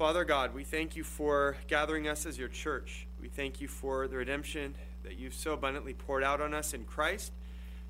Father 0.00 0.24
God, 0.24 0.54
we 0.54 0.64
thank 0.64 0.96
you 0.96 1.04
for 1.04 1.58
gathering 1.68 2.08
us 2.08 2.24
as 2.24 2.38
your 2.38 2.48
church. 2.48 3.06
We 3.20 3.28
thank 3.28 3.60
you 3.60 3.68
for 3.68 4.08
the 4.08 4.16
redemption 4.16 4.74
that 5.02 5.18
you've 5.18 5.34
so 5.34 5.52
abundantly 5.52 5.92
poured 5.92 6.24
out 6.24 6.40
on 6.40 6.54
us 6.54 6.72
in 6.72 6.84
Christ, 6.84 7.32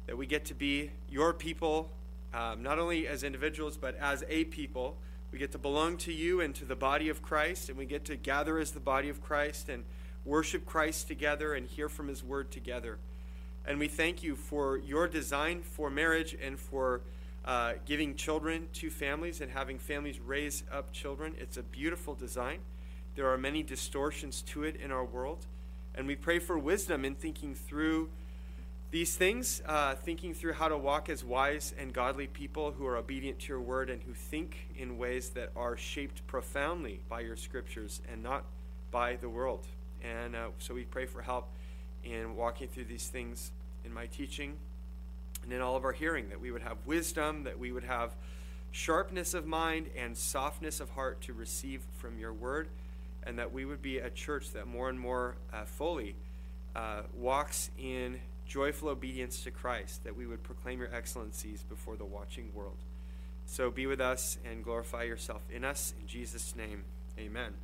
that 0.09 0.19
we 0.19 0.27
get 0.27 0.45
to 0.47 0.55
be 0.55 0.91
your 1.09 1.33
people, 1.33 1.89
um, 2.35 2.65
not 2.65 2.81
only 2.81 3.07
as 3.07 3.23
individuals, 3.23 3.77
but 3.77 3.97
as 3.97 4.25
a 4.29 4.43
people. 4.47 4.97
We 5.31 5.39
get 5.39 5.53
to 5.53 5.59
belong 5.59 5.99
to 5.99 6.13
you 6.13 6.41
and 6.41 6.53
to 6.57 6.65
the 6.65 6.75
body 6.75 7.11
of 7.11 7.23
Christ, 7.23 7.69
and 7.69 7.79
we 7.79 7.85
get 7.85 8.05
to 8.07 8.17
gather 8.17 8.59
as 8.59 8.73
the 8.73 8.81
body 8.81 9.09
of 9.09 9.23
Christ 9.23 9.69
and 9.69 9.85
worship 10.25 10.67
Christ 10.67 11.07
together 11.07 11.55
and 11.55 11.65
hear 11.65 11.89
from 11.89 12.09
his 12.09 12.25
word 12.25 12.51
together. 12.51 12.99
And 13.65 13.79
we 13.79 13.87
thank 13.87 14.25
you 14.25 14.35
for 14.35 14.77
your 14.77 15.07
design 15.07 15.63
for 15.63 15.91
marriage 15.91 16.37
and 16.43 16.59
for 16.59 17.03
uh, 17.45 17.75
giving 17.87 18.15
children 18.15 18.69
to 18.75 18.91
families 18.91 19.41
and 19.41 19.51
having 19.51 19.79
families 19.79 20.21
raise 20.21 20.63
up 20.71 20.93
children. 20.93 21.35
It's 21.39 21.57
a 21.57 21.63
beautiful 21.63 22.15
design. 22.15 22.61
There 23.15 23.29
are 23.29 23.39
many 23.39 23.63
distortions 23.63 24.43
to 24.43 24.65
it 24.65 24.77
in 24.77 24.93
our 24.93 25.05
world. 25.05 25.47
And 25.95 26.07
we 26.07 26.17
pray 26.17 26.39
for 26.39 26.59
wisdom 26.59 27.05
in 27.05 27.15
thinking 27.15 27.55
through 27.55 28.11
these 28.91 29.17
things, 29.17 29.63
uh, 29.67 29.95
thinking 29.95 30.35
through 30.35 30.55
how 30.55 30.69
to 30.69 30.77
walk 30.77 31.09
as 31.09 31.25
wise 31.25 31.75
and 31.79 31.93
godly 31.93 32.27
people 32.27 32.73
who 32.73 32.87
are 32.87 32.97
obedient 32.97 33.39
to 33.41 33.49
your 33.49 33.61
word 33.61 33.89
and 33.89 34.03
who 34.03 34.13
think 34.13 34.69
in 34.77 34.99
ways 34.99 35.31
that 35.31 35.51
are 35.57 35.77
shaped 35.77 36.27
profoundly 36.27 37.01
by 37.09 37.21
your 37.21 37.37
scriptures 37.37 38.01
and 38.11 38.23
not 38.23 38.45
by 38.91 39.17
the 39.17 39.29
world. 39.29 39.67
And 40.03 40.35
uh, 40.35 40.49
so 40.59 40.75
we 40.75 40.85
pray 40.85 41.07
for 41.07 41.23
help 41.23 41.49
in 42.03 42.35
walking 42.35 42.69
through 42.69 42.85
these 42.85 43.09
things 43.09 43.53
in 43.85 43.93
my 43.93 44.07
teaching 44.07 44.57
and 45.51 45.57
in 45.57 45.63
all 45.63 45.75
of 45.75 45.85
our 45.85 45.91
hearing, 45.91 46.29
that 46.29 46.41
we 46.41 46.53
would 46.53 46.63
have 46.63 46.77
wisdom, 46.87 47.43
that 47.43 47.59
we 47.59 47.73
would 47.73 47.83
have 47.83 48.15
sharpness 48.71 49.35
of 49.35 49.49
mind 49.49 49.89
and 49.97 50.17
softness 50.17 50.79
of 50.79 50.91
heart 50.91 51.21
to 51.23 51.33
receive 51.33 51.83
from 51.99 52.21
your 52.21 52.33
word, 52.33 52.69
and 53.25 53.37
that 53.37 53.53
we 53.53 53.65
would 53.65 53.83
be 53.83 53.99
a 53.99 54.11
church 54.11 54.53
that 54.53 54.69
more 54.69 54.89
and 54.89 55.01
more 55.01 55.35
uh, 55.53 55.65
fully 55.65 56.15
uh, 56.77 57.03
walks 57.19 57.73
in 57.77 58.21
joyful 58.47 58.91
obedience 58.91 59.43
to 59.43 59.51
Christ, 59.51 60.05
that 60.05 60.17
we 60.17 60.25
would 60.25 60.45
proclaim 60.45 60.79
your 60.79 60.95
excellencies 60.95 61.65
before 61.69 61.97
the 61.97 62.05
watching 62.05 62.53
world. 62.55 62.77
So 63.45 63.73
be 63.73 63.89
with 63.89 64.01
us 64.01 64.39
and 64.49 64.63
glorify 64.63 65.03
yourself 65.03 65.43
in 65.51 65.65
us. 65.65 65.95
In 66.01 66.07
Jesus' 66.07 66.55
name, 66.55 66.85
amen. 67.19 67.55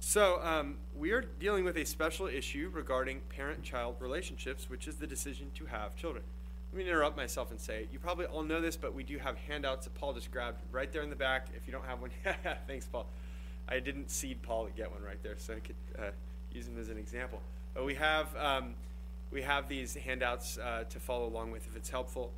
So, 0.00 0.40
um, 0.42 0.78
we 0.96 1.10
are 1.12 1.22
dealing 1.22 1.64
with 1.64 1.76
a 1.76 1.84
special 1.84 2.26
issue 2.26 2.70
regarding 2.72 3.20
parent 3.28 3.62
child 3.62 3.96
relationships, 4.00 4.68
which 4.68 4.88
is 4.88 4.96
the 4.96 5.06
decision 5.06 5.52
to 5.56 5.66
have 5.66 5.94
children. 5.94 6.24
Let 6.72 6.78
me 6.78 6.88
interrupt 6.88 7.16
myself 7.16 7.50
and 7.50 7.58
say, 7.58 7.88
you 7.90 7.98
probably 7.98 8.26
all 8.26 8.42
know 8.42 8.60
this, 8.60 8.76
but 8.76 8.94
we 8.94 9.02
do 9.02 9.16
have 9.18 9.36
handouts 9.38 9.86
that 9.86 9.94
Paul 9.94 10.12
just 10.12 10.30
grabbed 10.30 10.60
right 10.70 10.92
there 10.92 11.02
in 11.02 11.08
the 11.08 11.16
back. 11.16 11.48
If 11.56 11.66
you 11.66 11.72
don't 11.72 11.86
have 11.86 12.00
one, 12.00 12.10
thanks, 12.66 12.86
Paul. 12.86 13.06
I 13.68 13.80
didn't 13.80 14.10
seed 14.10 14.42
Paul 14.42 14.66
to 14.66 14.72
get 14.72 14.90
one 14.90 15.02
right 15.02 15.22
there, 15.22 15.36
so 15.38 15.54
I 15.54 15.60
could 15.60 15.76
uh, 15.98 16.10
use 16.52 16.66
him 16.66 16.78
as 16.78 16.88
an 16.88 16.98
example. 16.98 17.40
But 17.74 17.84
we 17.84 17.94
have 17.94 18.34
um, 18.36 18.74
we 19.30 19.42
have 19.42 19.68
these 19.68 19.94
handouts 19.94 20.58
uh, 20.58 20.84
to 20.88 20.98
follow 20.98 21.26
along 21.26 21.52
with 21.52 21.66
if 21.66 21.76
it's 21.76 21.90
helpful. 21.90 22.32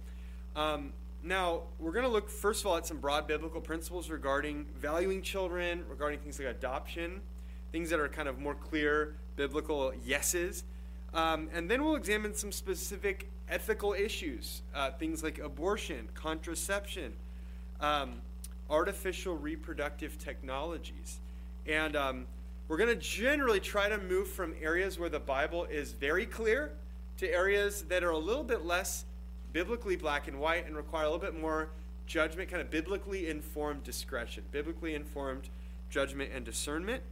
Um, 0.57 0.93
now 1.23 1.63
we're 1.79 1.93
going 1.93 2.05
to 2.05 2.11
look 2.11 2.31
first 2.31 2.63
of 2.63 2.67
all 2.67 2.77
at 2.77 2.87
some 2.87 2.99
broad 2.99 3.27
biblical 3.27 3.61
principles 3.61 4.11
regarding 4.11 4.67
valuing 4.77 5.23
children, 5.23 5.85
regarding 5.89 6.19
things 6.19 6.39
like 6.39 6.49
adoption, 6.49 7.21
things 7.73 7.91
that 7.91 8.01
are 8.01 8.09
kind 8.09 8.29
of 8.29 8.39
more 8.39 8.55
clear 8.55 9.17
biblical 9.37 9.93
yeses. 10.05 10.65
Um, 11.13 11.49
and 11.53 11.71
then 11.71 11.85
we'll 11.85 11.97
examine 11.97 12.35
some 12.35 12.53
specific 12.53 13.29
ethical 13.49 13.95
issues, 13.95 14.63
uh, 14.75 14.93
things 14.93 15.23
like 15.23 15.39
abortion, 15.39 16.09
contraception, 16.15 17.13
um, 17.81 18.21
artificial 18.69 19.37
reproductive 19.37 20.19
technologies. 20.19 21.19
And 21.67 21.97
um, 21.97 22.27
we're 22.69 22.77
going 22.77 22.91
to 22.91 22.97
generally 22.97 23.59
try 23.59 23.89
to 23.89 23.99
move 23.99 24.29
from 24.29 24.55
areas 24.63 24.99
where 24.99 25.09
the 25.09 25.19
Bible 25.19 25.65
is 25.65 25.93
very 25.93 26.27
clear 26.27 26.71
to 27.19 27.29
areas 27.29 27.83
that 27.89 28.05
are 28.05 28.11
a 28.11 28.19
little 28.19 28.45
bit 28.45 28.65
less 28.65 29.05
biblically 29.53 29.97
black 29.97 30.29
and 30.29 30.39
white 30.39 30.67
and 30.67 30.77
require 30.77 31.05
a 31.05 31.11
little 31.11 31.19
bit 31.19 31.39
more 31.39 31.71
judgment, 32.07 32.49
kind 32.49 32.63
of 32.63 32.71
biblically 32.71 33.29
informed 33.29 33.83
discretion, 33.83 34.45
biblically 34.53 34.95
informed 34.95 35.49
judgment 35.91 36.31
and 36.33 36.45
discernment. 36.45 37.03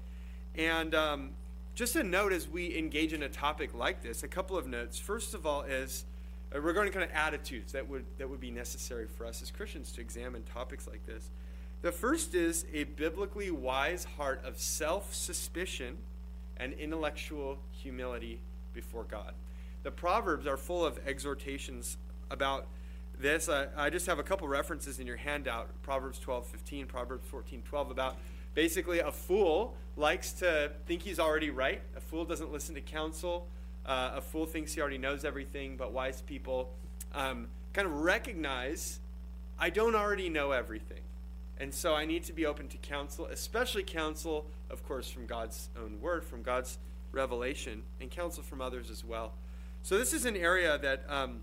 And 0.55 0.95
um, 0.95 1.31
just 1.79 1.95
a 1.95 2.03
note 2.03 2.33
as 2.33 2.49
we 2.49 2.77
engage 2.77 3.13
in 3.13 3.23
a 3.23 3.29
topic 3.29 3.73
like 3.73 4.03
this, 4.03 4.25
a 4.25 4.29
couple 4.29 4.59
of 4.59 4.67
notes. 4.67 4.99
First 4.99 5.33
of 5.33 5.47
all, 5.47 5.63
is 5.63 6.07
uh, 6.53 6.61
regarding 6.61 6.93
kind 6.93 7.05
of 7.05 7.11
attitudes 7.13 7.71
that 7.71 7.89
would 7.89 8.05
that 8.19 8.29
would 8.29 8.41
be 8.41 8.51
necessary 8.51 9.07
for 9.07 9.25
us 9.25 9.43
as 9.43 9.53
Christians 9.53 9.93
to 9.93 10.01
examine 10.01 10.43
topics 10.43 10.89
like 10.89 11.07
this. 11.07 11.31
The 11.83 11.93
first 11.93 12.35
is 12.35 12.67
a 12.73 12.83
biblically 12.83 13.53
wise 13.53 14.03
heart 14.17 14.43
of 14.45 14.59
self-suspicion 14.59 15.99
and 16.57 16.73
intellectual 16.73 17.59
humility 17.71 18.41
before 18.75 19.05
God. 19.05 19.35
The 19.85 19.93
Proverbs 19.93 20.49
are 20.49 20.57
full 20.57 20.85
of 20.85 20.99
exhortations 21.07 21.97
about 22.29 22.67
this. 23.17 23.49
I, 23.49 23.69
I 23.77 23.89
just 23.89 24.07
have 24.07 24.19
a 24.19 24.25
couple 24.25 24.49
references 24.49 24.99
in 24.99 25.07
your 25.07 25.17
handout 25.17 25.69
Proverbs 25.85 26.19
12 26.19 26.45
15, 26.45 26.87
Proverbs 26.87 27.25
14 27.29 27.63
12, 27.63 27.91
about 27.93 28.17
basically 28.55 29.01
a 29.01 29.13
fool 29.13 29.77
likes 29.97 30.33
to 30.33 30.73
think 30.87 31.03
he's 31.03 31.19
already 31.19 31.51
right. 31.51 31.83
A 31.97 32.01
fool 32.01 32.25
doesn't 32.25 32.53
listen 32.53 32.75
to 32.75 32.81
counsel. 32.81 33.49
Uh, 33.85 34.13
a 34.17 34.21
fool 34.21 34.47
thinks 34.47 34.75
he 34.75 34.81
already 34.81 34.99
knows 34.99 35.25
everything, 35.25 35.77
but 35.77 35.93
wise 35.93 36.23
people 36.23 36.73
um, 37.15 37.49
kind 37.73 37.87
of 37.87 37.95
recognize 38.01 39.01
I 39.59 39.71
don't 39.71 39.97
already 39.97 40.29
know 40.29 40.53
everything. 40.53 41.01
And 41.61 41.75
so 41.75 41.95
I 41.95 42.05
need 42.05 42.23
to 42.25 42.33
be 42.33 42.47
open 42.47 42.69
to 42.69 42.77
counsel, 42.77 43.27
especially 43.27 43.83
counsel, 43.83 44.47
of 44.71 44.85
course, 44.87 45.11
from 45.11 45.27
God's 45.27 45.69
own 45.77 46.01
word, 46.01 46.25
from 46.25 46.43
God's 46.43 46.79
revelation, 47.11 47.83
and 48.01 48.11
counsel 48.11 48.45
from 48.45 48.61
others 48.61 48.91
as 48.91 49.05
well. 49.05 49.33
So 49.83 49.99
this 49.99 50.13
is 50.13 50.25
an 50.25 50.37
area 50.37 50.79
that 50.79 51.05
um, 51.09 51.41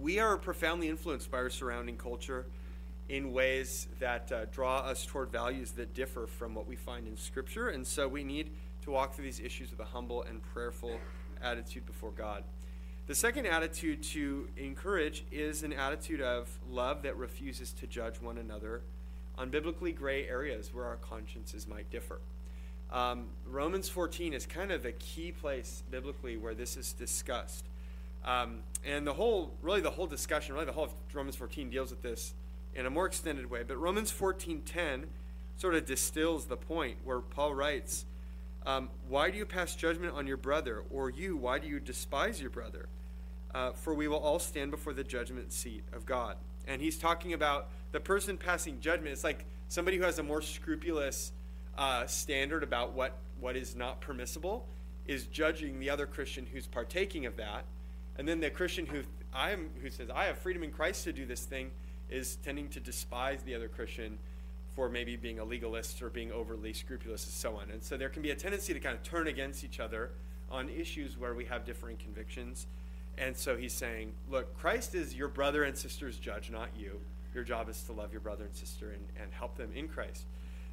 we 0.00 0.18
are 0.18 0.38
profoundly 0.38 0.88
influenced 0.88 1.30
by 1.30 1.38
our 1.38 1.50
surrounding 1.50 1.98
culture 1.98 2.46
in 3.08 3.32
ways 3.32 3.88
that 4.00 4.32
uh, 4.32 4.46
draw 4.46 4.78
us 4.78 5.04
toward 5.04 5.30
values 5.30 5.72
that 5.72 5.94
differ 5.94 6.26
from 6.26 6.54
what 6.54 6.66
we 6.66 6.76
find 6.76 7.06
in 7.06 7.16
Scripture. 7.16 7.68
And 7.68 7.86
so 7.86 8.08
we 8.08 8.24
need 8.24 8.50
to 8.82 8.90
walk 8.90 9.14
through 9.14 9.24
these 9.24 9.40
issues 9.40 9.70
with 9.70 9.80
a 9.80 9.84
humble 9.84 10.22
and 10.22 10.42
prayerful 10.42 10.98
attitude 11.42 11.86
before 11.86 12.10
God. 12.10 12.44
The 13.06 13.14
second 13.14 13.46
attitude 13.46 14.02
to 14.04 14.48
encourage 14.56 15.24
is 15.30 15.62
an 15.62 15.74
attitude 15.74 16.22
of 16.22 16.48
love 16.70 17.02
that 17.02 17.16
refuses 17.18 17.72
to 17.74 17.86
judge 17.86 18.20
one 18.20 18.38
another 18.38 18.82
on 19.36 19.50
biblically 19.50 19.92
gray 19.92 20.26
areas 20.26 20.72
where 20.72 20.86
our 20.86 20.96
consciences 20.96 21.66
might 21.66 21.90
differ. 21.90 22.20
Um, 22.90 23.26
Romans 23.46 23.88
14 23.88 24.32
is 24.32 24.46
kind 24.46 24.70
of 24.70 24.82
the 24.82 24.92
key 24.92 25.32
place 25.32 25.82
biblically 25.90 26.36
where 26.36 26.54
this 26.54 26.76
is 26.76 26.92
discussed. 26.92 27.66
Um, 28.24 28.60
and 28.86 29.06
the 29.06 29.12
whole, 29.12 29.52
really, 29.60 29.80
the 29.80 29.90
whole 29.90 30.06
discussion, 30.06 30.54
really, 30.54 30.66
the 30.66 30.72
whole 30.72 30.84
of 30.84 30.94
Romans 31.12 31.36
14 31.36 31.68
deals 31.68 31.90
with 31.90 32.00
this 32.00 32.32
in 32.74 32.86
a 32.86 32.90
more 32.90 33.06
extended 33.06 33.50
way. 33.50 33.62
But 33.62 33.76
Romans 33.76 34.10
14:10 34.10 35.08
sort 35.56 35.74
of 35.74 35.86
distills 35.86 36.46
the 36.46 36.56
point 36.56 36.98
where 37.04 37.20
Paul 37.20 37.54
writes, 37.54 38.06
um, 38.66 38.90
"Why 39.08 39.30
do 39.30 39.38
you 39.38 39.46
pass 39.46 39.76
judgment 39.76 40.14
on 40.14 40.26
your 40.26 40.36
brother, 40.36 40.84
or 40.90 41.10
you? 41.10 41.36
Why 41.36 41.58
do 41.58 41.68
you 41.68 41.78
despise 41.78 42.40
your 42.40 42.50
brother? 42.50 42.88
Uh, 43.54 43.72
for 43.72 43.94
we 43.94 44.08
will 44.08 44.18
all 44.18 44.40
stand 44.40 44.70
before 44.72 44.92
the 44.92 45.04
judgment 45.04 45.52
seat 45.52 45.84
of 45.92 46.06
God." 46.06 46.36
And 46.66 46.80
he's 46.80 46.98
talking 46.98 47.32
about 47.32 47.70
the 47.92 48.00
person 48.00 48.36
passing 48.36 48.80
judgment. 48.80 49.12
It's 49.12 49.24
like 49.24 49.44
somebody 49.68 49.96
who 49.96 50.04
has 50.04 50.18
a 50.18 50.22
more 50.22 50.42
scrupulous 50.42 51.32
uh, 51.76 52.06
standard 52.06 52.62
about 52.62 52.92
what 52.92 53.18
what 53.38 53.56
is 53.56 53.76
not 53.76 54.00
permissible 54.00 54.66
is 55.06 55.26
judging 55.26 55.80
the 55.80 55.90
other 55.90 56.06
Christian 56.06 56.46
who's 56.46 56.66
partaking 56.66 57.26
of 57.26 57.36
that, 57.36 57.66
and 58.16 58.26
then 58.26 58.40
the 58.40 58.50
Christian 58.50 58.86
who 58.86 59.02
I'm 59.32 59.70
who 59.82 59.90
says 59.90 60.08
I 60.10 60.24
have 60.24 60.38
freedom 60.38 60.64
in 60.64 60.72
Christ 60.72 61.04
to 61.04 61.12
do 61.12 61.26
this 61.26 61.44
thing 61.44 61.70
is 62.14 62.36
tending 62.36 62.68
to 62.68 62.80
despise 62.80 63.42
the 63.42 63.54
other 63.54 63.68
Christian 63.68 64.18
for 64.74 64.88
maybe 64.88 65.16
being 65.16 65.38
a 65.38 65.44
legalist 65.44 66.02
or 66.02 66.10
being 66.10 66.32
overly 66.32 66.72
scrupulous 66.72 67.24
and 67.24 67.32
so 67.32 67.56
on. 67.56 67.70
And 67.70 67.82
so 67.82 67.96
there 67.96 68.08
can 68.08 68.22
be 68.22 68.30
a 68.30 68.34
tendency 68.34 68.72
to 68.72 68.80
kind 68.80 68.96
of 68.96 69.02
turn 69.02 69.26
against 69.26 69.64
each 69.64 69.80
other 69.80 70.10
on 70.50 70.68
issues 70.68 71.18
where 71.18 71.34
we 71.34 71.44
have 71.46 71.64
differing 71.64 71.96
convictions. 71.96 72.66
And 73.18 73.36
so 73.36 73.56
he's 73.56 73.72
saying, 73.72 74.12
look, 74.30 74.56
Christ 74.58 74.94
is 74.94 75.14
your 75.14 75.28
brother 75.28 75.64
and 75.64 75.76
sister's 75.76 76.16
judge, 76.18 76.50
not 76.50 76.70
you. 76.76 77.00
Your 77.34 77.44
job 77.44 77.68
is 77.68 77.82
to 77.84 77.92
love 77.92 78.12
your 78.12 78.20
brother 78.20 78.44
and 78.44 78.54
sister 78.54 78.90
and, 78.90 79.04
and 79.20 79.32
help 79.32 79.56
them 79.56 79.70
in 79.74 79.88
Christ. 79.88 80.24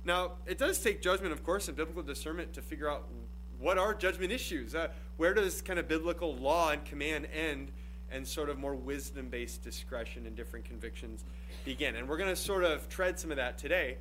Now, 0.03 0.33
it 0.47 0.57
does 0.57 0.79
take 0.79 1.01
judgment, 1.01 1.31
of 1.33 1.43
course, 1.43 1.67
and 1.67 1.77
biblical 1.77 2.03
discernment 2.03 2.53
to 2.53 2.61
figure 2.61 2.89
out 2.89 3.07
what 3.59 3.77
are 3.77 3.93
judgment 3.93 4.31
issues. 4.31 4.73
Uh, 4.73 4.87
where 5.17 5.33
does 5.33 5.61
kind 5.61 5.77
of 5.77 5.87
biblical 5.87 6.35
law 6.35 6.71
and 6.71 6.83
command 6.85 7.27
end 7.33 7.71
and 8.11 8.27
sort 8.27 8.49
of 8.49 8.57
more 8.57 8.75
wisdom 8.75 9.29
based 9.29 9.63
discretion 9.63 10.25
and 10.25 10.35
different 10.35 10.65
convictions 10.65 11.23
begin. 11.65 11.95
And 11.95 12.07
we're 12.07 12.17
going 12.17 12.29
to 12.29 12.35
sort 12.35 12.63
of 12.63 12.87
tread 12.89 13.19
some 13.19 13.31
of 13.31 13.37
that 13.37 13.57
today. 13.57 13.97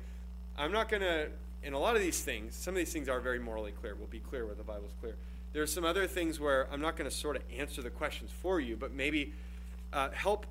I'm 0.57 0.71
not 0.71 0.89
going 0.89 1.01
to, 1.01 1.27
in 1.63 1.73
a 1.73 1.79
lot 1.79 1.95
of 1.95 2.01
these 2.01 2.21
things, 2.21 2.55
some 2.55 2.73
of 2.73 2.77
these 2.77 2.91
things 2.91 3.07
are 3.07 3.19
very 3.19 3.39
morally 3.39 3.71
clear. 3.71 3.95
We'll 3.95 4.07
be 4.07 4.19
clear 4.19 4.45
where 4.45 4.55
the 4.55 4.63
Bible's 4.63 4.93
clear. 4.99 5.15
There 5.53 5.63
are 5.63 5.67
some 5.67 5.83
other 5.83 6.07
things 6.07 6.39
where 6.39 6.67
I'm 6.71 6.81
not 6.81 6.95
going 6.95 7.09
to 7.09 7.15
sort 7.15 7.35
of 7.35 7.43
answer 7.57 7.81
the 7.81 7.89
questions 7.89 8.31
for 8.31 8.59
you, 8.59 8.77
but 8.77 8.93
maybe 8.93 9.33
uh, 9.91 10.09
help 10.11 10.45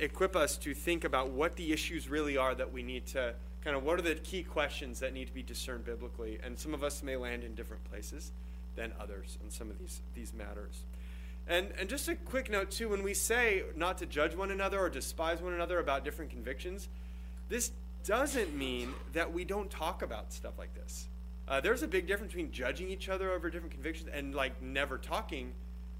equip 0.00 0.36
us 0.36 0.56
to 0.58 0.74
think 0.74 1.04
about 1.04 1.30
what 1.30 1.56
the 1.56 1.72
issues 1.72 2.08
really 2.08 2.36
are 2.36 2.54
that 2.54 2.72
we 2.72 2.82
need 2.82 3.06
to 3.06 3.34
kind 3.64 3.76
of 3.76 3.82
what 3.82 3.98
are 3.98 4.02
the 4.02 4.14
key 4.16 4.42
questions 4.42 5.00
that 5.00 5.14
need 5.14 5.26
to 5.26 5.32
be 5.32 5.42
discerned 5.42 5.84
biblically. 5.86 6.38
And 6.44 6.58
some 6.58 6.74
of 6.74 6.84
us 6.84 7.02
may 7.02 7.16
land 7.16 7.42
in 7.44 7.54
different 7.54 7.82
places 7.84 8.30
than 8.76 8.92
others 9.00 9.38
on 9.42 9.50
some 9.50 9.70
of 9.70 9.78
these, 9.78 10.02
these 10.14 10.34
matters. 10.34 10.84
And, 11.46 11.68
and 11.78 11.88
just 11.88 12.08
a 12.08 12.14
quick 12.14 12.50
note, 12.50 12.70
too, 12.70 12.88
when 12.88 13.02
we 13.02 13.12
say 13.12 13.62
not 13.76 13.98
to 13.98 14.06
judge 14.06 14.34
one 14.34 14.50
another 14.50 14.80
or 14.80 14.88
despise 14.88 15.42
one 15.42 15.52
another 15.52 15.78
about 15.78 16.04
different 16.04 16.30
convictions, 16.30 16.88
this 17.48 17.70
doesn't 18.04 18.56
mean 18.56 18.94
that 19.12 19.32
we 19.32 19.44
don't 19.44 19.70
talk 19.70 20.02
about 20.02 20.32
stuff 20.32 20.54
like 20.58 20.74
this. 20.74 21.08
Uh, 21.46 21.60
there's 21.60 21.82
a 21.82 21.88
big 21.88 22.06
difference 22.06 22.32
between 22.32 22.50
judging 22.50 22.88
each 22.88 23.08
other 23.08 23.32
over 23.32 23.50
different 23.50 23.72
convictions 23.72 24.08
and 24.12 24.34
like 24.34 24.60
never 24.62 24.96
talking. 24.96 25.52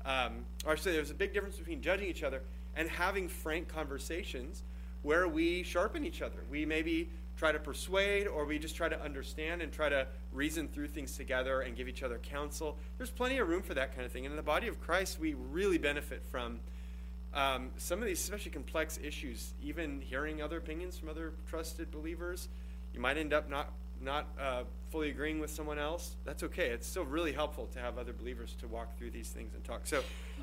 Um, 0.07 0.45
or 0.67 0.77
say 0.77 0.93
there's 0.93 1.11
a 1.11 1.15
big 1.15 1.35
difference 1.35 1.57
between 1.57 1.83
judging 1.83 2.09
each 2.09 2.23
other 2.23 2.43
and 2.77 2.89
having 2.89 3.29
frank 3.29 3.69
conversations 3.69 4.63
where 5.03 5.29
we 5.29 5.63
sharpen 5.63 6.05
each 6.05 6.23
other. 6.23 6.39
We 6.51 6.65
maybe 6.65 7.11
try 7.37 7.53
to 7.53 7.59
persuade 7.59 8.27
or 8.27 8.45
we 8.45 8.59
just 8.59 8.77
try 8.77 8.89
to 8.89 9.01
understand 9.03 9.63
and 9.63 9.73
try 9.73 9.89
to 9.89 10.07
reason 10.33 10.69
through 10.69 10.89
things 10.89 11.17
together 11.17 11.63
and 11.63 11.77
give 11.77 11.89
each 11.89 12.03
other 12.03 12.19
counsel. 12.19 12.79
There's 12.97 13.11
plenty 13.11 13.39
of 13.39 13.49
room 13.49 13.63
for 13.63 13.75
that 13.75 13.95
kind 13.95 14.07
of 14.07 14.13
thing. 14.13 14.25
And 14.25 14.33
in 14.33 14.37
the 14.37 14.43
body 14.43 14.69
of 14.69 14.81
Christ, 14.81 15.19
we 15.19 15.35
really 15.35 15.79
benefit 15.79 16.23
from 16.31 16.61
um, 17.35 17.71
some 17.77 18.01
of 18.01 18.07
these, 18.07 18.21
especially 18.21 18.53
complex 18.53 18.99
issues, 19.03 19.55
even 19.63 20.01
hearing 20.01 20.41
other 20.41 20.59
opinions 20.59 20.97
from 20.97 21.09
other 21.09 21.33
trusted 21.49 21.91
believers. 21.91 22.49
You 22.93 23.01
might 23.01 23.19
end 23.19 23.33
up 23.33 23.51
not 23.51 23.73
not 24.01 24.27
uh, 24.41 24.63
fully 24.91 25.11
agreeing 25.11 25.41
with 25.41 25.51
someone 25.51 25.79
else, 25.79 26.17
that's 26.25 26.43
okay. 26.43 26.69
It's 26.69 26.87
still 26.87 27.05
really 27.05 27.33
helpful 27.33 27.67
to 27.73 27.79
have 27.79 27.99
other 27.99 28.13
believers 28.13 28.55
to 28.61 28.69
walk 28.69 28.97
through 28.99 29.11
these 29.11 29.31
things 29.31 29.55
and 29.55 29.65
talk. 29.65 29.87
So, 29.87 30.03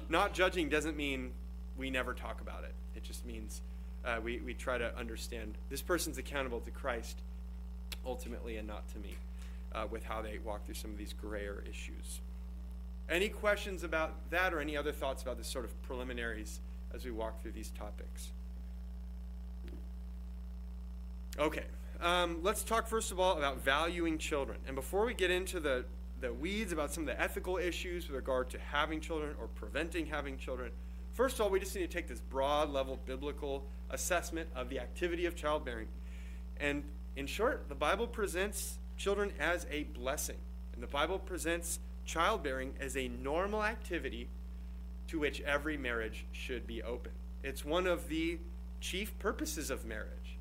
not 0.09 0.33
judging 0.33 0.69
doesn't 0.69 0.97
mean 0.97 1.31
we 1.77 1.89
never 1.89 2.13
talk 2.13 2.41
about 2.41 2.63
it. 2.63 2.73
It 2.95 3.03
just 3.03 3.25
means 3.25 3.61
uh, 4.06 4.19
we, 4.24 4.39
we 4.39 4.53
try 4.53 4.77
to 4.77 4.98
understand 4.98 5.56
this 5.69 5.81
person's 5.81 6.18
accountable 6.18 6.59
to 6.62 6.71
Christ 6.71 7.19
ultimately 8.06 8.57
and 8.57 8.68
not 8.68 8.88
to 8.89 9.00
me 9.00 9.15
uh, 9.74 9.86
with 9.89 10.03
how 10.03 10.21
they 10.21 10.39
walk 10.44 10.65
through 10.65 10.75
some 10.75 10.92
of 10.92 10.98
these 10.98 11.13
grayer 11.13 11.63
issues. 11.69 12.21
Any 13.09 13.30
questions 13.30 13.83
about 13.83 14.30
that 14.30 14.53
or 14.53 14.59
any 14.59 14.77
other 14.77 14.92
thoughts 14.92 15.21
about 15.21 15.38
this 15.38 15.48
sort 15.48 15.65
of 15.65 15.81
preliminaries 15.83 16.59
as 16.94 17.06
we 17.06 17.12
walk 17.12 17.42
through 17.42 17.51
these 17.51 17.71
topics? 17.71 18.31
Okay. 21.39 21.65
Um, 22.01 22.39
let's 22.42 22.63
talk 22.63 22.88
first 22.88 23.12
of 23.12 23.19
all 23.19 23.38
about 23.38 23.62
valuing 23.62 24.18
children. 24.18 24.57
And 24.65 24.75
before 24.75 25.06
we 25.06 25.13
get 25.13 25.30
into 25.30 25.59
the, 25.59 25.86
the 26.19 26.33
weeds 26.33 26.71
about 26.71 26.92
some 26.92 27.03
of 27.03 27.07
the 27.07 27.21
ethical 27.21 27.57
issues 27.57 28.07
with 28.07 28.15
regard 28.15 28.50
to 28.51 28.59
having 28.59 29.00
children 29.00 29.36
or 29.39 29.48
preventing 29.48 30.07
having 30.07 30.38
children, 30.38 30.71
first 31.21 31.35
of 31.35 31.41
all, 31.41 31.51
we 31.51 31.59
just 31.59 31.75
need 31.75 31.81
to 31.81 31.88
take 31.88 32.07
this 32.07 32.19
broad 32.19 32.71
level 32.71 33.00
biblical 33.06 33.63
assessment 33.91 34.50
of 34.56 34.69
the 34.69 34.79
activity 34.79 35.27
of 35.27 35.35
childbearing. 35.35 35.88
And 36.59 36.83
in 37.15 37.27
short, 37.27 37.69
the 37.69 37.75
Bible 37.75 38.07
presents 38.07 38.79
children 38.97 39.31
as 39.39 39.68
a 39.69 39.83
blessing. 39.83 40.38
And 40.73 40.81
the 40.81 40.88
Bible 40.88 41.19
presents 41.19 41.77
childbearing 42.06 42.73
as 42.79 42.97
a 42.97 43.07
normal 43.07 43.63
activity 43.63 44.29
to 45.09 45.19
which 45.19 45.41
every 45.41 45.77
marriage 45.77 46.25
should 46.31 46.65
be 46.65 46.81
open. 46.81 47.12
It's 47.44 47.63
one 47.63 47.85
of 47.85 48.07
the 48.09 48.39
chief 48.79 49.19
purposes 49.19 49.69
of 49.69 49.85
marriage. 49.85 50.39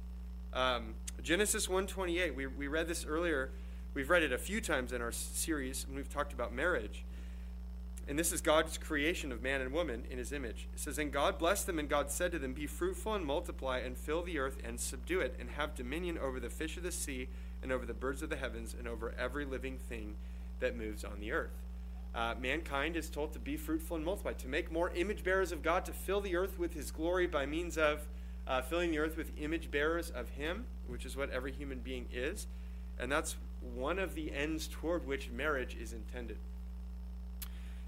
Um, 0.54 0.94
Genesis 1.22 1.68
1:28. 1.68 2.34
We 2.34 2.46
we 2.46 2.68
read 2.68 2.88
this 2.88 3.04
earlier. 3.04 3.50
We've 3.92 4.08
read 4.08 4.22
it 4.22 4.32
a 4.32 4.38
few 4.38 4.62
times 4.62 4.94
in 4.94 5.02
our 5.02 5.12
series 5.12 5.86
when 5.86 5.96
we've 5.96 6.08
talked 6.08 6.32
about 6.32 6.54
marriage. 6.54 7.04
And 8.10 8.18
this 8.18 8.32
is 8.32 8.40
God's 8.40 8.76
creation 8.76 9.30
of 9.30 9.40
man 9.40 9.60
and 9.60 9.72
woman 9.72 10.02
in 10.10 10.18
his 10.18 10.32
image. 10.32 10.66
It 10.74 10.80
says, 10.80 10.98
And 10.98 11.12
God 11.12 11.38
blessed 11.38 11.66
them, 11.66 11.78
and 11.78 11.88
God 11.88 12.10
said 12.10 12.32
to 12.32 12.40
them, 12.40 12.54
Be 12.54 12.66
fruitful 12.66 13.14
and 13.14 13.24
multiply, 13.24 13.78
and 13.78 13.96
fill 13.96 14.24
the 14.24 14.40
earth 14.40 14.58
and 14.64 14.80
subdue 14.80 15.20
it, 15.20 15.36
and 15.38 15.50
have 15.50 15.76
dominion 15.76 16.18
over 16.18 16.40
the 16.40 16.50
fish 16.50 16.76
of 16.76 16.82
the 16.82 16.90
sea, 16.90 17.28
and 17.62 17.70
over 17.70 17.86
the 17.86 17.94
birds 17.94 18.20
of 18.20 18.28
the 18.28 18.34
heavens, 18.34 18.74
and 18.76 18.88
over 18.88 19.14
every 19.16 19.44
living 19.44 19.78
thing 19.78 20.16
that 20.58 20.76
moves 20.76 21.04
on 21.04 21.20
the 21.20 21.30
earth. 21.30 21.52
Uh, 22.12 22.34
mankind 22.40 22.96
is 22.96 23.08
told 23.08 23.32
to 23.32 23.38
be 23.38 23.56
fruitful 23.56 23.96
and 23.96 24.04
multiply, 24.04 24.32
to 24.32 24.48
make 24.48 24.72
more 24.72 24.90
image 24.96 25.22
bearers 25.22 25.52
of 25.52 25.62
God, 25.62 25.84
to 25.84 25.92
fill 25.92 26.20
the 26.20 26.34
earth 26.34 26.58
with 26.58 26.74
his 26.74 26.90
glory 26.90 27.28
by 27.28 27.46
means 27.46 27.78
of 27.78 28.08
uh, 28.44 28.60
filling 28.60 28.90
the 28.90 28.98
earth 28.98 29.16
with 29.16 29.30
image 29.38 29.70
bearers 29.70 30.10
of 30.10 30.30
Him, 30.30 30.64
which 30.88 31.06
is 31.06 31.16
what 31.16 31.30
every 31.30 31.52
human 31.52 31.78
being 31.78 32.06
is. 32.12 32.48
And 32.98 33.12
that's 33.12 33.36
one 33.76 34.00
of 34.00 34.16
the 34.16 34.34
ends 34.34 34.66
toward 34.66 35.06
which 35.06 35.30
marriage 35.30 35.76
is 35.80 35.92
intended. 35.92 36.38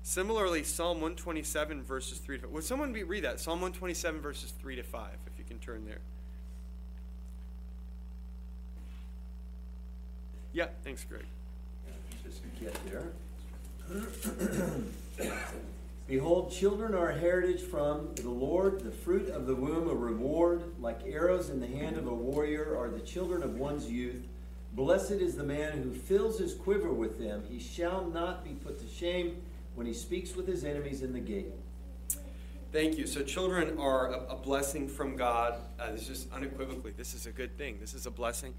Similarly, 0.03 0.65
Psalm 0.65 1.01
127, 1.01 1.83
verses 1.83 2.19
3 2.19 2.39
to 2.39 2.43
5. 2.43 2.53
Would 2.53 2.65
someone 2.65 2.93
be, 2.93 3.05
read 3.05 3.25
that? 3.25 3.39
Psalm 3.39 3.61
127, 3.61 4.21
verses 4.21 4.53
3 4.61 4.77
to 4.77 4.83
5, 4.83 5.11
if 5.27 5.39
you 5.39 5.45
can 5.45 5.59
turn 5.59 5.85
there. 5.87 6.01
Yeah, 10.53 10.67
thanks, 10.85 11.05
Greg. 11.05 11.25
Just 12.25 12.43
get 12.61 12.77
there. 12.87 13.13
Behold, 16.09 16.51
children 16.53 16.95
are 16.95 17.11
a 17.11 17.19
heritage 17.19 17.63
from 17.63 18.15
the 18.17 18.29
Lord, 18.29 18.81
the 18.81 18.91
fruit 18.91 19.31
of 19.31 19.47
the 19.47 19.55
womb 19.55 19.89
a 19.89 19.95
reward. 19.95 20.63
Like 20.81 21.01
arrows 21.07 21.49
in 21.49 21.61
the 21.61 21.67
hand 21.67 21.97
of 21.97 22.07
a 22.07 22.15
warrior 22.15 22.77
are 22.77 22.91
the 22.91 23.01
children 23.01 23.43
of 23.43 23.55
one's 23.57 23.89
youth. 23.89 24.27
Blessed 24.75 25.13
is 25.13 25.37
the 25.37 25.45
man 25.45 25.83
who 25.83 25.93
fills 25.93 26.39
his 26.39 26.55
quiver 26.55 26.93
with 26.93 27.19
them. 27.19 27.45
He 27.49 27.59
shall 27.59 28.07
not 28.07 28.45
be 28.45 28.51
put 28.51 28.79
to 28.81 28.89
shame 28.89 29.37
when 29.75 29.87
he 29.87 29.95
speaks 29.95 30.37
with 30.37 30.47
his 30.47 30.65
enemies 30.65 31.03
in 31.03 31.13
the 31.13 31.21
gate. 31.21 31.53
Thank 32.73 32.97
you. 32.97 33.07
So, 33.07 33.23
children 33.23 33.79
are 33.79 34.13
a, 34.13 34.19
a 34.31 34.37
blessing 34.37 34.89
from 34.89 35.17
God. 35.17 35.57
Uh, 35.79 35.93
this 35.93 36.09
is 36.09 36.27
unequivocally, 36.33 36.93
this 36.97 37.15
is 37.15 37.27
a 37.27 37.31
good 37.31 37.57
thing. 37.59 37.79
This 37.81 37.93
is 37.93 38.07
a 38.07 38.11
blessing. 38.11 38.55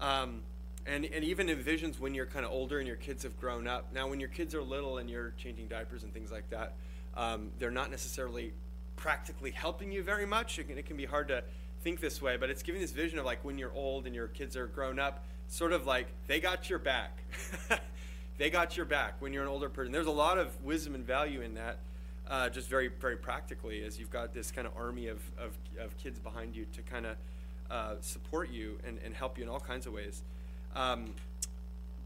Um, 0.00 0.42
and, 0.86 1.04
and 1.04 1.24
even 1.24 1.48
in 1.48 1.58
visions 1.60 1.98
when 1.98 2.14
you're 2.14 2.26
kind 2.26 2.44
of 2.44 2.52
older 2.52 2.78
and 2.78 2.86
your 2.86 2.96
kids 2.96 3.22
have 3.22 3.38
grown 3.38 3.66
up. 3.66 3.92
Now, 3.92 4.08
when 4.08 4.20
your 4.20 4.28
kids 4.28 4.54
are 4.54 4.62
little 4.62 4.98
and 4.98 5.08
you're 5.08 5.32
changing 5.38 5.68
diapers 5.68 6.02
and 6.02 6.12
things 6.12 6.30
like 6.30 6.48
that, 6.50 6.74
um, 7.16 7.50
they're 7.58 7.70
not 7.70 7.90
necessarily 7.90 8.52
practically 8.96 9.50
helping 9.50 9.92
you 9.92 10.02
very 10.02 10.26
much. 10.26 10.58
It 10.58 10.68
can, 10.68 10.78
it 10.78 10.86
can 10.86 10.96
be 10.96 11.06
hard 11.06 11.28
to 11.28 11.42
think 11.82 12.00
this 12.00 12.20
way, 12.20 12.36
but 12.36 12.50
it's 12.50 12.62
giving 12.62 12.80
this 12.80 12.92
vision 12.92 13.18
of 13.18 13.24
like 13.24 13.44
when 13.44 13.58
you're 13.58 13.72
old 13.72 14.06
and 14.06 14.14
your 14.14 14.28
kids 14.28 14.56
are 14.56 14.66
grown 14.66 14.98
up, 14.98 15.24
sort 15.48 15.72
of 15.72 15.86
like 15.86 16.08
they 16.26 16.40
got 16.40 16.68
your 16.68 16.78
back. 16.78 17.18
they 18.38 18.50
got 18.50 18.76
your 18.76 18.86
back 18.86 19.14
when 19.20 19.32
you're 19.32 19.42
an 19.42 19.48
older 19.48 19.68
person. 19.68 19.92
There's 19.92 20.06
a 20.06 20.10
lot 20.10 20.38
of 20.38 20.62
wisdom 20.64 20.94
and 20.94 21.06
value 21.06 21.40
in 21.40 21.54
that, 21.54 21.78
uh, 22.28 22.48
just 22.48 22.68
very, 22.68 22.88
very 22.88 23.16
practically, 23.16 23.84
as 23.84 23.98
you've 23.98 24.10
got 24.10 24.34
this 24.34 24.50
kind 24.50 24.66
of 24.66 24.76
army 24.76 25.08
of, 25.08 25.20
of, 25.38 25.56
of 25.78 25.96
kids 25.98 26.18
behind 26.18 26.56
you 26.56 26.66
to 26.72 26.82
kind 26.82 27.06
of 27.06 27.16
uh, 27.70 27.94
support 28.00 28.50
you 28.50 28.78
and, 28.86 28.98
and 29.04 29.14
help 29.14 29.38
you 29.38 29.44
in 29.44 29.50
all 29.50 29.60
kinds 29.60 29.86
of 29.86 29.92
ways. 29.92 30.22
Um, 30.74 31.14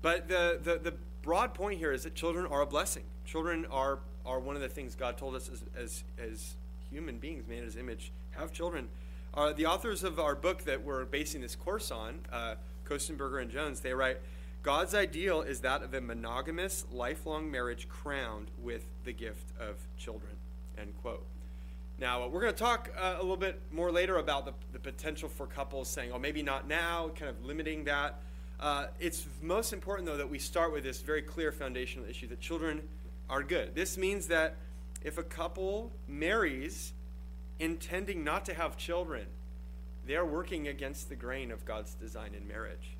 but 0.02 0.28
the, 0.28 0.58
the, 0.62 0.78
the 0.78 0.94
broad 1.22 1.54
point 1.54 1.78
here 1.78 1.92
is 1.92 2.04
that 2.04 2.14
children 2.14 2.46
are 2.46 2.62
a 2.62 2.66
blessing. 2.66 3.04
Children 3.24 3.66
are, 3.70 3.98
are 4.24 4.38
one 4.38 4.54
of 4.54 4.62
the 4.62 4.68
things 4.68 4.94
God 4.94 5.16
told 5.16 5.34
us 5.34 5.48
as, 5.48 5.64
as, 5.76 6.04
as 6.22 6.54
human 6.90 7.18
beings, 7.18 7.44
made 7.48 7.58
in 7.58 7.64
his 7.64 7.76
image, 7.76 8.12
have 8.32 8.52
children. 8.52 8.88
Uh, 9.34 9.52
the 9.52 9.66
authors 9.66 10.04
of 10.04 10.18
our 10.18 10.34
book 10.34 10.64
that 10.64 10.82
we're 10.82 11.04
basing 11.04 11.40
this 11.40 11.56
course 11.56 11.90
on, 11.90 12.20
uh, 12.32 12.54
Kostenberger 12.86 13.42
and 13.42 13.50
Jones, 13.50 13.80
they 13.80 13.92
write, 13.92 14.18
God's 14.68 14.94
ideal 14.94 15.40
is 15.40 15.60
that 15.60 15.82
of 15.82 15.94
a 15.94 16.00
monogamous, 16.02 16.84
lifelong 16.92 17.50
marriage 17.50 17.88
crowned 17.88 18.50
with 18.58 18.84
the 19.04 19.14
gift 19.14 19.46
of 19.58 19.76
children. 19.96 20.32
End 20.76 20.92
quote. 21.00 21.24
Now, 21.98 22.28
we're 22.28 22.42
going 22.42 22.52
to 22.52 22.58
talk 22.58 22.90
uh, 22.94 23.14
a 23.16 23.22
little 23.22 23.38
bit 23.38 23.62
more 23.72 23.90
later 23.90 24.18
about 24.18 24.44
the, 24.44 24.52
the 24.74 24.78
potential 24.78 25.30
for 25.30 25.46
couples 25.46 25.88
saying, 25.88 26.12
oh, 26.12 26.18
maybe 26.18 26.42
not 26.42 26.68
now, 26.68 27.10
kind 27.16 27.30
of 27.30 27.42
limiting 27.46 27.84
that. 27.84 28.20
Uh, 28.60 28.88
it's 29.00 29.26
most 29.40 29.72
important, 29.72 30.06
though, 30.06 30.18
that 30.18 30.28
we 30.28 30.38
start 30.38 30.70
with 30.70 30.84
this 30.84 31.00
very 31.00 31.22
clear 31.22 31.50
foundational 31.50 32.06
issue 32.06 32.28
that 32.28 32.38
children 32.38 32.82
are 33.30 33.42
good. 33.42 33.74
This 33.74 33.96
means 33.96 34.26
that 34.26 34.56
if 35.02 35.16
a 35.16 35.22
couple 35.22 35.92
marries 36.06 36.92
intending 37.58 38.22
not 38.22 38.44
to 38.44 38.52
have 38.52 38.76
children, 38.76 39.28
they 40.04 40.16
are 40.16 40.26
working 40.26 40.68
against 40.68 41.08
the 41.08 41.16
grain 41.16 41.50
of 41.50 41.64
God's 41.64 41.94
design 41.94 42.34
in 42.34 42.46
marriage. 42.46 42.98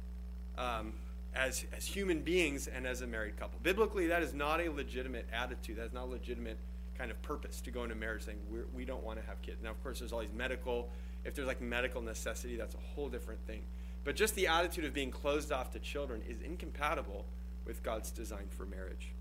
Um, 0.56 0.94
as, 1.38 1.64
as 1.76 1.87
human 1.87 2.21
beings 2.21 2.66
and 2.66 2.87
as 2.87 3.00
a 3.00 3.07
married 3.07 3.38
couple. 3.38 3.59
Biblically, 3.62 4.09
that 4.09 4.23
is 4.23 4.35
not 4.35 4.61
a 4.61 4.68
legitimate 4.68 5.26
attitude. 5.33 5.76
That 5.76 5.87
is 5.87 5.92
not 5.92 6.04
a 6.04 6.11
legitimate 6.11 6.59
kind 6.97 7.11
of 7.12 7.23
purpose 7.23 7.61
to 7.61 7.71
go 7.71 7.85
into 7.85 7.95
marriage 7.95 8.25
saying 8.25 8.38
we're, 8.50 8.66
we 8.75 8.85
do 8.85 8.92
not 8.92 9.04
want 9.04 9.21
to 9.21 9.26
have 9.26 9.40
kids. 9.40 9.62
Now, 9.62 9.71
of 9.71 9.83
course, 9.83 10.00
there's 10.00 10.12
all 10.12 10.21
these 10.21 10.33
medical, 10.37 10.88
if 11.25 11.35
there's 11.35 11.47
like 11.47 11.61
medical 11.61 12.02
necessity, 12.02 12.57
that's 12.57 12.75
a 12.75 12.95
whole 12.95 13.09
different 13.09 13.40
thing. 13.47 13.62
But 14.04 14.16
just 14.16 14.35
the 14.35 14.49
attitude 14.49 14.85
of 14.85 14.92
being 14.92 15.12
closed 15.12 15.52
off 15.52 15.71
to 15.73 15.78
children 15.78 16.23
is 16.28 16.40
incompatible 16.40 17.25
with 17.64 17.83
God's 17.85 18.11
design 18.11 18.47
for 18.50 18.66
marriage. 18.66 19.12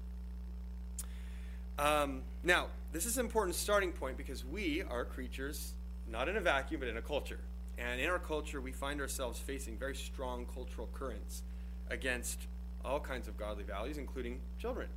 Um, 1.78 2.24
now, 2.44 2.68
this 2.92 3.06
is 3.06 3.18
an 3.18 3.26
important 3.26 3.56
starting 3.56 3.92
point 3.92 4.18
because 4.18 4.44
we 4.44 4.82
are 4.82 5.06
creatures 5.06 5.74
not 6.10 6.30
in 6.30 6.38
a 6.38 6.42
vacuum, 6.42 6.80
but 6.80 6.90
in 6.90 6.98
a 6.98 7.02
culture. 7.02 7.40
And 7.78 8.02
in 8.02 8.10
our 8.10 8.18
culture, 8.18 8.60
we 8.60 8.72
find 8.72 9.02
ourselves 9.02 9.38
facing 9.38 9.78
very 9.78 9.94
strong 9.94 10.48
cultural 10.52 10.90
currents 10.94 11.44
against 11.90 12.48
all 12.84 13.00
kinds 13.00 13.28
of 13.28 13.38
godly 13.38 13.64
values, 13.64 13.98
including 13.98 14.40
children. 14.60 14.88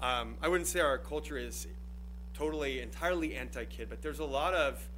Um, 0.00 0.34
I 0.42 0.48
wouldn't 0.48 0.68
say 0.68 0.80
our 0.80 0.98
culture 0.98 1.38
is 1.38 1.66
totally, 2.34 2.80
entirely 2.80 3.34
anti 3.34 3.64
kid, 3.64 3.88
but 3.88 4.02
there's 4.02 4.18
a 4.18 4.24
lot 4.24 4.54
of 4.54 4.88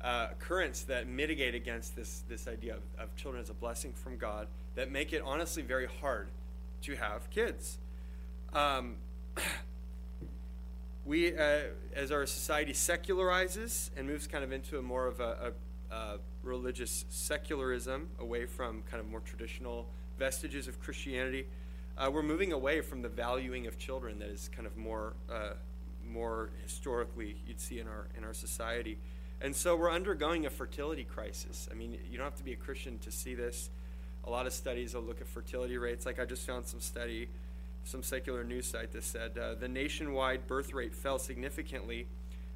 uh, 0.00 0.28
currents 0.38 0.82
that 0.82 1.06
mitigate 1.06 1.54
against 1.54 1.96
this, 1.96 2.22
this 2.28 2.48
idea 2.48 2.74
of, 2.74 2.82
of 2.98 3.14
children 3.16 3.42
as 3.42 3.50
a 3.50 3.54
blessing 3.54 3.92
from 3.92 4.16
God 4.16 4.46
that 4.74 4.90
make 4.90 5.12
it 5.12 5.22
honestly 5.24 5.62
very 5.62 5.88
hard 6.00 6.28
to 6.82 6.94
have 6.96 7.28
kids. 7.30 7.78
Um, 8.52 8.96
we, 11.04 11.36
uh, 11.36 11.60
as 11.94 12.12
our 12.12 12.26
society 12.26 12.72
secularizes 12.72 13.90
and 13.96 14.06
moves 14.06 14.26
kind 14.26 14.44
of 14.44 14.52
into 14.52 14.78
a 14.78 14.82
more 14.82 15.06
of 15.06 15.20
a, 15.20 15.52
a, 15.90 15.94
a, 15.94 16.18
religious 16.42 17.04
secularism, 17.08 18.08
away 18.20 18.46
from 18.46 18.82
kind 18.90 19.00
of 19.00 19.08
more 19.08 19.20
traditional 19.20 19.86
vestiges 20.18 20.68
of 20.68 20.80
Christianity, 20.80 21.46
uh, 21.96 22.10
we're 22.12 22.22
moving 22.22 22.52
away 22.52 22.80
from 22.80 23.02
the 23.02 23.08
valuing 23.08 23.66
of 23.66 23.78
children 23.78 24.18
that 24.18 24.28
is 24.28 24.50
kind 24.54 24.66
of 24.66 24.76
more, 24.76 25.14
uh, 25.32 25.50
more 26.06 26.50
historically 26.62 27.36
you'd 27.46 27.60
see 27.60 27.80
in 27.80 27.86
our 27.86 28.06
in 28.16 28.24
our 28.24 28.34
society, 28.34 28.98
and 29.40 29.54
so 29.54 29.76
we're 29.76 29.90
undergoing 29.90 30.46
a 30.46 30.50
fertility 30.50 31.04
crisis. 31.04 31.68
I 31.70 31.74
mean, 31.74 31.98
you 32.10 32.18
don't 32.18 32.24
have 32.24 32.36
to 32.36 32.44
be 32.44 32.52
a 32.52 32.56
Christian 32.56 32.98
to 33.00 33.10
see 33.10 33.34
this. 33.34 33.70
A 34.24 34.30
lot 34.30 34.46
of 34.46 34.52
studies 34.52 34.94
will 34.94 35.02
look 35.02 35.20
at 35.20 35.26
fertility 35.26 35.78
rates. 35.78 36.04
Like 36.04 36.20
I 36.20 36.24
just 36.24 36.46
found 36.46 36.66
some 36.66 36.80
study 36.80 37.28
some 37.84 38.02
secular 38.02 38.44
news 38.44 38.66
site 38.66 38.92
that 38.92 39.02
said 39.02 39.38
uh, 39.38 39.54
the 39.54 39.68
nationwide 39.68 40.46
birth 40.46 40.74
rate 40.74 40.94
fell 40.94 41.18
significantly 41.18 42.06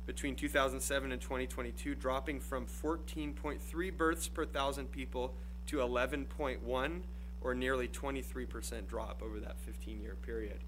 between 0.04 0.35
2007 0.35 1.12
and 1.12 1.21
2022, 1.21 1.95
dropping 1.95 2.40
from 2.40 2.66
14.3 2.66 3.97
births 3.97 4.28
per 4.28 4.45
thousand 4.45 4.90
people 4.90 5.33
to 5.66 5.76
11.1, 5.76 7.00
or 7.42 7.54
nearly 7.54 7.88
23% 7.88 8.87
drop 8.88 9.22
over 9.22 9.40
that 9.40 9.58
15 9.61 10.00
year 10.00 10.16
period. 10.22 10.58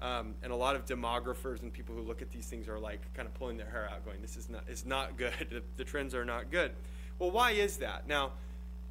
Um, 0.00 0.34
and 0.42 0.50
a 0.52 0.56
lot 0.56 0.76
of 0.76 0.86
demographers 0.86 1.62
and 1.62 1.72
people 1.72 1.94
who 1.94 2.00
look 2.00 2.22
at 2.22 2.30
these 2.30 2.46
things 2.46 2.68
are 2.68 2.78
like 2.78 3.00
kind 3.14 3.28
of 3.28 3.34
pulling 3.34 3.58
their 3.58 3.68
hair 3.68 3.88
out, 3.92 4.02
going, 4.04 4.22
"This 4.22 4.36
is 4.36 4.48
not 4.48 4.64
is 4.66 4.86
not 4.86 5.18
good. 5.18 5.32
the, 5.50 5.62
the 5.76 5.84
trends 5.84 6.14
are 6.14 6.24
not 6.24 6.50
good." 6.50 6.72
Well, 7.18 7.30
why 7.30 7.50
is 7.50 7.76
that? 7.78 8.08
Now, 8.08 8.32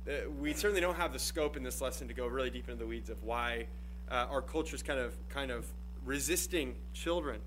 uh, 0.07 0.29
we 0.39 0.53
certainly 0.53 0.81
don't 0.81 0.95
have 0.95 1.11
the 1.11 1.19
scope 1.19 1.57
in 1.57 1.63
this 1.63 1.81
lesson 1.81 2.07
to 2.09 2.13
go 2.13 2.27
really 2.27 2.51
deep 2.51 2.69
into 2.69 2.79
the 2.79 2.85
weeds 2.85 3.09
of 3.09 3.23
why 3.23 3.65
uh, 4.11 4.27
our 4.29 4.41
culture 4.41 4.75
is 4.75 4.83
kind 4.83 4.99
of 4.99 5.15
kind 5.29 5.49
of 5.49 5.65
resisting 6.05 6.75
children. 6.93 7.39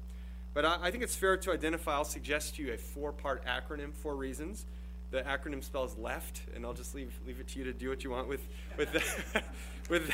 But 0.54 0.64
I, 0.64 0.78
I, 0.82 0.90
think 0.90 1.04
it's 1.04 1.16
fair 1.16 1.36
to 1.36 1.52
identify. 1.52 1.94
I'll 1.94 2.04
suggest 2.04 2.56
to 2.56 2.62
you 2.62 2.72
a 2.72 2.76
four-part 2.76 3.44
acronym, 3.46 3.94
four 3.94 4.16
reasons. 4.16 4.66
The 5.12 5.20
acronym 5.22 5.62
spells 5.62 5.96
left, 5.98 6.40
and 6.56 6.64
I'll 6.64 6.72
just 6.72 6.94
leave 6.94 7.12
leave 7.26 7.38
it 7.38 7.46
to 7.48 7.58
you 7.58 7.66
to 7.66 7.72
do 7.74 7.90
what 7.90 8.02
you 8.02 8.10
want 8.10 8.28
with 8.28 8.40
with 8.78 8.92
the, 8.92 9.42
with 9.90 10.10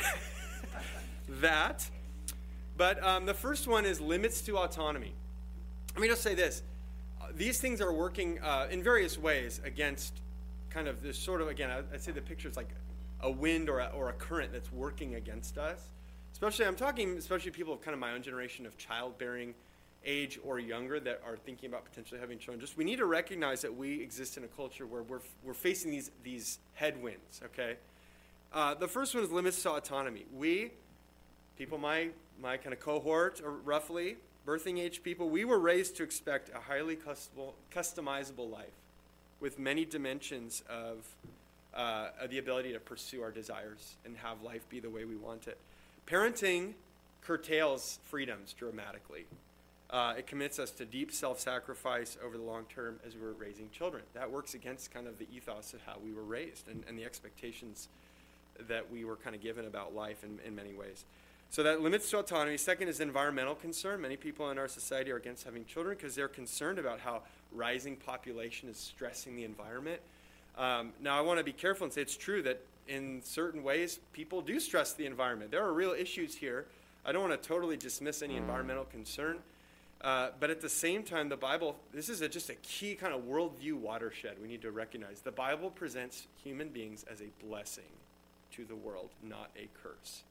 that. 1.41 1.89
But 2.75 3.01
um, 3.03 3.25
the 3.25 3.33
first 3.33 3.67
one 3.67 3.85
is 3.85 4.01
limits 4.01 4.41
to 4.41 4.57
autonomy. 4.57 5.13
Let 5.95 6.01
me 6.01 6.09
just 6.09 6.21
say 6.21 6.35
this: 6.35 6.63
these 7.33 7.61
things 7.61 7.79
are 7.79 7.93
working 7.93 8.39
uh, 8.41 8.67
in 8.69 8.83
various 8.83 9.17
ways 9.17 9.61
against 9.63 10.13
kind 10.69 10.87
of 10.89 11.01
this 11.01 11.17
sort 11.17 11.41
of 11.41 11.47
again. 11.47 11.71
I'd 11.93 12.01
say 12.01 12.11
the 12.11 12.21
picture 12.21 12.49
is 12.49 12.57
like 12.57 12.69
a 13.21 13.31
wind 13.31 13.69
or 13.69 13.79
a, 13.79 13.91
or 13.95 14.09
a 14.09 14.13
current 14.13 14.51
that's 14.51 14.71
working 14.71 15.15
against 15.15 15.57
us. 15.57 15.81
Especially, 16.33 16.65
I'm 16.65 16.75
talking 16.75 17.17
especially 17.17 17.51
people 17.51 17.73
of 17.73 17.81
kind 17.81 17.93
of 17.93 17.99
my 17.99 18.11
own 18.11 18.21
generation 18.21 18.65
of 18.65 18.77
childbearing 18.77 19.53
age 20.05 20.39
or 20.45 20.59
younger 20.59 20.99
that 20.99 21.21
are 21.25 21.35
thinking 21.37 21.69
about 21.69 21.85
potentially 21.85 22.19
having 22.19 22.37
children. 22.37 22.59
Just 22.59 22.77
we 22.77 22.83
need 22.83 22.97
to 22.97 23.05
recognize 23.05 23.61
that 23.61 23.75
we 23.75 24.01
exist 24.01 24.37
in 24.37 24.43
a 24.43 24.47
culture 24.47 24.85
where 24.85 25.03
we're, 25.03 25.19
we're 25.43 25.53
facing 25.53 25.91
these, 25.91 26.11
these 26.23 26.59
headwinds, 26.73 27.41
okay? 27.45 27.75
Uh, 28.53 28.73
the 28.73 28.87
first 28.87 29.13
one 29.13 29.23
is 29.23 29.31
limits 29.31 29.61
to 29.63 29.71
autonomy. 29.71 30.25
We, 30.35 30.71
people 31.57 31.77
my, 31.77 32.09
my 32.41 32.57
kind 32.57 32.73
of 32.73 32.79
cohort, 32.79 33.41
or 33.43 33.51
roughly, 33.51 34.17
birthing 34.47 34.79
age 34.79 35.03
people, 35.03 35.29
we 35.29 35.45
were 35.45 35.59
raised 35.59 35.97
to 35.97 36.03
expect 36.03 36.49
a 36.55 36.59
highly 36.59 36.97
customizable 37.71 38.49
life 38.49 38.67
with 39.39 39.59
many 39.59 39.85
dimensions 39.85 40.63
of 40.69 41.05
uh, 41.75 42.07
the 42.29 42.39
ability 42.39 42.73
to 42.73 42.79
pursue 42.79 43.21
our 43.21 43.31
desires 43.31 43.95
and 44.05 44.17
have 44.17 44.41
life 44.41 44.67
be 44.69 44.79
the 44.79 44.89
way 44.89 45.05
we 45.05 45.15
want 45.15 45.47
it. 45.47 45.57
Parenting 46.07 46.73
curtails 47.21 47.99
freedoms 48.05 48.53
dramatically. 48.53 49.25
Uh, 49.89 50.13
it 50.17 50.27
commits 50.27 50.59
us 50.59 50.69
to 50.69 50.85
deep 50.85 51.11
self 51.11 51.39
sacrifice 51.39 52.17
over 52.23 52.37
the 52.37 52.43
long 52.43 52.65
term 52.73 52.99
as 53.05 53.15
we're 53.15 53.31
raising 53.31 53.69
children. 53.71 54.03
That 54.13 54.29
works 54.31 54.53
against 54.53 54.93
kind 54.93 55.07
of 55.07 55.17
the 55.17 55.27
ethos 55.33 55.73
of 55.73 55.81
how 55.85 55.95
we 56.03 56.13
were 56.13 56.23
raised 56.23 56.67
and, 56.67 56.83
and 56.87 56.97
the 56.97 57.03
expectations 57.03 57.87
that 58.67 58.91
we 58.91 59.05
were 59.05 59.15
kind 59.15 59.35
of 59.35 59.41
given 59.41 59.65
about 59.65 59.95
life 59.95 60.23
in, 60.23 60.39
in 60.45 60.55
many 60.55 60.73
ways. 60.73 61.05
So 61.51 61.63
that 61.63 61.81
limits 61.81 62.09
to 62.11 62.19
autonomy. 62.19 62.57
Second 62.57 62.89
is 62.89 62.99
environmental 62.99 63.55
concern. 63.55 64.01
Many 64.01 64.17
people 64.17 64.51
in 64.51 64.59
our 64.59 64.67
society 64.67 65.11
are 65.11 65.17
against 65.17 65.45
having 65.45 65.65
children 65.65 65.97
because 65.97 66.13
they're 66.13 66.27
concerned 66.27 66.77
about 66.77 66.99
how 66.99 67.23
rising 67.51 67.95
population 67.95 68.69
is 68.69 68.77
stressing 68.77 69.35
the 69.35 69.45
environment. 69.45 69.99
Um, 70.57 70.93
now, 71.01 71.17
I 71.17 71.21
want 71.21 71.39
to 71.39 71.43
be 71.43 71.53
careful 71.53 71.85
and 71.85 71.93
say 71.93 72.01
it's 72.01 72.17
true 72.17 72.43
that 72.43 72.61
in 72.87 73.21
certain 73.23 73.63
ways, 73.63 73.99
people 74.13 74.41
do 74.41 74.59
stress 74.59 74.93
the 74.93 75.07
environment. 75.07 75.49
There 75.49 75.63
are 75.63 75.73
real 75.73 75.91
issues 75.91 76.35
here. 76.35 76.65
I 77.03 77.11
don't 77.11 77.27
want 77.27 77.41
to 77.41 77.47
totally 77.47 77.77
dismiss 77.77 78.21
any 78.21 78.35
environmental 78.35 78.83
concern. 78.85 79.39
Uh, 80.01 80.29
but 80.39 80.49
at 80.49 80.61
the 80.61 80.69
same 80.69 81.03
time, 81.03 81.27
the 81.27 81.35
Bible, 81.35 81.75
this 81.93 82.07
is 82.07 82.21
a, 82.21 82.29
just 82.29 82.49
a 82.49 82.55
key 82.55 82.95
kind 82.95 83.13
of 83.13 83.23
worldview 83.23 83.73
watershed 83.73 84.37
we 84.41 84.47
need 84.47 84.61
to 84.61 84.71
recognize. 84.71 85.19
The 85.21 85.31
Bible 85.31 85.69
presents 85.69 86.27
human 86.41 86.69
beings 86.69 87.03
as 87.11 87.21
a 87.21 87.45
blessing 87.45 87.91
to 88.53 88.63
the 88.63 88.75
world, 88.75 89.09
not 89.21 89.49
a 89.57 89.67
curse. 89.83 90.23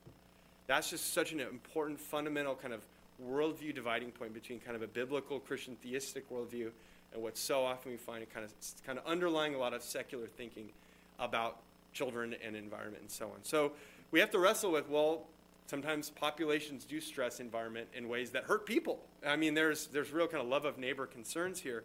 That's 0.66 0.88
just 0.88 1.12
such 1.12 1.32
an 1.32 1.40
important, 1.40 2.00
fundamental 2.00 2.54
kind 2.54 2.72
of 2.72 2.80
worldview 3.22 3.74
dividing 3.74 4.10
point 4.10 4.32
between 4.32 4.60
kind 4.60 4.76
of 4.76 4.82
a 4.82 4.86
biblical 4.86 5.38
Christian 5.38 5.76
theistic 5.82 6.30
worldview 6.30 6.70
and 7.12 7.22
what 7.22 7.36
so 7.36 7.64
often 7.64 7.90
we 7.90 7.98
find 7.98 8.28
kind 8.32 8.44
of, 8.44 8.52
kind 8.86 8.98
of 8.98 9.06
underlying 9.06 9.54
a 9.54 9.58
lot 9.58 9.74
of 9.74 9.82
secular 9.82 10.26
thinking 10.26 10.70
about 11.18 11.58
children 11.92 12.34
and 12.44 12.54
environment 12.56 13.02
and 13.02 13.10
so 13.10 13.26
on. 13.26 13.42
So 13.42 13.72
we 14.10 14.20
have 14.20 14.30
to 14.30 14.38
wrestle 14.38 14.72
with, 14.72 14.88
well, 14.88 15.26
sometimes 15.68 16.10
populations 16.10 16.84
do 16.84 17.00
stress 17.00 17.40
environment 17.40 17.88
in 17.94 18.08
ways 18.08 18.30
that 18.30 18.44
hurt 18.44 18.64
people. 18.64 18.98
I 19.26 19.36
mean, 19.36 19.54
there's, 19.54 19.86
there's 19.88 20.10
real 20.12 20.26
kind 20.26 20.42
of 20.42 20.48
love 20.48 20.64
of 20.64 20.78
neighbor 20.78 21.06
concerns 21.06 21.60
here. 21.60 21.84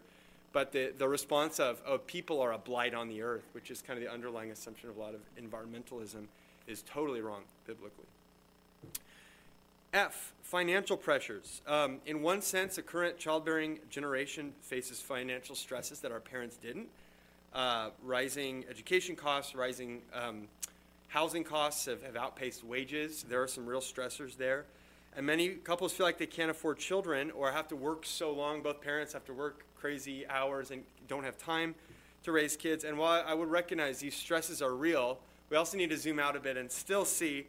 But 0.52 0.72
the, 0.72 0.92
the 0.96 1.08
response 1.08 1.60
of, 1.60 1.82
of 1.84 2.06
people 2.06 2.40
are 2.40 2.52
a 2.52 2.58
blight 2.58 2.94
on 2.94 3.08
the 3.08 3.22
earth, 3.22 3.44
which 3.52 3.70
is 3.70 3.82
kind 3.82 3.98
of 3.98 4.04
the 4.04 4.10
underlying 4.10 4.52
assumption 4.52 4.88
of 4.88 4.96
a 4.96 5.00
lot 5.00 5.12
of 5.14 5.20
environmentalism, 5.36 6.26
is 6.66 6.82
totally 6.82 7.20
wrong 7.20 7.42
biblically. 7.66 8.06
F, 9.92 10.32
financial 10.42 10.96
pressures. 10.96 11.60
Um, 11.66 11.98
in 12.06 12.22
one 12.22 12.40
sense, 12.40 12.76
the 12.76 12.82
current 12.82 13.18
childbearing 13.18 13.80
generation 13.90 14.52
faces 14.60 15.00
financial 15.00 15.54
stresses 15.54 16.00
that 16.00 16.10
our 16.10 16.20
parents 16.20 16.56
didn't 16.56 16.88
uh, 17.54 17.90
rising 18.02 18.64
education 18.68 19.14
costs, 19.14 19.54
rising 19.54 20.02
um, 20.12 20.48
housing 21.14 21.44
costs 21.44 21.86
have, 21.86 22.02
have 22.02 22.16
outpaced 22.16 22.64
wages. 22.64 23.24
There 23.28 23.40
are 23.40 23.46
some 23.46 23.66
real 23.66 23.80
stressors 23.80 24.36
there. 24.36 24.64
And 25.16 25.24
many 25.24 25.50
couples 25.50 25.92
feel 25.92 26.06
like 26.06 26.18
they 26.18 26.26
can't 26.26 26.50
afford 26.50 26.78
children 26.78 27.30
or 27.30 27.52
have 27.52 27.68
to 27.68 27.76
work 27.76 28.04
so 28.04 28.32
long. 28.32 28.62
Both 28.62 28.80
parents 28.80 29.12
have 29.12 29.24
to 29.26 29.32
work 29.32 29.64
crazy 29.78 30.26
hours 30.26 30.72
and 30.72 30.82
don't 31.06 31.22
have 31.22 31.38
time 31.38 31.76
to 32.24 32.32
raise 32.32 32.56
kids. 32.56 32.82
And 32.82 32.98
while 32.98 33.22
I 33.24 33.32
would 33.32 33.48
recognize 33.48 34.00
these 34.00 34.16
stresses 34.16 34.60
are 34.60 34.74
real, 34.74 35.20
we 35.50 35.56
also 35.56 35.76
need 35.76 35.90
to 35.90 35.96
zoom 35.96 36.18
out 36.18 36.34
a 36.34 36.40
bit 36.40 36.56
and 36.56 36.68
still 36.68 37.04
see 37.04 37.46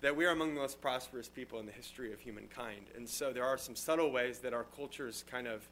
that 0.00 0.14
we 0.14 0.24
are 0.24 0.30
among 0.30 0.54
the 0.54 0.60
most 0.60 0.80
prosperous 0.80 1.28
people 1.28 1.58
in 1.58 1.66
the 1.66 1.72
history 1.72 2.12
of 2.12 2.20
humankind. 2.20 2.86
And 2.96 3.08
so 3.08 3.32
there 3.32 3.44
are 3.44 3.58
some 3.58 3.74
subtle 3.74 4.12
ways 4.12 4.38
that 4.38 4.54
our 4.54 4.66
culture 4.76 5.08
is 5.08 5.24
kind 5.28 5.48
of 5.48 5.68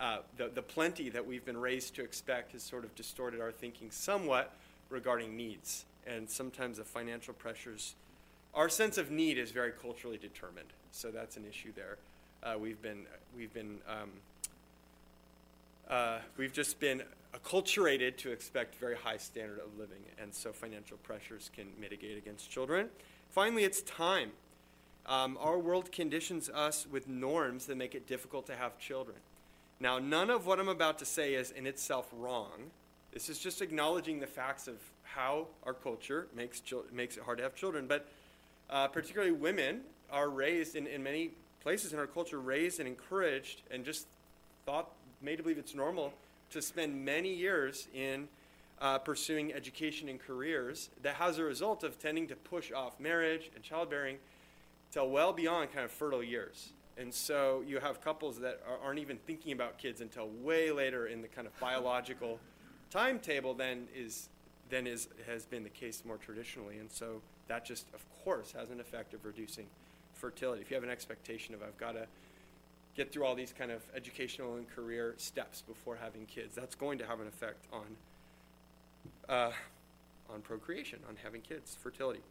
uh, 0.00 0.18
the, 0.38 0.48
the 0.48 0.62
plenty 0.62 1.10
that 1.10 1.26
we've 1.26 1.44
been 1.44 1.58
raised 1.58 1.94
to 1.96 2.02
expect 2.02 2.52
has 2.52 2.62
sort 2.62 2.84
of 2.84 2.94
distorted 2.94 3.42
our 3.42 3.52
thinking 3.52 3.90
somewhat 3.90 4.54
regarding 4.88 5.36
needs. 5.36 5.84
And 6.06 6.28
sometimes 6.28 6.78
the 6.78 6.84
financial 6.84 7.34
pressures, 7.34 7.94
our 8.54 8.68
sense 8.68 8.98
of 8.98 9.10
need 9.10 9.38
is 9.38 9.50
very 9.50 9.72
culturally 9.72 10.18
determined. 10.18 10.72
So 10.90 11.10
that's 11.10 11.36
an 11.36 11.44
issue 11.48 11.72
there. 11.74 11.98
Uh, 12.42 12.58
we've 12.58 12.82
been, 12.82 13.06
we've 13.36 13.52
been, 13.54 13.78
um, 13.88 14.10
uh, 15.88 16.18
we've 16.36 16.52
just 16.52 16.80
been 16.80 17.02
acculturated 17.34 18.16
to 18.18 18.30
expect 18.30 18.74
very 18.76 18.96
high 18.96 19.16
standard 19.16 19.58
of 19.60 19.78
living, 19.78 20.02
and 20.20 20.34
so 20.34 20.52
financial 20.52 20.96
pressures 20.98 21.50
can 21.54 21.66
mitigate 21.80 22.18
against 22.18 22.50
children. 22.50 22.88
Finally, 23.30 23.64
it's 23.64 23.80
time. 23.82 24.32
Um, 25.06 25.38
our 25.40 25.58
world 25.58 25.90
conditions 25.90 26.50
us 26.50 26.86
with 26.90 27.08
norms 27.08 27.66
that 27.66 27.76
make 27.76 27.94
it 27.94 28.06
difficult 28.06 28.46
to 28.46 28.56
have 28.56 28.78
children. 28.78 29.16
Now, 29.80 29.98
none 29.98 30.30
of 30.30 30.46
what 30.46 30.60
I'm 30.60 30.68
about 30.68 30.98
to 30.98 31.04
say 31.04 31.34
is 31.34 31.50
in 31.50 31.66
itself 31.66 32.08
wrong. 32.12 32.70
This 33.12 33.28
is 33.28 33.38
just 33.38 33.62
acknowledging 33.62 34.20
the 34.20 34.26
facts 34.26 34.68
of 34.68 34.76
how 35.14 35.46
our 35.64 35.74
culture 35.74 36.26
makes, 36.34 36.62
makes 36.92 37.16
it 37.16 37.22
hard 37.22 37.38
to 37.38 37.44
have 37.44 37.54
children. 37.54 37.86
But 37.86 38.08
uh, 38.70 38.88
particularly 38.88 39.32
women 39.32 39.80
are 40.10 40.28
raised 40.28 40.76
in, 40.76 40.86
in 40.86 41.02
many 41.02 41.32
places 41.62 41.92
in 41.92 41.98
our 41.98 42.06
culture, 42.06 42.40
raised 42.40 42.80
and 42.80 42.88
encouraged 42.88 43.62
and 43.70 43.84
just 43.84 44.06
thought, 44.66 44.90
made 45.20 45.36
to 45.36 45.42
believe 45.42 45.58
it's 45.58 45.74
normal 45.74 46.12
to 46.50 46.60
spend 46.60 47.04
many 47.04 47.32
years 47.32 47.88
in 47.94 48.28
uh, 48.80 48.98
pursuing 48.98 49.52
education 49.54 50.08
and 50.08 50.20
careers 50.20 50.90
that 51.02 51.14
has 51.14 51.38
a 51.38 51.44
result 51.44 51.84
of 51.84 51.98
tending 51.98 52.26
to 52.26 52.34
push 52.34 52.72
off 52.72 52.98
marriage 52.98 53.50
and 53.54 53.62
childbearing 53.62 54.16
till 54.90 55.08
well 55.08 55.32
beyond 55.32 55.72
kind 55.72 55.84
of 55.84 55.90
fertile 55.90 56.22
years. 56.22 56.72
And 56.98 57.12
so 57.12 57.62
you 57.66 57.78
have 57.78 58.02
couples 58.02 58.38
that 58.40 58.60
aren't 58.84 58.98
even 58.98 59.16
thinking 59.26 59.52
about 59.52 59.78
kids 59.78 60.00
until 60.00 60.28
way 60.28 60.70
later 60.70 61.06
in 61.06 61.22
the 61.22 61.28
kind 61.28 61.46
of 61.46 61.58
biological 61.58 62.38
timetable 62.90 63.54
than 63.54 63.88
is 63.96 64.28
than 64.72 64.86
is 64.86 65.06
has 65.28 65.44
been 65.44 65.62
the 65.62 65.68
case 65.68 66.02
more 66.04 66.16
traditionally, 66.16 66.78
and 66.78 66.90
so 66.90 67.20
that 67.46 67.64
just 67.64 67.86
of 67.94 68.02
course 68.24 68.52
has 68.52 68.70
an 68.70 68.80
effect 68.80 69.12
of 69.12 69.24
reducing 69.24 69.66
fertility. 70.14 70.62
If 70.62 70.70
you 70.70 70.74
have 70.74 70.82
an 70.82 70.90
expectation 70.90 71.54
of 71.54 71.62
I've 71.62 71.76
got 71.76 71.92
to 71.92 72.06
get 72.96 73.12
through 73.12 73.24
all 73.24 73.34
these 73.34 73.52
kind 73.52 73.70
of 73.70 73.82
educational 73.94 74.56
and 74.56 74.68
career 74.74 75.14
steps 75.18 75.60
before 75.60 75.96
having 75.96 76.24
kids, 76.24 76.54
that's 76.54 76.74
going 76.74 76.98
to 76.98 77.06
have 77.06 77.20
an 77.20 77.28
effect 77.28 77.66
on 77.70 77.84
uh, 79.28 79.52
on 80.30 80.40
procreation, 80.40 81.00
on 81.06 81.16
having 81.22 81.42
kids, 81.42 81.76
fertility. 81.78 82.22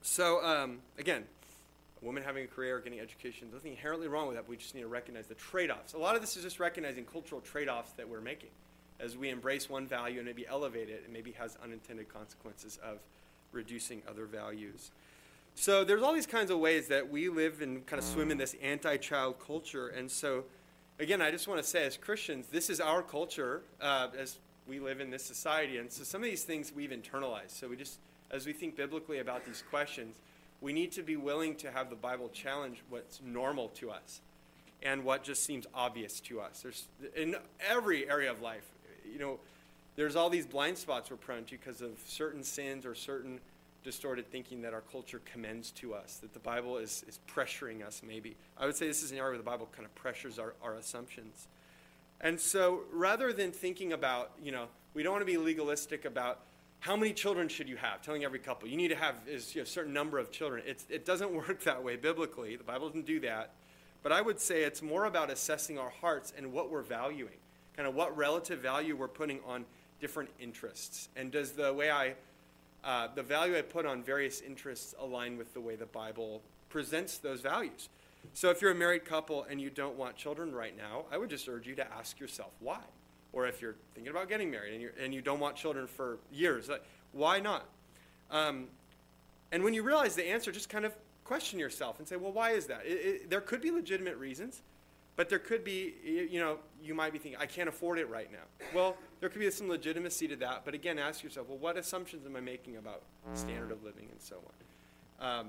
So 0.00 0.42
um, 0.42 0.78
again, 0.98 1.24
a 2.00 2.04
woman 2.06 2.22
having 2.22 2.44
a 2.44 2.46
career, 2.46 2.80
getting 2.80 3.00
education, 3.00 3.48
nothing 3.52 3.72
inherently 3.72 4.08
wrong 4.08 4.28
with 4.28 4.36
that. 4.36 4.48
We 4.48 4.56
just 4.56 4.74
need 4.74 4.80
to 4.80 4.88
recognize 4.88 5.26
the 5.26 5.34
trade-offs. 5.34 5.92
A 5.92 5.98
lot 5.98 6.14
of 6.14 6.22
this 6.22 6.38
is 6.38 6.42
just 6.42 6.58
recognizing 6.58 7.04
cultural 7.04 7.42
trade-offs 7.42 7.92
that 7.92 8.08
we're 8.08 8.22
making 8.22 8.50
as 9.04 9.16
we 9.16 9.28
embrace 9.28 9.68
one 9.68 9.86
value 9.86 10.18
and 10.18 10.26
maybe 10.26 10.46
elevate 10.48 10.88
it, 10.88 11.02
it 11.04 11.12
maybe 11.12 11.32
has 11.32 11.56
unintended 11.62 12.08
consequences 12.08 12.78
of 12.82 12.98
reducing 13.52 14.02
other 14.08 14.24
values. 14.24 14.90
So 15.54 15.84
there's 15.84 16.02
all 16.02 16.12
these 16.12 16.26
kinds 16.26 16.50
of 16.50 16.58
ways 16.58 16.88
that 16.88 17.10
we 17.10 17.28
live 17.28 17.60
and 17.60 17.86
kind 17.86 17.98
of 17.98 18.04
swim 18.04 18.30
in 18.30 18.38
this 18.38 18.56
anti-child 18.62 19.36
culture, 19.38 19.88
and 19.88 20.10
so 20.10 20.44
again, 20.98 21.20
I 21.20 21.30
just 21.30 21.48
want 21.48 21.60
to 21.62 21.66
say, 21.66 21.84
as 21.84 21.96
Christians, 21.96 22.46
this 22.48 22.70
is 22.70 22.80
our 22.80 23.02
culture 23.02 23.62
uh, 23.80 24.08
as 24.18 24.38
we 24.66 24.80
live 24.80 25.00
in 25.00 25.10
this 25.10 25.24
society, 25.24 25.78
and 25.78 25.92
so 25.92 26.02
some 26.04 26.22
of 26.22 26.28
these 26.28 26.44
things 26.44 26.72
we've 26.74 26.90
internalized. 26.90 27.50
So 27.50 27.68
we 27.68 27.76
just, 27.76 27.98
as 28.30 28.46
we 28.46 28.52
think 28.52 28.76
biblically 28.76 29.18
about 29.18 29.44
these 29.44 29.62
questions, 29.70 30.16
we 30.60 30.72
need 30.72 30.92
to 30.92 31.02
be 31.02 31.16
willing 31.16 31.56
to 31.56 31.70
have 31.70 31.90
the 31.90 31.96
Bible 31.96 32.30
challenge 32.30 32.82
what's 32.88 33.20
normal 33.24 33.68
to 33.70 33.90
us 33.90 34.20
and 34.82 35.04
what 35.04 35.22
just 35.22 35.44
seems 35.44 35.66
obvious 35.74 36.20
to 36.20 36.40
us. 36.40 36.60
There's 36.62 36.88
in 37.16 37.36
every 37.60 38.08
area 38.08 38.30
of 38.30 38.40
life, 38.40 38.66
you 39.10 39.18
know, 39.18 39.38
there's 39.96 40.16
all 40.16 40.30
these 40.30 40.46
blind 40.46 40.78
spots 40.78 41.10
we're 41.10 41.16
prone 41.16 41.44
to 41.44 41.52
because 41.52 41.80
of 41.80 41.92
certain 42.06 42.42
sins 42.42 42.84
or 42.84 42.94
certain 42.94 43.40
distorted 43.84 44.30
thinking 44.30 44.62
that 44.62 44.72
our 44.72 44.80
culture 44.80 45.20
commends 45.30 45.70
to 45.70 45.94
us, 45.94 46.16
that 46.16 46.32
the 46.32 46.40
Bible 46.40 46.78
is, 46.78 47.04
is 47.06 47.20
pressuring 47.28 47.86
us, 47.86 48.02
maybe. 48.04 48.34
I 48.56 48.66
would 48.66 48.74
say 48.74 48.88
this 48.88 49.02
is 49.02 49.12
an 49.12 49.18
area 49.18 49.30
where 49.30 49.38
the 49.38 49.44
Bible 49.44 49.68
kind 49.70 49.84
of 49.84 49.94
pressures 49.94 50.38
our, 50.38 50.54
our 50.62 50.74
assumptions. 50.74 51.46
And 52.20 52.40
so 52.40 52.80
rather 52.90 53.32
than 53.32 53.52
thinking 53.52 53.92
about, 53.92 54.32
you 54.42 54.52
know, 54.52 54.66
we 54.94 55.02
don't 55.02 55.12
want 55.12 55.22
to 55.22 55.30
be 55.30 55.36
legalistic 55.36 56.06
about 56.06 56.40
how 56.80 56.96
many 56.96 57.12
children 57.12 57.48
should 57.48 57.68
you 57.68 57.76
have, 57.76 58.02
telling 58.02 58.24
every 58.24 58.38
couple, 58.38 58.68
you 58.68 58.76
need 58.76 58.88
to 58.88 58.96
have 58.96 59.14
is, 59.26 59.54
you 59.54 59.60
know, 59.60 59.64
a 59.64 59.66
certain 59.66 59.92
number 59.92 60.18
of 60.18 60.30
children. 60.30 60.62
It's, 60.66 60.86
it 60.88 61.04
doesn't 61.04 61.32
work 61.48 61.62
that 61.64 61.82
way 61.82 61.96
biblically. 61.96 62.56
The 62.56 62.64
Bible 62.64 62.88
doesn't 62.88 63.06
do 63.06 63.20
that. 63.20 63.52
But 64.02 64.12
I 64.12 64.20
would 64.20 64.40
say 64.40 64.62
it's 64.64 64.82
more 64.82 65.06
about 65.06 65.30
assessing 65.30 65.78
our 65.78 65.88
hearts 65.88 66.32
and 66.36 66.52
what 66.52 66.70
we're 66.70 66.82
valuing, 66.82 67.38
kind 67.76 67.88
of 67.88 67.94
what 67.94 68.16
relative 68.16 68.60
value 68.60 68.96
we're 68.96 69.08
putting 69.08 69.40
on 69.46 69.64
different 70.00 70.30
interests. 70.38 71.08
And 71.16 71.30
does 71.30 71.52
the 71.52 71.72
way 71.72 71.90
I, 71.90 72.14
uh, 72.84 73.08
the 73.14 73.22
value 73.22 73.56
I 73.56 73.62
put 73.62 73.86
on 73.86 74.02
various 74.02 74.40
interests 74.40 74.94
align 74.98 75.36
with 75.38 75.54
the 75.54 75.60
way 75.60 75.76
the 75.76 75.86
Bible 75.86 76.42
presents 76.68 77.18
those 77.18 77.40
values? 77.40 77.88
So 78.32 78.50
if 78.50 78.62
you're 78.62 78.70
a 78.70 78.74
married 78.74 79.04
couple 79.04 79.44
and 79.48 79.60
you 79.60 79.70
don't 79.70 79.96
want 79.96 80.16
children 80.16 80.52
right 80.52 80.76
now, 80.76 81.04
I 81.12 81.18
would 81.18 81.30
just 81.30 81.48
urge 81.48 81.66
you 81.66 81.74
to 81.76 81.92
ask 81.92 82.18
yourself 82.18 82.52
why. 82.60 82.80
Or 83.32 83.46
if 83.46 83.60
you're 83.60 83.76
thinking 83.94 84.10
about 84.10 84.28
getting 84.28 84.50
married 84.50 84.74
and, 84.74 84.82
you 84.82 84.90
and 85.00 85.12
you 85.12 85.20
don't 85.20 85.40
want 85.40 85.56
children 85.56 85.86
for 85.86 86.18
years, 86.32 86.68
like, 86.68 86.84
why 87.12 87.40
not? 87.40 87.66
Um, 88.30 88.68
and 89.52 89.62
when 89.62 89.74
you 89.74 89.82
realize 89.82 90.14
the 90.14 90.26
answer, 90.26 90.52
just 90.52 90.68
kind 90.68 90.84
of 90.84 90.94
question 91.24 91.58
yourself 91.58 91.98
and 91.98 92.06
say, 92.06 92.16
well, 92.16 92.32
why 92.32 92.50
is 92.50 92.66
that? 92.66 92.82
It, 92.84 92.90
it, 92.90 93.30
there 93.30 93.40
could 93.40 93.60
be 93.60 93.70
legitimate 93.70 94.16
reasons, 94.16 94.62
but 95.16 95.28
there 95.28 95.38
could 95.38 95.62
be, 95.62 95.94
you 96.04 96.40
know, 96.40 96.58
you 96.82 96.94
might 96.94 97.12
be 97.12 97.18
thinking, 97.18 97.40
I 97.40 97.46
can't 97.46 97.68
afford 97.68 97.98
it 97.98 98.08
right 98.10 98.30
now. 98.32 98.66
Well, 98.74 98.96
there 99.20 99.28
could 99.28 99.40
be 99.40 99.50
some 99.50 99.68
legitimacy 99.68 100.28
to 100.28 100.36
that, 100.36 100.62
but 100.64 100.74
again, 100.74 100.98
ask 100.98 101.22
yourself, 101.22 101.48
well, 101.48 101.58
what 101.58 101.76
assumptions 101.76 102.26
am 102.26 102.34
I 102.36 102.40
making 102.40 102.76
about 102.76 103.02
standard 103.34 103.70
of 103.70 103.84
living 103.84 104.08
and 104.10 104.20
so 104.20 104.36
on? 105.20 105.40
Um, 105.40 105.46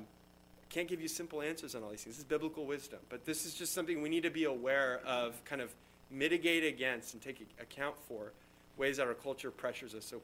can't 0.69 0.87
give 0.87 1.01
you 1.01 1.07
simple 1.07 1.41
answers 1.41 1.73
on 1.73 1.83
all 1.83 1.89
these 1.89 2.03
things. 2.03 2.15
This 2.15 2.23
is 2.23 2.29
biblical 2.29 2.65
wisdom, 2.65 2.99
but 3.09 3.25
this 3.25 3.45
is 3.45 3.53
just 3.53 3.73
something 3.73 4.01
we 4.01 4.09
need 4.09 4.23
to 4.23 4.29
be 4.29 4.43
aware 4.43 5.01
of, 5.05 5.43
kind 5.45 5.61
of 5.61 5.71
mitigate 6.11 6.63
against 6.63 7.13
and 7.13 7.21
take 7.21 7.47
account 7.59 7.95
for 8.07 8.33
ways 8.77 8.97
that 8.97 9.07
our 9.07 9.13
culture 9.13 9.51
pressures 9.51 9.95
us 9.95 10.05
so 10.05 10.21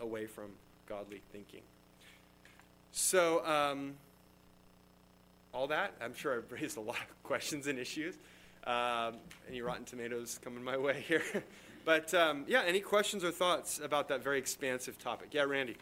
away 0.00 0.26
from 0.26 0.50
godly 0.86 1.22
thinking. 1.32 1.62
So, 2.92 3.44
um, 3.46 3.94
all 5.52 5.66
that, 5.68 5.94
I'm 6.00 6.14
sure 6.14 6.36
I've 6.36 6.50
raised 6.52 6.76
a 6.76 6.80
lot 6.80 7.00
of 7.08 7.22
questions 7.22 7.66
and 7.66 7.78
issues. 7.78 8.16
Um, 8.68 9.14
any 9.48 9.62
rotten 9.62 9.84
tomatoes 9.86 10.38
coming 10.44 10.62
my 10.62 10.76
way 10.76 11.02
here? 11.08 11.22
but 11.86 12.12
um, 12.12 12.44
yeah, 12.46 12.62
any 12.66 12.80
questions 12.80 13.24
or 13.24 13.30
thoughts 13.30 13.80
about 13.82 14.08
that 14.08 14.22
very 14.22 14.38
expansive 14.38 14.98
topic? 14.98 15.28
Yeah, 15.32 15.44
Randy. 15.44 15.76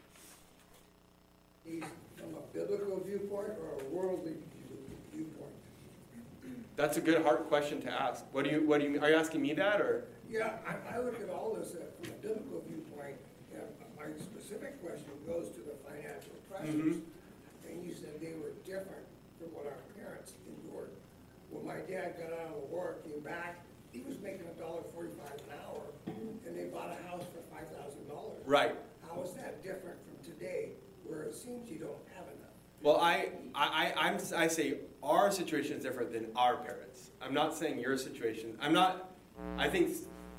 From 1.65 1.83
a 2.35 2.55
biblical 2.55 3.03
viewpoint 3.05 3.49
or 3.61 3.83
a 3.83 3.85
worldly 3.91 4.35
viewpoint? 5.13 5.51
That's 6.77 6.97
a 6.97 7.01
good, 7.01 7.23
hard 7.25 7.49
question 7.49 7.83
to 7.83 7.91
ask. 7.91 8.25
What 8.31 8.45
do 8.45 8.51
you, 8.51 8.63
what 8.65 8.81
do 8.81 8.89
you, 8.89 9.03
are 9.03 9.11
you 9.11 9.17
asking 9.17 9.43
me 9.43 9.53
that 9.55 9.81
or? 9.81 10.05
Yeah, 10.31 10.59
I, 10.63 10.97
I 10.97 10.99
look 11.01 11.21
at 11.21 11.29
all 11.29 11.55
this 11.59 11.75
uh, 11.75 11.83
from 11.99 12.13
a 12.13 12.17
biblical 12.23 12.63
viewpoint, 12.69 13.17
and 13.53 13.67
my 13.99 14.05
specific 14.23 14.81
question 14.81 15.11
goes 15.27 15.49
to 15.51 15.61
the 15.61 15.75
financial 15.83 16.39
pressures. 16.49 16.97
Mhm. 16.97 17.01
And 17.69 17.85
you 17.85 17.95
said 17.95 18.21
they 18.21 18.35
were 18.39 18.55
different 18.65 19.07
from 19.39 19.49
what 19.55 19.67
our 19.67 19.73
parents 19.73 19.83
endured. 19.83 19.83
When 19.83 19.86
my 21.67 21.77
dad 21.91 22.15
got 22.19 22.33
out 22.39 22.55
of 22.57 22.71
work, 22.71 23.05
came 23.05 23.21
back, 23.21 23.65
he 23.93 24.03
was 24.03 24.19
making 24.21 24.47
a 24.47 24.61
dollar 24.61 24.83
forty-five 24.95 25.33
an 25.35 25.55
hour, 25.65 25.83
and 26.47 26.57
they 26.57 26.65
bought 26.65 26.91
a 26.91 27.09
house 27.11 27.25
for 27.33 27.41
five 27.55 27.67
thousand 27.77 28.07
dollars. 28.09 28.43
Right. 28.45 28.75
How 29.09 29.23
is 29.23 29.33
that 29.35 29.63
different 29.63 29.97
from 30.07 30.25
today, 30.25 30.71
where 31.05 31.23
it 31.23 31.35
seems 31.35 31.71
you 31.71 31.79
don't 31.79 31.97
have 32.15 32.25
enough? 32.27 32.51
Well, 32.83 32.99
I, 32.99 33.31
I, 33.55 33.93
I- 33.97 34.09
I'm, 34.09 34.19
I 34.37 34.49
say 34.49 34.79
our 35.03 35.31
situation 35.33 35.77
is 35.77 35.83
different 35.83 36.13
than 36.13 36.27
our 36.37 36.57
parents. 36.57 37.11
I'm 37.23 37.33
not 37.35 37.55
saying 37.57 37.81
your 37.81 37.97
situation. 37.97 38.57
I'm 38.61 38.73
not. 38.73 39.13
I 39.59 39.69
think, 39.69 39.95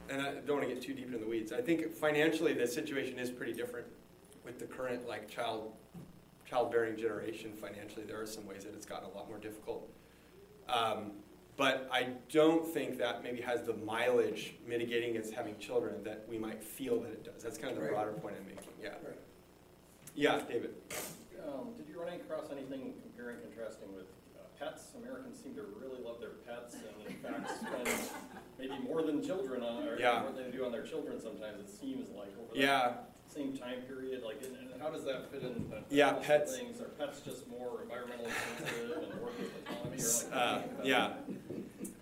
and 0.09 0.21
I 0.21 0.33
don't 0.45 0.57
want 0.57 0.67
to 0.67 0.73
get 0.73 0.81
too 0.83 0.93
deep 0.93 1.05
into 1.07 1.19
the 1.19 1.27
weeds. 1.27 1.51
I 1.51 1.61
think 1.61 1.93
financially 1.93 2.53
the 2.53 2.65
situation 2.65 3.19
is 3.19 3.29
pretty 3.29 3.53
different 3.53 3.85
with 4.43 4.57
the 4.59 4.65
current 4.65 5.07
like 5.07 5.27
child, 5.29 5.73
childbearing 6.49 6.97
generation. 6.97 7.53
Financially, 7.53 8.05
there 8.05 8.19
are 8.21 8.25
some 8.25 8.45
ways 8.47 8.63
that 8.63 8.73
it's 8.73 8.85
gotten 8.85 9.09
a 9.09 9.13
lot 9.13 9.27
more 9.27 9.37
difficult. 9.37 9.87
Um, 10.69 11.11
but 11.55 11.89
I 11.91 12.09
don't 12.31 12.65
think 12.67 12.97
that 12.99 13.23
maybe 13.23 13.41
has 13.41 13.63
the 13.63 13.73
mileage 13.73 14.53
mitigating 14.67 15.11
against 15.11 15.33
having 15.33 15.57
children 15.57 16.03
that 16.03 16.25
we 16.29 16.37
might 16.37 16.63
feel 16.63 16.99
that 17.01 17.11
it 17.11 17.23
does. 17.23 17.41
That's 17.43 17.57
kind 17.57 17.71
of 17.71 17.77
the 17.77 17.81
Right. 17.85 17.91
broader 17.93 18.11
point 18.13 18.35
I'm 18.39 18.45
making. 18.45 18.69
Yeah. 18.81 18.89
Right. 19.03 19.17
Yeah, 20.13 20.41
David. 20.47 20.75
Um, 21.47 21.73
did 21.75 21.87
you 21.87 21.99
run 21.99 22.13
across 22.13 22.51
anything 22.51 22.93
comparing, 23.01 23.39
contrasting 23.41 23.93
with 23.95 24.05
uh, 24.35 24.41
pets? 24.59 24.93
Americans 25.01 25.39
seem 25.41 25.55
to 25.55 25.63
really 25.81 26.01
love 26.03 26.19
their 26.19 26.31
pets, 26.45 26.75
and 26.75 27.07
in 27.07 27.15
fact 27.23 27.49
spend 27.61 27.89
maybe 28.59 28.77
more 28.83 29.01
than 29.01 29.23
children 29.25 29.63
on, 29.63 29.87
or 29.87 29.97
Yeah. 29.99 30.21
more 30.21 30.31
than 30.33 30.51
they 30.51 30.55
do 30.57 30.65
on 30.65 30.71
their 30.71 30.83
children. 30.85 31.19
Sometimes 31.19 31.59
it 31.59 31.69
seems 31.69 32.09
like 32.11 32.29
over 32.39 32.55
Yeah. 32.55 32.89
that 32.89 33.11
same 33.33 33.57
time 33.57 33.81
period. 33.81 34.23
Like, 34.23 34.41
and, 34.43 34.55
and 34.73 34.81
how 34.81 34.89
does 34.89 35.03
that 35.05 35.31
fit 35.31 35.43
in? 35.43 35.71
Yeah, 35.89 36.13
pets- 36.13 36.57
Things 36.57 36.81
are 36.81 36.85
pets 36.85 37.21
just 37.21 37.47
more 37.49 37.79
environmentally 37.85 38.31
sensitive 38.57 39.09
and 39.11 39.21
work 39.21 39.37
with 39.39 39.51
autonomy, 39.69 40.01
or 40.01 40.29
like? 40.31 40.33
Uh, 40.33 40.61
yeah. 40.83 41.13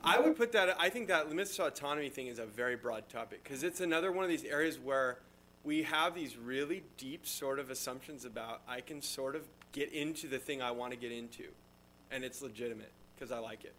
I 0.03 0.19
would 0.19 0.35
put 0.35 0.51
that, 0.51 0.75
I 0.79 0.89
think 0.89 1.07
that 1.07 1.29
limits 1.29 1.55
to 1.55 1.65
autonomy 1.65 2.09
thing 2.09 2.27
is 2.27 2.37
a 2.39 2.45
very 2.45 2.75
broad 2.75 3.09
topic 3.09 3.43
because 3.43 3.63
it's 3.63 3.81
another 3.81 4.11
one 4.11 4.23
of 4.23 4.29
these 4.29 4.43
areas 4.43 4.77
where 4.77 5.19
we 5.63 5.81
have 5.83 6.13
these 6.13 6.37
really 6.37 6.83
deep 6.97 7.25
sort 7.25 7.57
of 7.57 7.71
assumptions 7.71 8.23
about 8.23 8.61
I 8.67 8.81
can 8.81 9.01
sort 9.01 9.35
of 9.35 9.41
get 9.71 9.91
into 9.91 10.27
the 10.27 10.37
thing 10.37 10.61
I 10.61 10.71
want 10.71 10.91
to 10.91 10.97
get 10.97 11.11
into 11.11 11.45
and 12.11 12.23
it's 12.23 12.41
legitimate 12.41 12.91
because 13.15 13.31
I 13.31 13.39
like 13.39 13.63
it. 13.63 13.73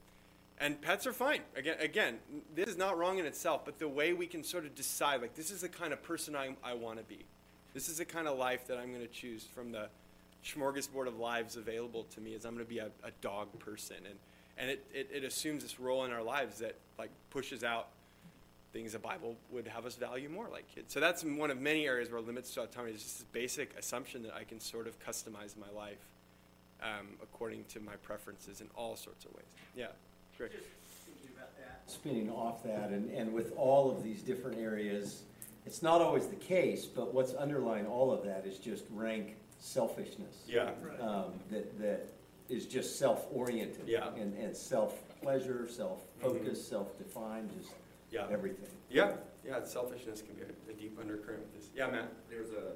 And 0.59 0.81
pets 0.81 1.07
are 1.07 1.13
fine. 1.13 1.43
Again, 1.55 1.77
again, 1.81 2.19
this 2.55 2.69
is 2.69 2.77
not 2.77 2.97
wrong 2.97 3.19
in 3.19 3.27
itself, 3.27 3.65
but 3.65 3.79
the 3.79 3.89
way 3.89 4.13
we 4.13 4.27
can 4.27 4.43
sort 4.43 4.65
of 4.65 4.75
decide, 4.75 5.21
like, 5.21 5.35
this 5.35 5.51
is 5.51 5.61
the 5.61 5.69
kind 5.69 5.93
of 5.93 6.03
person 6.03 6.35
I, 6.35 6.57
I 6.65 6.75
want 6.75 6.99
to 6.99 7.05
be. 7.05 7.25
This 7.77 7.91
is 7.91 7.99
the 7.99 8.07
kind 8.07 8.27
of 8.27 8.39
life 8.39 8.69
that 8.69 8.79
I'm 8.79 8.89
going 8.89 9.07
to 9.07 9.13
choose 9.13 9.45
from 9.45 9.71
the 9.71 9.89
smorgasbord 10.43 11.09
of 11.09 11.19
lives 11.19 11.59
available 11.59 12.05
to 12.15 12.23
me 12.23 12.33
is 12.33 12.47
I'm 12.47 12.55
going 12.55 12.65
to 12.65 12.69
be 12.69 12.79
a, 12.79 12.87
a 13.05 13.11
dog 13.21 13.49
person. 13.59 13.97
And, 13.97 14.15
and 14.57 14.71
it, 14.71 14.87
it, 14.95 15.11
it 15.13 15.25
assumes 15.25 15.63
this 15.63 15.79
role 15.79 16.07
in 16.07 16.11
our 16.11 16.23
lives 16.23 16.61
that, 16.61 16.77
like, 16.99 17.11
pushes 17.29 17.63
out 17.63 17.89
things 18.73 18.93
the 18.93 18.99
Bible 18.99 19.37
would 19.51 19.69
have 19.69 19.85
us 19.85 19.95
value 19.95 20.31
more, 20.31 20.49
like 20.51 20.65
kids. 20.75 20.91
So 20.91 21.01
that's 21.01 21.23
one 21.23 21.51
of 21.51 21.61
many 21.61 21.87
areas 21.87 22.11
where 22.11 22.23
limits 22.23 22.55
to 22.55 22.63
autonomy 22.63 22.95
is 22.95 23.03
just 23.03 23.19
this 23.19 23.27
basic 23.33 23.79
assumption 23.79 24.23
that 24.23 24.35
I 24.35 24.45
can 24.45 24.59
sort 24.59 24.87
of 24.87 24.99
customize 24.99 25.55
my 25.59 25.69
life 25.79 26.01
um, 26.83 27.09
according 27.23 27.65
to 27.75 27.81
my 27.81 27.97
preferences 27.97 28.63
in 28.63 28.69
all 28.75 28.97
sorts 28.97 29.27
of 29.27 29.35
ways. 29.35 29.45
Yeah, 29.77 29.89
great. 30.39 30.53
Spinning 31.87 32.31
off 32.31 32.65
that, 32.65 32.89
and, 32.89 33.11
and 33.11 33.35
with 33.35 33.53
all 33.55 33.91
of 33.91 34.03
these 34.03 34.23
different 34.23 34.59
areas, 34.59 35.25
it's 35.67 35.83
not 35.83 36.01
always 36.01 36.29
the 36.29 36.37
case, 36.37 36.87
but 36.87 37.13
what's 37.13 37.35
underlying 37.35 37.87
all 37.87 38.13
of 38.13 38.25
that 38.25 38.47
is 38.47 38.59
just 38.59 38.85
rank 38.93 39.35
selfishness. 39.59 40.45
Yeah. 40.47 40.71
Um, 41.01 41.33
that, 41.51 41.79
that 41.81 42.07
is 42.49 42.67
just 42.67 42.99
self-oriented. 42.99 43.83
Yeah. 43.87 44.09
And, 44.15 44.33
and 44.39 44.57
self-pleasure, 44.57 45.69
self-focused, 45.69 46.69
self-defined, 46.69 47.51
just 47.59 47.73
Yeah. 48.13 48.27
everything. 48.31 48.71
Yeah, 48.89 49.17
yeah, 49.45 49.65
selfishness 49.65 50.23
can 50.23 50.35
be 50.37 50.43
a, 50.43 50.71
a 50.71 50.75
deep 50.75 50.97
undercurrent 51.01 51.41
with 51.43 51.55
this. 51.57 51.71
Yeah, 51.75 51.91
Matt. 51.91 52.13
There's 52.31 52.51
a 52.51 52.75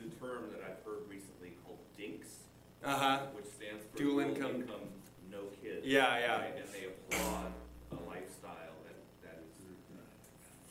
new 0.00 0.08
term 0.20 0.44
that 0.52 0.60
I've 0.62 0.84
heard 0.86 1.02
recently 1.10 1.54
called 1.64 1.78
DINKS, 1.98 2.28
Uh 2.84 2.96
huh. 2.96 3.18
which 3.34 3.46
stands 3.46 3.82
for 3.90 3.98
Dual 3.98 4.20
income. 4.20 4.62
no 5.30 5.42
kids. 5.60 5.84
Yeah, 5.84 6.16
yeah. 6.18 6.38
right? 6.38 6.54
And 6.56 6.68
they 6.72 6.86
applaud 6.86 7.52
a 7.90 7.96
lifestyle 8.08 8.76
that, 8.86 8.94
that 9.24 9.42
is 9.42 9.66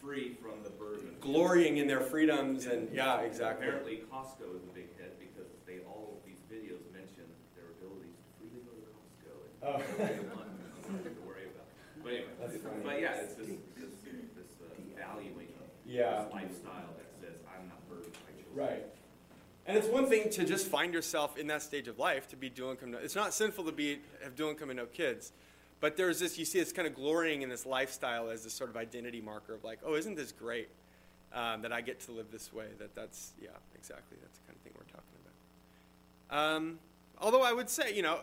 free 0.07 0.37
from 0.41 0.63
the 0.63 0.69
burden. 0.69 1.09
Glorying 1.19 1.77
in 1.77 1.85
their 1.87 1.99
freedoms 1.99 2.65
and 2.65 2.87
yeah, 2.93 3.19
exactly. 3.19 3.67
Apparently 3.67 4.03
Costco 4.09 4.55
is 4.55 4.63
a 4.63 4.73
big 4.73 4.87
hit 4.97 5.19
because 5.19 5.51
they, 5.67 5.79
all 5.85 6.15
of 6.17 6.25
these 6.25 6.39
videos 6.47 6.79
mention 6.95 7.27
their 7.59 7.75
abilities 7.75 8.15
to 8.15 8.23
freely 8.39 8.63
go 8.63 8.71
to 8.79 8.87
Costco 8.95 9.35
and 9.51 9.83
Oh. 9.83 9.97
they 9.97 10.19
want, 10.31 10.47
nothing 10.87 11.15
to 11.15 11.21
worry 11.27 11.51
about. 11.51 11.67
But 12.01 12.13
anyway, 12.47 12.83
but 12.85 13.01
yeah, 13.01 13.19
it's 13.19 13.33
this, 13.35 13.47
this, 13.75 13.91
this 14.31 14.47
uh, 14.63 14.71
valuing 14.95 15.51
of 15.59 15.67
Yeah. 15.85 16.23
this 16.23 16.33
lifestyle 16.33 16.95
that 16.95 17.11
says, 17.19 17.35
I'm 17.51 17.67
not 17.67 17.83
burdened 17.89 18.13
by 18.13 18.31
children. 18.41 18.55
Right. 18.55 18.85
And 19.65 19.75
it's 19.75 19.87
one 19.89 20.07
thing 20.07 20.29
to 20.29 20.45
just 20.45 20.67
find 20.67 20.93
yourself 20.93 21.37
in 21.37 21.47
that 21.47 21.61
stage 21.61 21.89
of 21.89 21.99
life 21.99 22.29
to 22.29 22.37
be 22.37 22.49
dual 22.49 22.71
income. 22.71 22.91
No, 22.91 22.99
it's 22.99 23.15
not 23.17 23.33
sinful 23.33 23.65
to 23.65 23.73
be 23.73 23.99
have 24.23 24.35
dual 24.35 24.51
income 24.51 24.69
and 24.69 24.77
no 24.77 24.85
kids, 24.85 25.33
but 25.79 25.97
there's 25.97 26.19
this. 26.19 26.37
You 26.37 26.45
see, 26.45 26.59
it's 26.59 26.71
kind 26.71 26.87
of 26.87 26.95
glorying 26.95 27.41
in 27.41 27.49
this 27.49 27.65
lifestyle 27.65 28.29
as 28.29 28.43
this 28.43 28.53
sort 28.53 28.69
of 28.69 28.77
identity 28.77 29.21
marker 29.21 29.53
of 29.53 29.63
like, 29.63 29.79
oh, 29.85 29.95
isn't 29.95 30.15
this 30.15 30.31
great 30.31 30.69
um, 31.33 31.61
that 31.61 31.71
I 31.71 31.81
get 31.81 31.99
to 32.01 32.11
live 32.11 32.31
this 32.31 32.51
way? 32.51 32.67
That 32.79 32.95
that's 32.95 33.33
yeah, 33.41 33.49
exactly. 33.75 34.17
That's 34.21 34.39
the 34.39 34.45
kind 34.47 34.55
of 34.55 34.61
thing 34.63 34.73
we're 34.75 34.85
talking 34.85 35.03
about. 36.29 36.55
Um, 36.55 36.79
although 37.19 37.43
I 37.43 37.53
would 37.53 37.69
say, 37.69 37.95
you 37.95 38.01
know, 38.01 38.19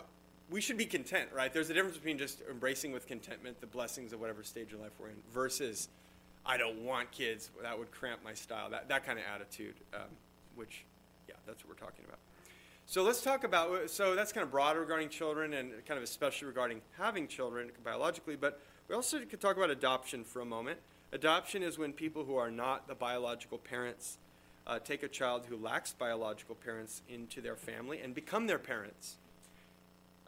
we 0.51 0.61
should 0.61 0.77
be 0.77 0.87
content, 0.87 1.31
right? 1.33 1.53
There's 1.53 1.71
a 1.71 1.75
difference 1.75 1.97
between 1.97 2.19
just 2.19 2.43
embracing 2.51 2.93
with 2.93 3.07
contentment 3.07 3.61
the 3.61 3.67
blessings 3.67 4.13
of 4.13 4.21
whatever 4.21 4.43
stage 4.43 4.73
of 4.73 4.81
life 4.81 4.93
we're 4.99 5.09
in 5.09 5.17
versus 5.33 5.89
I 6.45 6.57
don't 6.57 6.83
want 6.83 7.11
kids. 7.11 7.51
That 7.63 7.79
would 7.79 7.91
cramp 7.91 8.21
my 8.25 8.35
style. 8.35 8.71
That 8.71 8.89
that 8.89 9.07
kind 9.07 9.19
of 9.19 9.25
attitude, 9.35 9.75
um, 9.95 10.03
which, 10.55 10.85
yeah, 11.29 11.37
that's 11.47 11.65
what 11.65 11.77
we're 11.77 11.87
talking 11.87 12.05
about. 12.05 12.19
So 12.87 13.03
let's 13.03 13.23
talk 13.23 13.45
about. 13.45 13.91
So 13.91 14.15
that's 14.15 14.33
kind 14.33 14.45
of 14.45 14.51
broad 14.51 14.77
regarding 14.77 15.09
children, 15.09 15.55
and 15.55 15.73
kind 15.87 15.97
of 15.97 16.05
especially 16.05 16.49
regarding 16.49 16.83
having 16.99 17.27
children 17.27 17.71
biologically. 17.83 18.37
But 18.37 18.61
we 18.89 18.95
also 18.95 19.21
could 19.21 19.41
talk 19.41 19.57
about 19.57 19.71
adoption 19.71 20.23
for 20.23 20.41
a 20.41 20.45
moment. 20.45 20.79
Adoption 21.13 21.63
is 21.63 21.79
when 21.79 21.93
people 21.93 22.25
who 22.25 22.37
are 22.37 22.51
not 22.51 22.87
the 22.87 22.95
biological 22.95 23.57
parents 23.57 24.19
uh, 24.67 24.79
take 24.79 25.03
a 25.03 25.09
child 25.09 25.47
who 25.49 25.57
lacks 25.57 25.93
biological 25.93 26.55
parents 26.55 27.03
into 27.09 27.41
their 27.41 27.57
family 27.57 28.01
and 28.01 28.15
become 28.15 28.47
their 28.47 28.59
parents. 28.59 29.17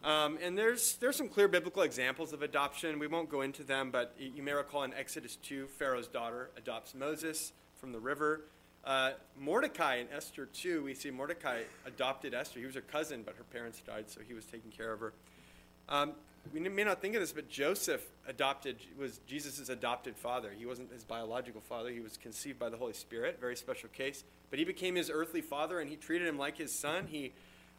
Um, 0.03 0.37
and 0.41 0.57
there's 0.57 0.95
there's 0.95 1.15
some 1.15 1.27
clear 1.27 1.47
biblical 1.47 1.83
examples 1.83 2.33
of 2.33 2.41
adoption. 2.41 2.97
We 2.97 3.07
won't 3.07 3.29
go 3.29 3.41
into 3.41 3.63
them, 3.63 3.91
but 3.91 4.15
you 4.17 4.41
may 4.41 4.53
recall 4.53 4.83
in 4.83 4.93
Exodus 4.93 5.35
2, 5.37 5.67
Pharaoh's 5.67 6.07
daughter 6.07 6.49
adopts 6.57 6.95
Moses 6.95 7.53
from 7.75 7.91
the 7.91 7.99
river. 7.99 8.41
Uh, 8.87 9.11
Mordecai 9.37 9.97
in 9.97 10.07
Esther 10.15 10.45
2, 10.45 10.81
we 10.85 10.93
see 10.93 11.11
Mordecai 11.11 11.63
adopted 11.85 12.33
Esther. 12.33 12.61
He 12.61 12.65
was 12.65 12.75
her 12.75 12.79
cousin, 12.81 13.21
but 13.21 13.35
her 13.35 13.43
parents 13.43 13.81
died, 13.85 14.09
so 14.09 14.21
he 14.25 14.33
was 14.33 14.45
taking 14.45 14.71
care 14.71 14.93
of 14.93 15.01
her. 15.01 15.13
Um, 15.89 16.13
we 16.53 16.61
may 16.61 16.85
not 16.85 17.01
think 17.01 17.13
of 17.13 17.19
this, 17.19 17.33
but 17.33 17.49
Joseph 17.49 18.05
adopted 18.29 18.77
was 18.97 19.19
Jesus' 19.27 19.67
adopted 19.67 20.15
father. 20.15 20.51
He 20.57 20.65
wasn't 20.65 20.93
his 20.93 21.03
biological 21.03 21.59
father. 21.59 21.89
He 21.89 21.99
was 21.99 22.15
conceived 22.15 22.57
by 22.57 22.69
the 22.69 22.77
Holy 22.77 22.93
Spirit, 22.93 23.41
very 23.41 23.57
special 23.57 23.89
case. 23.89 24.23
But 24.49 24.57
he 24.57 24.63
became 24.63 24.95
his 24.95 25.09
earthly 25.09 25.41
father, 25.41 25.81
and 25.81 25.89
he 25.89 25.97
treated 25.97 26.25
him 26.25 26.37
like 26.37 26.57
his 26.57 26.73
son. 26.73 27.07
He 27.09 27.33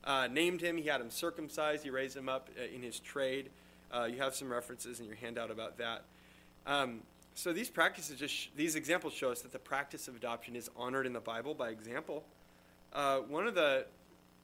uh, 0.04 0.28
named 0.30 0.60
him. 0.60 0.76
He 0.76 0.88
had 0.88 1.00
him 1.00 1.08
circumcised. 1.08 1.84
He 1.84 1.90
raised 1.90 2.18
him 2.18 2.28
up 2.28 2.50
uh, 2.60 2.64
in 2.64 2.82
his 2.82 3.00
trade. 3.00 3.48
Uh, 3.90 4.04
you 4.04 4.18
have 4.18 4.34
some 4.34 4.50
references 4.50 5.00
in 5.00 5.06
your 5.06 5.16
handout 5.16 5.50
about 5.50 5.78
that. 5.78 6.04
Um, 6.66 7.00
so 7.38 7.52
these 7.52 7.70
practices, 7.70 8.18
just 8.18 8.48
these 8.56 8.74
examples 8.74 9.12
show 9.12 9.30
us 9.30 9.42
that 9.42 9.52
the 9.52 9.60
practice 9.60 10.08
of 10.08 10.16
adoption 10.16 10.56
is 10.56 10.68
honored 10.76 11.06
in 11.06 11.12
the 11.12 11.20
Bible 11.20 11.54
by 11.54 11.68
example. 11.68 12.24
Uh, 12.92 13.18
one 13.18 13.46
of 13.46 13.54
the 13.54 13.86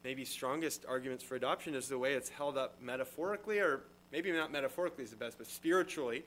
maybe 0.05 0.25
strongest 0.25 0.87
arguments 0.89 1.25
for 1.25 1.35
adoption 1.35 1.75
is 1.75 1.89
the 1.89 1.99
way 1.99 2.13
it's 2.13 2.29
held 2.29 2.57
up 2.57 2.81
metaphorically, 2.81 3.59
or 3.59 3.81
maybe 4.13 4.31
not 4.31 4.53
metaphorically 4.53 5.03
is 5.03 5.11
the 5.11 5.17
best, 5.17 5.39
but 5.39 5.49
spiritually, 5.49 6.23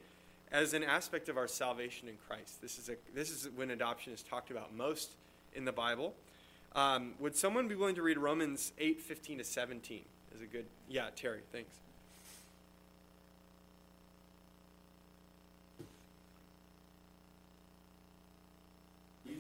as 0.52 0.74
an 0.74 0.84
aspect 0.84 1.30
of 1.30 1.38
our 1.38 1.48
salvation 1.48 2.10
in 2.10 2.16
Christ. 2.28 2.62
This 2.62 2.78
is 2.78 2.90
a 2.90 2.96
this 3.16 3.30
is 3.30 3.48
when 3.56 3.72
adoption 3.72 4.12
is 4.12 4.22
talked 4.22 4.52
about 4.52 4.76
most 4.76 5.12
in 5.54 5.64
the 5.64 5.72
Bible. 5.72 6.16
Um, 6.76 7.14
would 7.20 7.38
someone 7.38 7.70
be 7.70 7.76
willing 7.76 7.96
to 7.96 8.02
read 8.02 8.18
Romans 8.18 8.74
eight 8.78 9.00
fifteen 9.00 9.38
to 9.38 9.46
seventeen? 9.46 10.04
Is 10.36 10.42
a 10.42 10.46
good 10.46 10.66
yeah, 10.90 11.12
Terry, 11.16 11.44
thanks. 11.54 11.78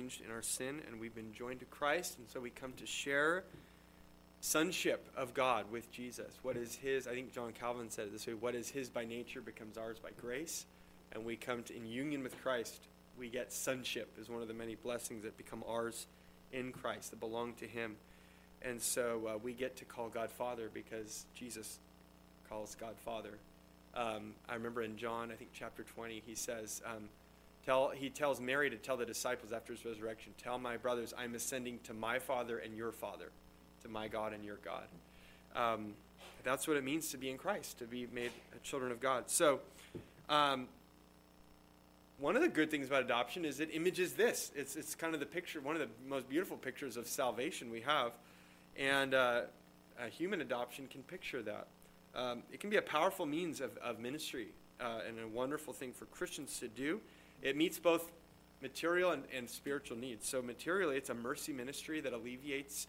changed 0.00 0.22
in 0.24 0.30
our 0.32 0.42
sin, 0.42 0.80
and 0.86 0.98
we've 0.98 1.14
been 1.14 1.32
joined 1.32 1.60
to 1.60 1.66
Christ, 1.66 2.16
and 2.18 2.28
so 2.28 2.40
we 2.40 2.50
come 2.50 2.72
to 2.78 2.86
share 2.86 3.44
sonship 4.40 5.06
of 5.14 5.34
God 5.34 5.70
with 5.70 5.90
Jesus. 5.92 6.38
What 6.42 6.56
is 6.56 6.76
His? 6.76 7.06
I 7.06 7.12
think 7.12 7.34
John 7.34 7.52
Calvin 7.52 7.90
said 7.90 8.06
it 8.06 8.12
this 8.12 8.26
way: 8.26 8.32
"What 8.34 8.54
is 8.54 8.70
His 8.70 8.88
by 8.88 9.04
nature 9.04 9.42
becomes 9.42 9.76
ours 9.76 9.98
by 9.98 10.10
grace," 10.18 10.64
and 11.12 11.24
we 11.24 11.36
come 11.36 11.62
to 11.64 11.76
in 11.76 11.86
union 11.86 12.22
with 12.22 12.40
Christ. 12.40 12.88
We 13.18 13.28
get 13.28 13.52
sonship 13.52 14.08
is 14.18 14.30
one 14.30 14.40
of 14.40 14.48
the 14.48 14.54
many 14.54 14.74
blessings 14.74 15.24
that 15.24 15.36
become 15.36 15.62
ours 15.68 16.06
in 16.52 16.72
Christ 16.72 17.10
that 17.10 17.20
belong 17.20 17.52
to 17.54 17.66
Him, 17.66 17.96
and 18.62 18.80
so 18.80 19.28
uh, 19.28 19.38
we 19.38 19.52
get 19.52 19.76
to 19.76 19.84
call 19.84 20.08
God 20.08 20.30
Father 20.30 20.70
because 20.72 21.26
Jesus 21.34 21.78
calls 22.48 22.74
God 22.74 22.94
Father. 23.04 23.34
Um, 23.94 24.32
I 24.48 24.54
remember 24.54 24.82
in 24.82 24.96
John, 24.96 25.30
I 25.30 25.34
think 25.34 25.50
chapter 25.52 25.82
20, 25.82 26.22
he 26.24 26.36
says, 26.36 26.80
um, 26.86 27.08
tell, 27.64 27.90
he 27.90 28.10
tells 28.10 28.40
Mary 28.40 28.70
to 28.70 28.76
tell 28.76 28.96
the 28.96 29.06
disciples 29.06 29.52
after 29.52 29.72
his 29.72 29.84
resurrection, 29.84 30.32
Tell 30.42 30.58
my 30.58 30.76
brothers, 30.76 31.14
I'm 31.16 31.34
ascending 31.34 31.80
to 31.84 31.94
my 31.94 32.18
Father 32.18 32.58
and 32.58 32.76
your 32.76 32.92
Father, 32.92 33.30
to 33.82 33.88
my 33.88 34.08
God 34.08 34.32
and 34.32 34.44
your 34.44 34.58
God. 34.64 34.84
Um, 35.54 35.94
that's 36.44 36.66
what 36.66 36.76
it 36.76 36.84
means 36.84 37.10
to 37.10 37.18
be 37.18 37.30
in 37.30 37.38
Christ, 37.38 37.78
to 37.78 37.84
be 37.84 38.06
made 38.12 38.30
children 38.62 38.92
of 38.92 39.00
God. 39.00 39.24
So, 39.30 39.60
um, 40.28 40.68
one 42.18 42.36
of 42.36 42.42
the 42.42 42.48
good 42.48 42.70
things 42.70 42.86
about 42.86 43.02
adoption 43.02 43.46
is 43.46 43.60
it 43.60 43.70
images 43.72 44.12
this. 44.12 44.52
It's, 44.54 44.76
it's 44.76 44.94
kind 44.94 45.14
of 45.14 45.20
the 45.20 45.26
picture, 45.26 45.60
one 45.60 45.74
of 45.74 45.80
the 45.80 45.88
most 46.06 46.28
beautiful 46.28 46.58
pictures 46.58 46.98
of 46.98 47.06
salvation 47.06 47.70
we 47.70 47.80
have. 47.80 48.12
And 48.76 49.14
uh, 49.14 49.42
a 49.98 50.08
human 50.08 50.42
adoption 50.42 50.86
can 50.86 51.02
picture 51.02 51.42
that. 51.42 51.66
Um, 52.14 52.42
it 52.52 52.60
can 52.60 52.68
be 52.68 52.76
a 52.76 52.82
powerful 52.82 53.24
means 53.24 53.60
of, 53.60 53.76
of 53.78 53.98
ministry 53.98 54.48
uh, 54.80 55.00
and 55.06 55.18
a 55.18 55.28
wonderful 55.28 55.72
thing 55.72 55.92
for 55.92 56.04
Christians 56.06 56.58
to 56.60 56.68
do. 56.68 57.00
It 57.42 57.56
meets 57.56 57.78
both 57.78 58.10
material 58.62 59.12
and, 59.12 59.24
and 59.34 59.48
spiritual 59.48 59.96
needs. 59.96 60.28
So, 60.28 60.42
materially, 60.42 60.96
it's 60.96 61.10
a 61.10 61.14
mercy 61.14 61.52
ministry 61.52 62.00
that 62.00 62.12
alleviates 62.12 62.86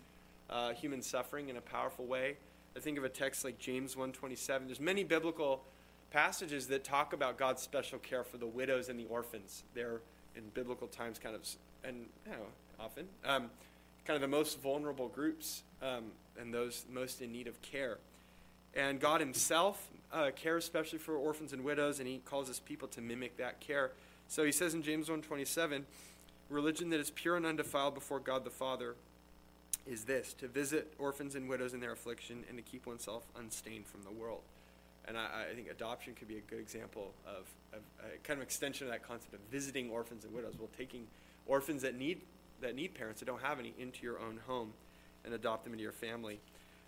uh, 0.49 0.73
human 0.73 1.01
suffering 1.01 1.49
in 1.49 1.57
a 1.57 1.61
powerful 1.61 2.05
way. 2.05 2.37
I 2.75 2.79
think 2.79 2.97
of 2.97 3.03
a 3.03 3.09
text 3.09 3.43
like 3.43 3.59
James 3.59 3.95
1:27. 3.95 4.65
There's 4.65 4.79
many 4.79 5.03
biblical 5.03 5.63
passages 6.11 6.67
that 6.67 6.83
talk 6.83 7.13
about 7.13 7.37
God's 7.37 7.61
special 7.61 7.99
care 7.99 8.23
for 8.23 8.37
the 8.37 8.47
widows 8.47 8.89
and 8.89 8.99
the 8.99 9.05
orphans. 9.05 9.63
They're 9.73 10.01
in 10.35 10.43
biblical 10.53 10.87
times 10.87 11.19
kind 11.19 11.35
of, 11.35 11.41
and 11.83 12.05
you 12.25 12.31
know, 12.31 12.45
often, 12.79 13.07
um, 13.25 13.49
kind 14.05 14.15
of 14.15 14.21
the 14.21 14.27
most 14.27 14.59
vulnerable 14.61 15.07
groups 15.07 15.63
um, 15.81 16.11
and 16.39 16.53
those 16.53 16.85
most 16.91 17.21
in 17.21 17.31
need 17.31 17.47
of 17.47 17.61
care. 17.61 17.97
And 18.73 18.99
God 18.99 19.19
Himself 19.19 19.89
uh, 20.11 20.31
cares 20.35 20.63
especially 20.63 20.99
for 20.99 21.15
orphans 21.15 21.53
and 21.53 21.63
widows, 21.63 21.99
and 21.99 22.07
He 22.07 22.19
calls 22.23 22.47
His 22.47 22.59
people 22.59 22.87
to 22.89 23.01
mimic 23.01 23.37
that 23.37 23.59
care. 23.59 23.91
So 24.31 24.45
He 24.45 24.53
says 24.53 24.73
in 24.73 24.81
James 24.81 25.09
1:27, 25.09 25.83
religion 26.49 26.89
that 26.91 27.01
is 27.01 27.09
pure 27.09 27.35
and 27.35 27.45
undefiled 27.45 27.93
before 27.93 28.21
God 28.21 28.45
the 28.45 28.49
Father 28.49 28.95
is 29.85 30.05
this: 30.05 30.33
to 30.35 30.47
visit 30.47 30.93
orphans 30.97 31.35
and 31.35 31.49
widows 31.49 31.73
in 31.73 31.81
their 31.81 31.91
affliction, 31.91 32.45
and 32.47 32.57
to 32.57 32.63
keep 32.63 32.85
oneself 32.85 33.25
unstained 33.37 33.87
from 33.87 34.03
the 34.03 34.11
world. 34.11 34.39
And 35.05 35.17
I, 35.17 35.47
I 35.51 35.53
think 35.53 35.69
adoption 35.69 36.13
could 36.13 36.29
be 36.29 36.37
a 36.37 36.41
good 36.49 36.59
example 36.59 37.11
of, 37.27 37.43
of 37.73 37.81
a 38.05 38.17
kind 38.25 38.39
of 38.39 38.43
extension 38.43 38.87
of 38.87 38.93
that 38.93 39.05
concept 39.05 39.33
of 39.33 39.41
visiting 39.51 39.89
orphans 39.89 40.23
and 40.23 40.33
widows. 40.33 40.53
Well, 40.57 40.69
taking 40.77 41.07
orphans 41.45 41.81
that 41.81 41.97
need 41.97 42.21
that 42.61 42.73
need 42.73 42.93
parents 42.93 43.19
that 43.19 43.25
don't 43.25 43.41
have 43.41 43.59
any 43.59 43.73
into 43.77 44.03
your 44.03 44.17
own 44.17 44.39
home, 44.47 44.71
and 45.25 45.33
adopt 45.33 45.65
them 45.65 45.73
into 45.73 45.83
your 45.83 45.91
family. 45.91 46.39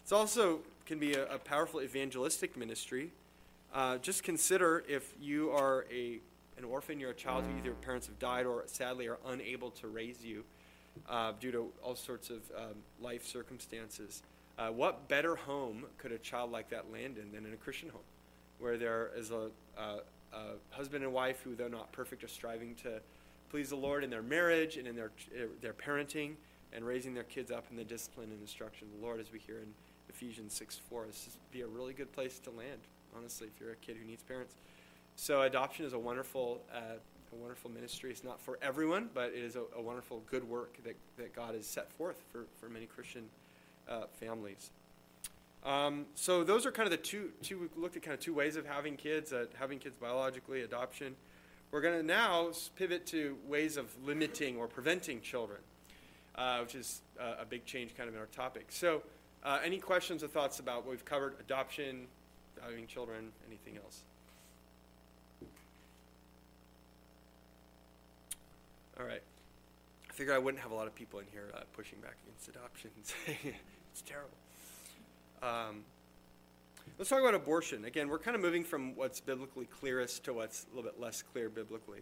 It's 0.01 0.13
also 0.13 0.59
can 0.85 0.97
be 0.97 1.15
a, 1.15 1.25
a 1.29 1.39
powerful 1.39 1.81
evangelistic 1.81 2.55
ministry. 2.55 3.11
uh, 3.73 3.97
just 3.97 4.23
consider 4.23 4.85
if 4.87 5.13
you 5.19 5.51
are 5.51 5.85
a 5.91 6.21
an 6.57 6.63
orphan, 6.63 6.99
you're 6.99 7.11
a 7.11 7.15
child 7.15 7.45
who 7.45 7.57
either 7.57 7.73
parents 7.75 8.07
have 8.07 8.19
died 8.19 8.45
or 8.45 8.63
sadly 8.67 9.07
are 9.07 9.19
unable 9.27 9.71
to 9.71 9.87
raise 9.87 10.23
you 10.23 10.43
uh, 11.09 11.33
due 11.39 11.51
to 11.51 11.71
all 11.81 11.95
sorts 11.95 12.29
of 12.29 12.41
um, 12.57 12.75
life 13.01 13.25
circumstances. 13.25 14.21
Uh, 14.57 14.69
what 14.69 15.07
better 15.07 15.35
home 15.35 15.85
could 15.97 16.11
a 16.11 16.17
child 16.17 16.51
like 16.51 16.69
that 16.69 16.91
land 16.91 17.17
in 17.17 17.31
than 17.31 17.45
in 17.45 17.53
a 17.53 17.57
Christian 17.57 17.89
home, 17.89 18.01
where 18.59 18.77
there 18.77 19.11
is 19.15 19.31
a, 19.31 19.49
a, 19.77 19.99
a 20.33 20.41
husband 20.69 21.03
and 21.03 21.11
wife 21.11 21.41
who, 21.43 21.55
though 21.55 21.67
not 21.67 21.91
perfect, 21.91 22.23
are 22.23 22.27
striving 22.27 22.75
to 22.75 23.01
please 23.49 23.69
the 23.69 23.75
Lord 23.75 24.03
in 24.03 24.09
their 24.09 24.21
marriage 24.21 24.77
and 24.77 24.87
in 24.87 24.95
their 24.95 25.11
their 25.61 25.73
parenting 25.73 26.35
and 26.71 26.85
raising 26.85 27.13
their 27.13 27.23
kids 27.23 27.51
up 27.51 27.65
in 27.69 27.77
the 27.77 27.83
discipline 27.83 28.29
and 28.31 28.41
instruction 28.41 28.87
of 28.87 28.99
the 28.99 29.05
Lord, 29.05 29.19
as 29.19 29.31
we 29.31 29.39
hear 29.39 29.57
in 29.59 29.73
Ephesians 30.09 30.53
6 30.53 30.81
4. 30.89 31.05
This 31.07 31.27
would 31.27 31.51
be 31.51 31.61
a 31.61 31.67
really 31.67 31.93
good 31.93 32.11
place 32.11 32.39
to 32.39 32.49
land, 32.51 32.79
honestly, 33.15 33.47
if 33.47 33.59
you're 33.59 33.71
a 33.71 33.75
kid 33.75 33.97
who 33.97 34.05
needs 34.05 34.23
parents. 34.23 34.55
So 35.15 35.41
adoption 35.41 35.85
is 35.85 35.93
a 35.93 35.99
wonderful, 35.99 36.61
uh, 36.73 36.97
a 37.31 37.35
wonderful 37.35 37.71
ministry. 37.71 38.11
It's 38.11 38.23
not 38.23 38.39
for 38.41 38.57
everyone, 38.61 39.09
but 39.13 39.29
it 39.29 39.43
is 39.43 39.55
a, 39.55 39.63
a, 39.75 39.81
wonderful, 39.81 40.21
good 40.29 40.43
work 40.43 40.77
that, 40.83 40.95
that 41.17 41.35
God 41.35 41.55
has 41.55 41.65
set 41.65 41.91
forth 41.91 42.21
for, 42.31 42.45
for 42.59 42.69
many 42.69 42.85
Christian 42.85 43.25
uh, 43.87 44.03
families. 44.19 44.71
Um, 45.65 46.07
so 46.15 46.43
those 46.43 46.65
are 46.65 46.71
kind 46.71 46.87
of 46.87 46.91
the 46.91 46.97
two, 46.97 47.31
two, 47.41 47.69
we 47.75 47.81
looked 47.81 47.95
at 47.95 48.03
kind 48.03 48.13
of 48.13 48.19
two 48.19 48.33
ways 48.33 48.55
of 48.55 48.65
having 48.65 48.97
kids, 48.97 49.31
uh, 49.31 49.45
having 49.57 49.79
kids 49.79 49.95
biologically, 49.95 50.61
adoption. 50.61 51.15
We're 51.71 51.81
going 51.81 51.99
to 51.99 52.05
now 52.05 52.51
pivot 52.75 53.05
to 53.07 53.37
ways 53.47 53.77
of 53.77 53.87
limiting 54.05 54.57
or 54.57 54.67
preventing 54.67 55.21
children, 55.21 55.59
uh, 56.35 56.59
which 56.59 56.75
is 56.75 57.01
uh, 57.19 57.35
a 57.39 57.45
big 57.45 57.65
change 57.65 57.95
kind 57.95 58.09
of 58.09 58.15
in 58.15 58.19
our 58.19 58.27
topic. 58.27 58.67
So 58.69 59.03
uh, 59.43 59.59
any 59.63 59.79
questions 59.79 60.23
or 60.23 60.27
thoughts 60.27 60.59
about 60.59 60.83
what 60.83 60.91
we've 60.91 61.05
covered, 61.05 61.35
adoption, 61.39 62.07
having 62.61 62.87
children, 62.87 63.31
anything 63.47 63.77
else? 63.77 64.01
All 68.99 69.05
right. 69.07 69.21
I 70.07 70.13
figure 70.13 70.33
I 70.33 70.37
wouldn't 70.37 70.61
have 70.61 70.71
a 70.71 70.75
lot 70.75 70.85
of 70.85 70.93
people 70.93 71.19
in 71.19 71.25
here 71.31 71.49
uh, 71.55 71.61
pushing 71.73 71.99
back 71.99 72.15
against 72.27 72.47
adoption 72.47 72.91
it's 73.91 74.01
terrible. 74.03 74.37
Um, 75.41 75.83
let's 76.99 77.09
talk 77.09 77.19
about 77.19 77.33
abortion. 77.33 77.85
Again, 77.85 78.07
we're 78.07 78.19
kind 78.19 78.35
of 78.35 78.41
moving 78.41 78.63
from 78.63 78.95
what's 78.95 79.19
biblically 79.19 79.65
clearest 79.65 80.23
to 80.25 80.33
what's 80.33 80.65
a 80.71 80.75
little 80.75 80.89
bit 80.89 81.01
less 81.01 81.23
clear 81.23 81.49
biblically. 81.49 82.01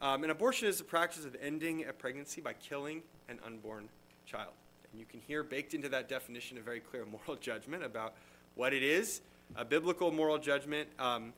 Um, 0.00 0.22
and 0.22 0.30
abortion 0.30 0.68
is 0.68 0.78
the 0.78 0.84
practice 0.84 1.24
of 1.24 1.36
ending 1.42 1.84
a 1.88 1.92
pregnancy 1.92 2.40
by 2.40 2.52
killing 2.52 3.02
an 3.28 3.40
unborn 3.44 3.88
child. 4.24 4.52
And 4.92 5.00
you 5.00 5.06
can 5.06 5.20
hear 5.20 5.42
baked 5.42 5.74
into 5.74 5.88
that 5.88 6.08
definition 6.08 6.58
a 6.58 6.60
very 6.60 6.80
clear 6.80 7.04
moral 7.04 7.34
judgment 7.40 7.82
about 7.82 8.14
what 8.54 8.72
it 8.72 8.84
is, 8.84 9.20
a 9.56 9.64
biblical 9.64 10.12
moral 10.12 10.38
judgment. 10.38 10.88
Um, 11.00 11.32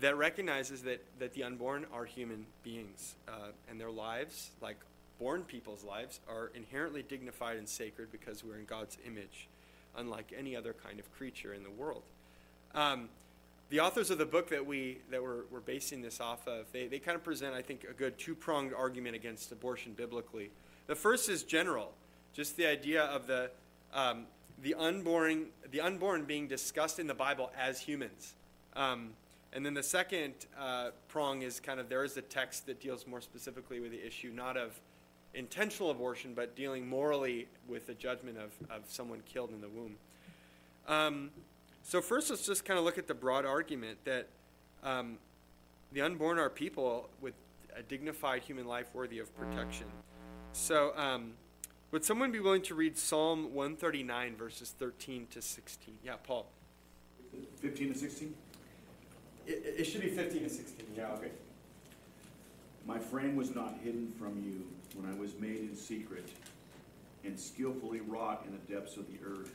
that 0.00 0.16
recognizes 0.16 0.82
that, 0.82 1.04
that 1.18 1.34
the 1.34 1.42
unborn 1.42 1.86
are 1.92 2.04
human 2.04 2.46
beings 2.62 3.14
uh, 3.28 3.50
and 3.70 3.80
their 3.80 3.90
lives, 3.90 4.50
like 4.60 4.76
born 5.18 5.42
people's 5.42 5.84
lives, 5.84 6.20
are 6.28 6.50
inherently 6.54 7.02
dignified 7.02 7.56
and 7.56 7.68
sacred 7.68 8.10
because 8.10 8.42
we're 8.42 8.56
in 8.56 8.64
God's 8.64 8.96
image, 9.06 9.48
unlike 9.96 10.32
any 10.36 10.56
other 10.56 10.74
kind 10.84 10.98
of 10.98 11.12
creature 11.12 11.52
in 11.52 11.62
the 11.62 11.70
world. 11.70 12.02
Um, 12.74 13.08
the 13.68 13.80
authors 13.80 14.10
of 14.10 14.18
the 14.18 14.26
book 14.26 14.50
that 14.50 14.66
we 14.66 14.98
that 15.10 15.22
we're, 15.22 15.44
we're 15.50 15.60
basing 15.60 16.02
this 16.02 16.20
off 16.20 16.46
of, 16.46 16.70
they, 16.72 16.88
they 16.88 16.98
kind 16.98 17.14
of 17.14 17.24
present, 17.24 17.54
I 17.54 17.62
think, 17.62 17.86
a 17.88 17.94
good 17.94 18.18
two-pronged 18.18 18.74
argument 18.74 19.16
against 19.16 19.50
abortion 19.52 19.92
biblically. 19.92 20.50
The 20.88 20.94
first 20.94 21.28
is 21.28 21.42
general, 21.42 21.92
just 22.34 22.56
the 22.56 22.66
idea 22.66 23.04
of 23.04 23.26
the 23.26 23.50
um, 23.94 24.26
the 24.62 24.74
unborn 24.74 25.46
the 25.70 25.80
unborn 25.80 26.24
being 26.24 26.48
discussed 26.48 26.98
in 26.98 27.06
the 27.06 27.14
Bible 27.14 27.50
as 27.58 27.80
humans. 27.80 28.34
Um, 28.76 29.10
and 29.52 29.64
then 29.64 29.74
the 29.74 29.82
second 29.82 30.34
uh, 30.58 30.90
prong 31.08 31.42
is 31.42 31.60
kind 31.60 31.78
of 31.78 31.88
there 31.88 32.04
is 32.04 32.16
a 32.16 32.22
text 32.22 32.66
that 32.66 32.80
deals 32.80 33.06
more 33.06 33.20
specifically 33.20 33.80
with 33.80 33.90
the 33.90 34.06
issue, 34.06 34.30
not 34.34 34.56
of 34.56 34.80
intentional 35.34 35.90
abortion, 35.90 36.32
but 36.34 36.56
dealing 36.56 36.88
morally 36.88 37.48
with 37.68 37.86
the 37.86 37.94
judgment 37.94 38.38
of, 38.38 38.52
of 38.70 38.82
someone 38.88 39.22
killed 39.26 39.50
in 39.50 39.60
the 39.60 39.68
womb. 39.68 39.96
Um, 40.88 41.30
so, 41.82 42.00
first, 42.00 42.30
let's 42.30 42.46
just 42.46 42.64
kind 42.64 42.78
of 42.78 42.84
look 42.84 42.98
at 42.98 43.06
the 43.06 43.14
broad 43.14 43.44
argument 43.44 43.98
that 44.04 44.28
um, 44.82 45.18
the 45.92 46.00
unborn 46.00 46.38
are 46.38 46.48
people 46.48 47.08
with 47.20 47.34
a 47.76 47.82
dignified 47.82 48.42
human 48.42 48.66
life 48.66 48.88
worthy 48.94 49.18
of 49.18 49.34
protection. 49.36 49.86
So, 50.52 50.92
um, 50.96 51.32
would 51.90 52.04
someone 52.04 52.32
be 52.32 52.40
willing 52.40 52.62
to 52.62 52.74
read 52.74 52.96
Psalm 52.96 53.52
139, 53.52 54.36
verses 54.36 54.74
13 54.78 55.26
to 55.30 55.42
16? 55.42 55.94
Yeah, 56.02 56.14
Paul. 56.22 56.46
15 57.60 57.92
to 57.92 57.98
16? 57.98 58.34
It, 59.46 59.74
it 59.78 59.84
should 59.84 60.02
be 60.02 60.08
15 60.08 60.42
to 60.42 60.48
16. 60.48 60.86
Yeah, 60.96 61.12
okay. 61.14 61.30
My 62.86 62.98
frame 62.98 63.36
was 63.36 63.54
not 63.54 63.78
hidden 63.82 64.12
from 64.18 64.42
you 64.42 64.66
when 64.94 65.10
I 65.10 65.16
was 65.18 65.38
made 65.38 65.60
in 65.60 65.76
secret 65.76 66.28
and 67.24 67.38
skillfully 67.38 68.00
wrought 68.00 68.44
in 68.46 68.52
the 68.52 68.74
depths 68.74 68.96
of 68.96 69.06
the 69.06 69.18
earth. 69.24 69.52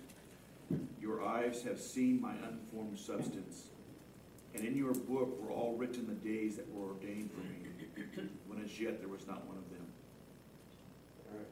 Your 1.02 1.26
eyes 1.26 1.64
have 1.64 1.80
seen 1.80 2.22
my 2.22 2.34
unformed 2.48 2.98
substance, 2.98 3.68
and 4.54 4.66
in 4.66 4.76
your 4.76 4.94
book 4.94 5.42
were 5.42 5.52
all 5.52 5.76
written 5.78 6.08
the 6.08 6.14
days 6.14 6.58
that 6.58 6.70
were 6.74 6.90
ordained 6.90 7.32
for 7.32 7.40
me, 7.42 8.28
when 8.48 8.64
as 8.64 8.80
yet 8.80 9.00
there 9.00 9.08
was 9.08 9.26
not 9.28 9.46
one 9.46 9.58
of 9.58 9.70
them. 9.70 9.88
All 11.32 11.38
right. 11.38 11.48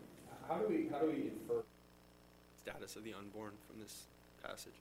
How 0.49 0.55
do 0.55 0.73
we 0.73 0.89
how 0.91 0.99
do 0.99 1.07
we 1.07 1.29
infer 1.29 1.63
status 2.61 2.95
of 2.95 3.03
the 3.03 3.13
unborn 3.13 3.51
from 3.67 3.79
this 3.79 4.03
passage? 4.43 4.73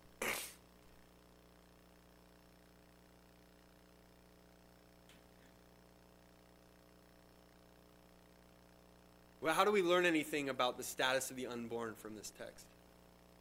Well, 9.45 9.53
how 9.53 9.63
do 9.69 9.71
we 9.71 9.83
learn 9.83 10.07
anything 10.07 10.49
about 10.49 10.79
the 10.79 10.83
status 10.83 11.29
of 11.29 11.37
the 11.37 11.47
unborn 11.47 11.93
from 12.01 12.17
this 12.17 12.33
text? 12.33 12.65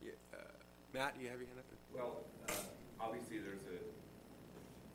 Yeah, 0.03 0.11
uh, 0.35 0.43
Matt, 0.93 1.15
you 1.15 1.29
have 1.31 1.39
your 1.39 1.47
hand 1.47 1.63
up? 1.63 1.65
Well, 1.95 2.27
uh, 2.51 2.59
obviously 2.99 3.39
there's 3.39 3.63
a 3.71 3.79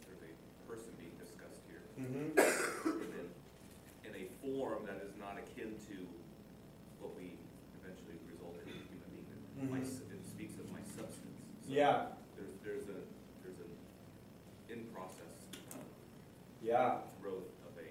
there's 0.05 0.21
a 0.21 0.69
person 0.69 0.93
being 1.01 1.17
discussed 1.17 1.65
here. 1.65 1.81
Mm-hmm. 1.97 2.37
in, 3.17 3.25
in 4.05 4.13
a 4.21 4.29
form 4.45 4.85
that 4.85 5.01
is 5.01 5.17
not 5.17 5.41
akin 5.41 5.81
to 5.89 5.97
what 7.01 7.17
we 7.17 7.41
eventually 7.81 8.21
result 8.29 8.61
in 8.61 8.69
a 8.69 8.77
human 8.93 9.09
being. 9.09 9.73
My, 9.73 9.81
Mhm. 9.81 9.89
s- 9.89 10.05
it 10.13 10.21
speaks 10.29 10.61
of 10.61 10.69
my 10.71 10.85
substance. 10.93 11.41
So 11.65 11.73
Yeah. 11.73 12.13
There's 12.37 12.53
there's 12.63 12.85
a 12.93 13.01
there's 13.41 13.57
an 13.65 13.73
in 14.69 14.85
process 14.93 15.49
uh, 15.73 15.81
Yeah. 16.61 17.01
growth 17.25 17.49
of 17.65 17.73
a 17.81 17.89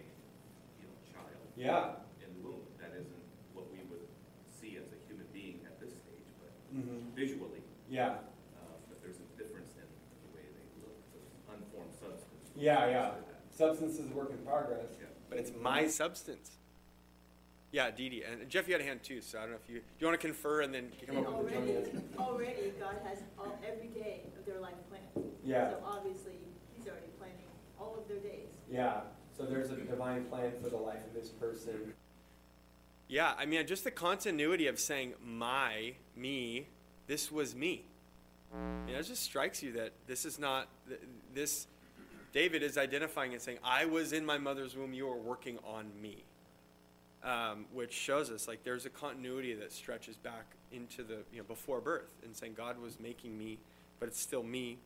you 0.77 0.85
know 0.85 0.93
child 1.09 1.33
Yeah. 1.57 1.97
in 2.23 2.29
the 2.37 2.41
womb. 2.47 2.61
That 2.79 2.93
isn't 2.95 3.23
what 3.53 3.67
we 3.71 3.83
would 3.91 4.07
see 4.47 4.77
as 4.77 4.87
a 4.95 4.99
human 5.09 5.27
being 5.33 5.59
at 5.65 5.79
this 5.81 5.91
stage, 5.91 6.27
but 6.39 6.53
Mm-hmm. 6.77 7.11
visually. 7.15 7.59
Yeah. 7.89 8.09
Uh, 8.09 8.15
but 8.89 9.01
there's 9.01 9.17
a 9.17 9.37
difference 9.37 9.71
in 9.75 9.83
the 9.83 10.35
way 10.35 10.43
they 10.43 10.67
look. 10.81 10.95
So 11.11 11.53
unformed 11.53 11.93
substance. 11.93 12.51
Yeah, 12.55 12.87
yeah. 12.89 13.09
Consider. 13.09 13.35
Substance 13.51 13.99
is 13.99 14.11
work 14.13 14.31
in 14.31 14.37
progress. 14.39 14.87
Yeah. 14.99 15.07
But 15.29 15.39
it's 15.39 15.51
my 15.59 15.87
substance. 15.87 16.51
Yeah, 17.71 17.91
Dee 17.91 18.09
Dee. 18.09 18.23
And 18.23 18.49
Jeff, 18.49 18.67
you 18.67 18.73
had 18.73 18.81
a 18.81 18.85
hand 18.85 19.03
too, 19.03 19.19
so 19.21 19.39
I 19.39 19.41
don't 19.41 19.51
know 19.51 19.57
if 19.63 19.69
you, 19.69 19.79
do 19.79 19.83
you 19.99 20.07
want 20.07 20.19
to 20.19 20.25
confer 20.25 20.61
and 20.61 20.73
then 20.73 20.89
come 21.05 21.17
And 21.17 21.27
up 21.27 21.43
with 21.43 21.53
a 21.53 21.57
already, 21.57 21.75
answer? 21.75 22.01
already 22.17 22.73
God 22.79 22.95
has 23.05 23.19
all, 23.37 23.59
every 23.67 23.89
day 23.89 24.21
of 24.39 24.45
their 24.45 24.59
life 24.61 24.75
planned. 24.89 25.31
Yeah. 25.43 25.71
So 25.71 25.83
obviously, 25.85 26.33
he's 26.75 26.87
already 26.87 27.07
planning 27.17 27.35
all 27.79 27.97
of 27.97 28.07
their 28.07 28.19
days. 28.19 28.47
Yeah, 28.71 29.01
so 29.37 29.43
there's 29.43 29.69
a 29.69 29.75
divine 29.75 30.25
plan 30.25 30.53
for 30.61 30.69
the 30.69 30.77
life 30.77 31.05
of 31.05 31.13
this 31.13 31.29
person. 31.29 31.93
Yeah, 33.09 33.33
I 33.37 33.45
mean, 33.45 33.65
just 33.67 33.83
the 33.83 33.91
continuity 33.91 34.67
of 34.67 34.79
saying 34.79 35.13
my, 35.23 35.93
me, 36.15 36.67
this 37.07 37.31
was 37.31 37.55
me. 37.55 37.83
You 38.87 38.95
it 38.95 39.03
just 39.03 39.23
strikes 39.23 39.61
you 39.61 39.73
that 39.73 39.91
this 40.07 40.25
is 40.25 40.39
not, 40.39 40.67
this, 41.33 41.67
David 42.31 42.63
is 42.63 42.77
identifying 42.77 43.33
and 43.33 43.41
saying, 43.41 43.57
I 43.63 43.85
was 43.85 44.13
in 44.13 44.25
my 44.25 44.37
mother's 44.37 44.75
womb, 44.75 44.93
you 44.93 45.07
are 45.09 45.17
working 45.17 45.57
on 45.65 45.85
me. 46.01 46.23
Um, 47.23 47.65
which 47.73 47.91
shows 47.91 48.29
us 48.29 48.47
like 48.47 48.63
there's 48.63 48.85
a 48.85 48.89
continuity 48.89 49.53
that 49.55 49.71
stretches 49.71 50.15
back 50.15 50.45
into 50.71 51.03
the, 51.03 51.17
you 51.33 51.39
know, 51.39 51.43
before 51.43 51.81
birth 51.81 52.11
and 52.23 52.35
saying 52.35 52.53
God 52.55 52.79
was 52.79 52.99
making 52.99 53.37
me, 53.37 53.57
but 53.99 54.07
it's 54.07 54.21
still 54.21 54.43
me. 54.43 54.77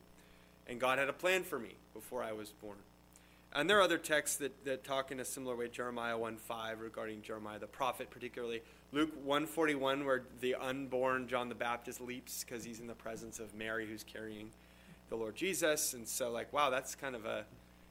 And 0.66 0.80
God 0.80 0.98
had 0.98 1.08
a 1.08 1.12
plan 1.12 1.44
for 1.44 1.58
me 1.58 1.74
before 1.92 2.22
I 2.22 2.32
was 2.32 2.50
born. 2.50 2.78
And 3.54 3.68
there 3.68 3.78
are 3.78 3.82
other 3.82 3.98
texts 3.98 4.38
that, 4.38 4.64
that 4.64 4.82
talk 4.82 5.10
in 5.10 5.20
a 5.20 5.24
similar 5.24 5.54
way. 5.54 5.68
Jeremiah 5.68 6.16
1.5 6.16 6.80
regarding 6.80 7.22
Jeremiah 7.22 7.58
the 7.58 7.66
prophet, 7.66 8.10
particularly. 8.10 8.62
Luke 8.92 9.26
1.41 9.26 10.04
where 10.04 10.22
the 10.40 10.54
unborn 10.54 11.28
John 11.28 11.48
the 11.48 11.54
Baptist 11.54 12.00
leaps 12.00 12.44
because 12.44 12.64
he's 12.64 12.80
in 12.80 12.86
the 12.86 12.94
presence 12.94 13.40
of 13.40 13.54
Mary 13.54 13.86
who's 13.86 14.04
carrying 14.04 14.50
the 15.10 15.16
Lord 15.16 15.34
Jesus. 15.36 15.92
And 15.92 16.08
so 16.08 16.30
like, 16.30 16.52
wow, 16.52 16.70
that's 16.70 16.94
kind 16.94 17.14
of 17.14 17.26
a, 17.26 17.44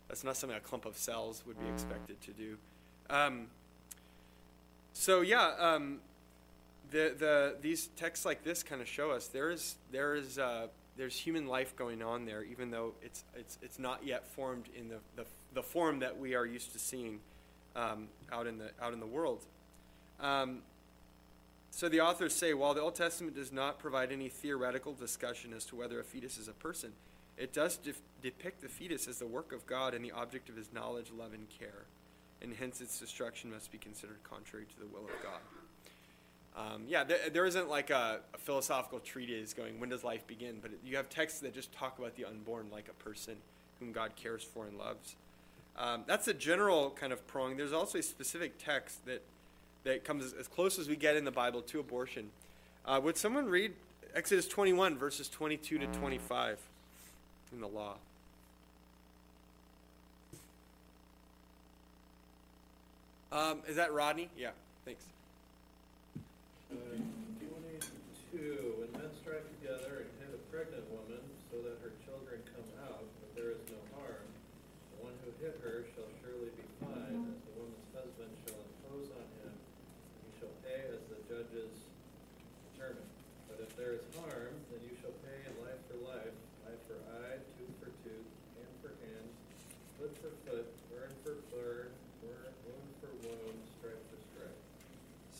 that's 0.07 0.23
not 0.23 0.35
something 0.35 0.57
a 0.57 0.61
clump 0.61 0.85
of 0.85 0.97
cells 0.97 1.43
would 1.45 1.59
be 1.59 1.67
expected 1.69 2.19
to 2.21 2.31
do. 2.31 2.57
Um, 3.09 3.47
so 4.93 5.21
yeah, 5.21 5.53
um, 5.59 5.99
the 6.91 7.15
the 7.17 7.55
these 7.61 7.87
texts 7.95 8.25
like 8.25 8.43
this 8.43 8.63
kind 8.63 8.81
of 8.81 8.87
show 8.87 9.11
us 9.11 9.27
there 9.27 9.49
is 9.51 9.75
there 9.91 10.15
is 10.15 10.37
uh, 10.37 10.67
there's 10.97 11.17
human 11.17 11.47
life 11.47 11.75
going 11.75 12.01
on 12.01 12.25
there, 12.25 12.43
even 12.43 12.71
though 12.71 12.93
it's 13.01 13.23
it's 13.35 13.57
it's 13.61 13.79
not 13.79 14.05
yet 14.05 14.27
formed 14.27 14.65
in 14.75 14.89
the 14.89 14.97
the, 15.15 15.25
the 15.53 15.63
form 15.63 15.99
that 15.99 16.17
we 16.17 16.35
are 16.35 16.45
used 16.45 16.73
to 16.73 16.79
seeing 16.79 17.19
um, 17.75 18.07
out 18.31 18.47
in 18.47 18.57
the 18.57 18.71
out 18.81 18.93
in 18.93 18.99
the 18.99 19.05
world. 19.05 19.45
Um, 20.19 20.59
so 21.71 21.87
the 21.87 22.01
authors 22.01 22.35
say, 22.35 22.53
while 22.53 22.73
the 22.73 22.81
Old 22.81 22.95
Testament 22.95 23.35
does 23.35 23.51
not 23.51 23.79
provide 23.79 24.11
any 24.11 24.27
theoretical 24.27 24.93
discussion 24.93 25.53
as 25.53 25.63
to 25.65 25.75
whether 25.77 25.99
a 25.99 26.03
fetus 26.03 26.37
is 26.37 26.49
a 26.49 26.53
person, 26.53 26.91
it 27.37 27.53
does 27.53 27.79
depict 28.21 28.61
the 28.61 28.67
fetus 28.67 29.07
as 29.07 29.19
the 29.19 29.25
work 29.25 29.53
of 29.53 29.65
God 29.65 29.93
and 29.93 30.03
the 30.03 30.11
object 30.11 30.49
of 30.49 30.57
his 30.57 30.71
knowledge, 30.73 31.07
love, 31.17 31.33
and 31.33 31.47
care, 31.49 31.85
and 32.41 32.53
hence 32.53 32.81
its 32.81 32.99
destruction 32.99 33.51
must 33.51 33.71
be 33.71 33.77
considered 33.77 34.17
contrary 34.29 34.65
to 34.65 34.79
the 34.79 34.85
will 34.85 35.05
of 35.05 35.23
God. 35.23 35.39
Um, 36.55 36.83
yeah, 36.85 37.05
there, 37.05 37.45
isn't 37.45 37.69
like 37.69 37.89
a, 37.91 38.19
a, 38.33 38.37
philosophical 38.37 38.99
treatise 38.99 39.53
going, 39.53 39.79
when 39.79 39.87
does 39.87 40.03
life 40.03 40.27
begin? 40.27 40.57
But 40.61 40.71
you 40.83 40.97
have 40.97 41.09
texts 41.09 41.39
that 41.39 41.53
just 41.53 41.71
talk 41.71 41.97
about 41.97 42.17
the 42.17 42.25
unborn 42.25 42.67
like 42.69 42.89
a 42.89 43.03
person 43.03 43.37
whom 43.79 43.93
God 43.93 44.17
cares 44.17 44.43
for 44.43 44.67
and 44.67 44.77
loves. 44.77 45.15
Um, 45.77 46.03
that's 46.05 46.27
a 46.27 46.33
general 46.33 46.91
kind 46.91 47.13
of 47.13 47.25
prong. 47.27 47.57
There's 47.57 47.73
also 47.73 47.97
a 47.97 48.03
specific 48.03 48.63
text 48.63 49.05
that 49.05 49.23
that 49.83 50.03
comes 50.03 50.33
as 50.33 50.47
close 50.47 50.77
as 50.77 50.87
we 50.87 50.95
get 50.95 51.15
in 51.15 51.25
the 51.25 51.31
Bible 51.31 51.61
to 51.63 51.79
abortion. 51.79 52.29
Uh, 52.85 52.99
would 53.03 53.17
someone 53.17 53.47
read 53.47 53.73
Exodus 54.13 54.47
21 54.47 54.97
verses 54.97 55.27
22 55.29 55.79
to 55.79 55.87
25 55.87 56.59
in 57.51 57.61
the 57.61 57.67
law? 57.67 57.95
Um, 63.31 63.59
is 63.67 63.77
that 63.77 63.93
Rodney? 63.93 64.29
Yeah. 64.37 64.49
Thanks. 64.83 65.05
Uh, 66.71 66.75
22. 68.31 68.80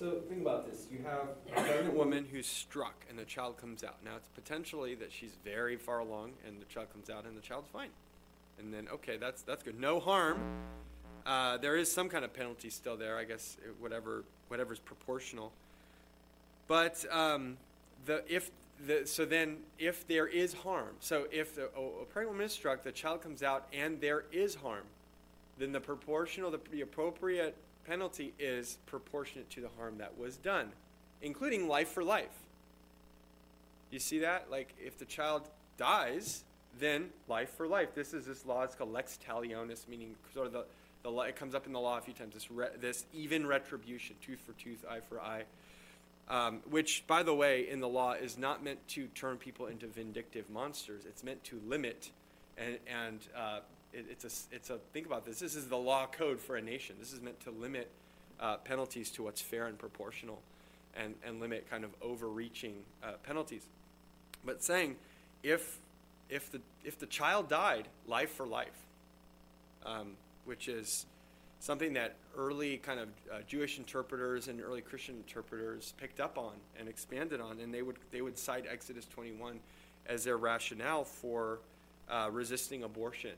So 0.02 0.20
think 0.28 0.42
about 0.42 0.66
this. 0.66 0.88
You 0.92 0.98
have 1.06 1.28
a 1.56 1.62
pregnant 1.62 1.94
woman 1.94 2.26
who's 2.32 2.48
struck 2.48 3.06
and 3.08 3.20
the 3.20 3.24
child 3.24 3.58
comes 3.58 3.84
out. 3.84 3.98
Now 4.04 4.16
it's 4.18 4.30
potentially 4.30 4.96
that 4.96 5.14
she's 5.14 5.38
very 5.46 5.78
far 5.78 6.00
along 6.00 6.32
and 6.48 6.60
the 6.60 6.66
child 6.66 6.92
comes 6.92 7.12
out 7.12 7.26
and 7.26 7.38
the 7.38 7.42
child's 7.42 7.68
fine. 7.68 7.92
And 8.58 8.74
then 8.74 8.88
okay, 8.92 9.18
that's 9.18 9.44
that's 9.44 9.62
good. 9.62 9.80
No 9.80 10.00
harm. 10.00 10.40
Uh, 11.24 11.58
there 11.58 11.76
is 11.78 11.92
some 11.92 12.10
kind 12.10 12.26
of 12.26 12.34
penalty 12.34 12.72
still 12.72 12.98
there, 12.98 13.16
I 13.16 13.26
guess. 13.26 13.58
Whatever 13.80 14.24
whatever's 14.48 14.80
proportional. 14.80 15.52
But 16.68 17.06
um, 17.12 17.58
the 18.08 18.24
if 18.28 18.50
the 18.84 19.06
so 19.06 19.24
then 19.24 19.58
if 19.78 20.08
there 20.08 20.26
is 20.26 20.54
harm, 20.54 20.96
so 21.00 21.28
if 21.32 21.54
the, 21.54 21.70
a, 21.78 22.02
a 22.02 22.06
pregnant 22.06 22.34
woman 22.34 22.48
is 22.48 22.54
struck, 22.54 22.82
the 22.82 22.92
child 22.92 23.22
comes 23.22 23.44
out 23.44 23.68
and 23.72 24.02
there 24.02 24.24
is 24.32 24.56
harm, 24.56 24.86
then 25.60 25.72
the 25.72 25.80
proportional 25.80 26.50
the, 26.50 26.60
the 26.72 26.82
appropriate 26.82 27.56
penalty 27.86 28.34
is 28.40 28.78
proportionate 28.86 29.50
to 29.52 29.62
the 29.62 29.70
harm 29.78 29.98
that 29.98 30.18
was 30.18 30.38
done, 30.38 30.72
including 31.22 31.68
life 31.68 31.90
for 31.90 32.04
life. 32.04 32.46
You 33.90 34.00
see 34.00 34.20
that? 34.20 34.50
Like, 34.50 34.74
if 34.80 34.98
the 34.98 35.06
child 35.06 35.50
dies, 35.78 36.44
then 36.80 37.10
life 37.28 37.50
for 37.56 37.68
life. 37.68 37.94
This 37.94 38.14
is 38.14 38.26
this 38.26 38.46
law. 38.46 38.64
It's 38.64 38.76
called 38.76 38.94
lex 38.94 39.20
talionis, 39.28 39.88
meaning 39.88 40.16
sort 40.34 40.48
of 40.48 40.54
the, 40.54 40.66
the 41.04 41.12
it 41.22 41.36
comes 41.36 41.54
up 41.56 41.68
in 41.68 41.74
the 41.74 41.80
law 41.80 41.98
a 41.98 42.02
few 42.02 42.14
times. 42.14 42.34
This 42.34 42.50
re, 42.50 42.68
this 42.80 43.06
even 43.14 43.46
retribution, 43.46 44.16
tooth 44.26 44.40
for 44.40 44.54
tooth, 44.54 44.86
eye 44.90 45.02
for 45.02 45.20
eye, 45.20 45.44
um, 46.30 46.62
which, 46.70 47.04
by 47.08 47.24
the 47.24 47.34
way, 47.34 47.68
in 47.70 47.82
the 47.82 47.90
law 47.90 48.14
is 48.14 48.38
not 48.38 48.64
meant 48.64 48.88
to 48.90 49.08
turn 49.08 49.38
people 49.38 49.68
into 49.68 49.88
vindictive 49.88 50.50
monsters. 50.50 51.04
It's 51.06 51.24
meant 51.24 51.44
to 51.46 51.60
limit 51.68 52.12
and 52.58 52.78
and 52.88 53.20
uh, 53.36 53.60
it, 53.94 54.06
it's 54.10 54.26
a 54.26 54.56
it's 54.56 54.70
a 54.70 54.78
think 54.94 55.06
about 55.06 55.26
this. 55.26 55.40
This 55.40 55.56
is 55.56 55.68
the 55.68 55.78
law 55.78 56.08
code 56.08 56.40
for 56.40 56.56
a 56.56 56.62
nation. 56.62 56.96
This 57.00 57.14
is 57.14 57.22
meant 57.22 57.40
to 57.42 57.52
limit 57.52 57.90
uh, 58.40 58.58
penalties 58.58 59.12
to 59.12 59.24
what's 59.24 59.42
fair 59.42 59.68
and 59.68 59.78
proportional, 59.78 60.42
and 60.96 61.16
and 61.26 61.40
limit 61.40 61.70
kind 61.70 61.84
of 61.84 61.92
overreaching 62.02 62.84
uh, 63.04 63.14
penalties. 63.24 63.66
But 64.46 64.64
saying 64.64 64.96
if 65.44 65.80
if 66.30 66.52
the 66.52 66.62
if 66.84 67.00
the 67.00 67.06
child 67.06 67.50
died, 67.50 67.88
life 68.08 68.32
for 68.32 68.48
life, 68.48 68.88
um, 69.86 70.14
which 70.46 70.68
is 70.68 71.06
something 71.60 71.94
that 71.94 72.16
early 72.36 72.78
kind 72.78 73.00
of 73.00 73.10
uh, 73.32 73.42
Jewish 73.48 73.78
interpreters 73.78 74.48
and 74.48 74.62
early 74.62 74.82
Christian 74.82 75.16
interpreters 75.16 75.94
picked 75.98 76.20
up 76.20 76.38
on 76.38 76.54
and 76.80 76.90
expanded 76.90 77.40
on, 77.40 77.60
and 77.60 77.74
they 77.74 77.82
would 77.82 77.98
they 78.12 78.22
would 78.22 78.38
cite 78.38 78.66
Exodus 78.70 79.06
21 79.06 79.60
as 80.08 80.24
their 80.24 80.38
rationale 80.38 81.04
for 81.04 81.60
uh, 82.10 82.30
resisting 82.32 82.84
abortion. 82.84 83.36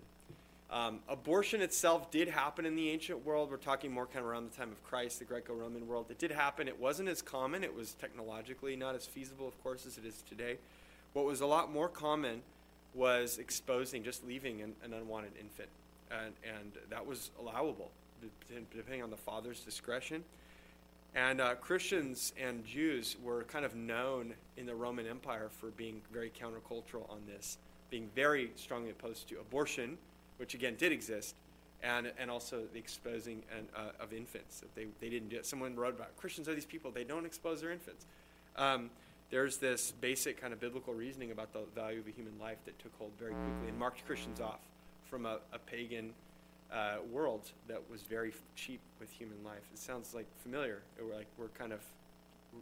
Um, 0.69 0.99
abortion 1.07 1.61
itself 1.61 2.09
did 2.09 2.27
happen 2.27 2.65
in 2.65 2.75
the 2.75 2.89
ancient 2.89 3.23
world. 3.25 3.51
We're 3.51 3.57
talking 3.57 3.91
more 3.91 4.07
kind 4.07 4.19
of 4.19 4.25
around 4.25 4.51
the 4.51 4.57
time 4.57 4.71
of 4.71 4.83
Christ, 4.83 5.19
the 5.19 5.25
Greco 5.25 5.53
Roman 5.53 5.87
world. 5.87 6.07
It 6.09 6.17
did 6.17 6.31
happen. 6.31 6.67
It 6.67 6.79
wasn't 6.79 7.09
as 7.09 7.21
common. 7.21 7.63
It 7.63 7.75
was 7.75 7.93
technologically 7.93 8.75
not 8.75 8.95
as 8.95 9.05
feasible, 9.05 9.47
of 9.47 9.61
course, 9.61 9.85
as 9.85 9.97
it 9.97 10.05
is 10.05 10.23
today. 10.27 10.57
What 11.13 11.25
was 11.25 11.41
a 11.41 11.45
lot 11.45 11.71
more 11.71 11.87
common 11.87 12.41
was 12.93 13.37
exposing, 13.37 14.03
just 14.03 14.25
leaving 14.25 14.61
an, 14.61 14.73
an 14.83 14.93
unwanted 14.93 15.33
infant. 15.39 15.69
And, 16.11 16.33
and, 16.57 16.73
that 16.89 17.05
was 17.05 17.31
allowable, 17.39 17.89
depending 18.75 19.01
on 19.01 19.09
the 19.09 19.17
father's 19.17 19.61
discretion. 19.61 20.23
And 21.15 21.41
uh, 21.41 21.55
Christians 21.55 22.33
and 22.39 22.65
Jews 22.65 23.15
were 23.23 23.43
kind 23.43 23.65
of 23.65 23.75
known 23.75 24.33
in 24.57 24.65
the 24.65 24.75
Roman 24.75 25.07
Empire 25.07 25.49
for 25.49 25.67
being 25.71 26.01
very 26.11 26.31
countercultural 26.31 27.09
on 27.09 27.21
this, 27.27 27.57
being 27.89 28.09
very 28.15 28.51
strongly 28.55 28.91
opposed 28.91 29.27
to 29.29 29.39
abortion 29.39 29.97
which 30.37 30.53
again 30.53 30.75
did 30.77 30.91
exist, 30.91 31.35
and, 31.81 32.11
and 32.17 32.31
also 32.31 32.63
the 32.71 32.79
exposing 32.79 33.43
and, 33.55 33.67
uh, 33.75 34.03
of 34.03 34.13
infants. 34.13 34.59
That 34.61 34.73
they, 34.75 34.87
they 34.99 35.09
didn't 35.09 35.29
do 35.29 35.37
it. 35.37 35.45
Someone 35.45 35.75
wrote 35.75 35.95
about 35.95 36.15
Christians 36.17 36.47
are 36.47 36.55
these 36.55 36.65
people, 36.65 36.91
they 36.91 37.03
don't 37.03 37.25
expose 37.25 37.61
their 37.61 37.71
infants. 37.71 38.05
Um, 38.55 38.89
there's 39.29 39.57
this 39.57 39.91
basic 39.99 40.39
kind 40.39 40.53
of 40.53 40.59
biblical 40.59 40.93
reasoning 40.93 41.31
about 41.31 41.53
the 41.53 41.61
value 41.73 41.99
of 41.99 42.07
a 42.07 42.11
human 42.11 42.37
life 42.39 42.57
that 42.65 42.77
took 42.77 42.95
hold 42.99 43.11
very 43.17 43.33
quickly 43.33 43.69
and 43.69 43.79
marked 43.79 44.05
Christians 44.05 44.39
off 44.39 44.59
from 45.09 45.25
a, 45.25 45.39
a 45.51 45.59
pagan 45.59 46.13
uh, 46.71 46.97
world 47.11 47.51
that 47.67 47.81
was 47.89 48.01
very 48.03 48.33
cheap 48.55 48.79
with 48.99 49.09
human 49.11 49.43
life. 49.43 49.61
It 49.73 49.79
sounds 49.79 50.13
like 50.13 50.25
familiar. 50.41 50.81
We're 50.99 51.15
like 51.15 51.27
we're 51.37 51.47
kind 51.49 51.71
of 51.71 51.81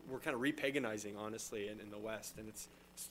we're 0.10 0.20
kind 0.20 0.36
of 0.36 0.42
repaganizing, 0.42 1.18
honestly, 1.18 1.68
in, 1.68 1.80
in 1.80 1.92
the 1.92 1.98
West, 1.98 2.36
and 2.38 2.48
it's 2.48 2.68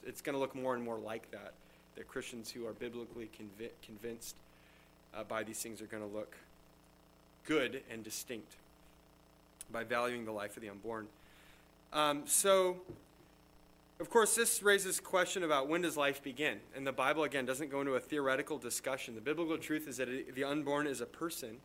it's 0.07 0.21
going 0.21 0.35
to 0.35 0.39
look 0.39 0.55
more 0.55 0.75
and 0.75 0.83
more 0.85 0.99
like 0.99 1.31
that. 1.31 1.55
That 1.97 2.07
Christians 2.09 2.51
who 2.51 2.67
are 2.67 2.73
biblically 2.73 3.29
convi- 3.39 3.73
convinced 3.83 4.37
uh, 5.15 5.25
by 5.25 5.43
these 5.43 5.61
things 5.61 5.81
are 5.81 5.87
going 5.87 6.03
to 6.03 6.17
look 6.17 6.37
good 7.47 7.83
and 7.91 8.05
distinct 8.05 8.57
by 9.73 9.85
valuing 9.85 10.25
the 10.25 10.33
life 10.33 10.57
of 10.57 10.63
the 10.63 10.69
unborn. 10.69 11.07
Um, 11.93 12.23
so, 12.27 12.77
of 13.99 14.11
course, 14.11 14.35
this 14.35 14.63
raises 14.63 15.01
question 15.01 15.43
about 15.43 15.69
when 15.69 15.83
does 15.83 15.97
life 15.97 16.23
begin? 16.23 16.59
And 16.75 16.87
the 16.87 16.93
Bible, 16.93 17.25
again, 17.25 17.47
doesn't 17.47 17.71
go 17.71 17.81
into 17.81 17.95
a 17.95 18.01
theoretical 18.01 18.59
discussion. 18.59 19.15
The 19.15 19.21
biblical 19.21 19.59
truth 19.59 19.89
is 19.89 19.97
that 19.97 20.09
it, 20.09 20.35
the 20.35 20.45
unborn 20.45 20.87
is 20.87 21.01
a 21.01 21.07
person. 21.07 21.59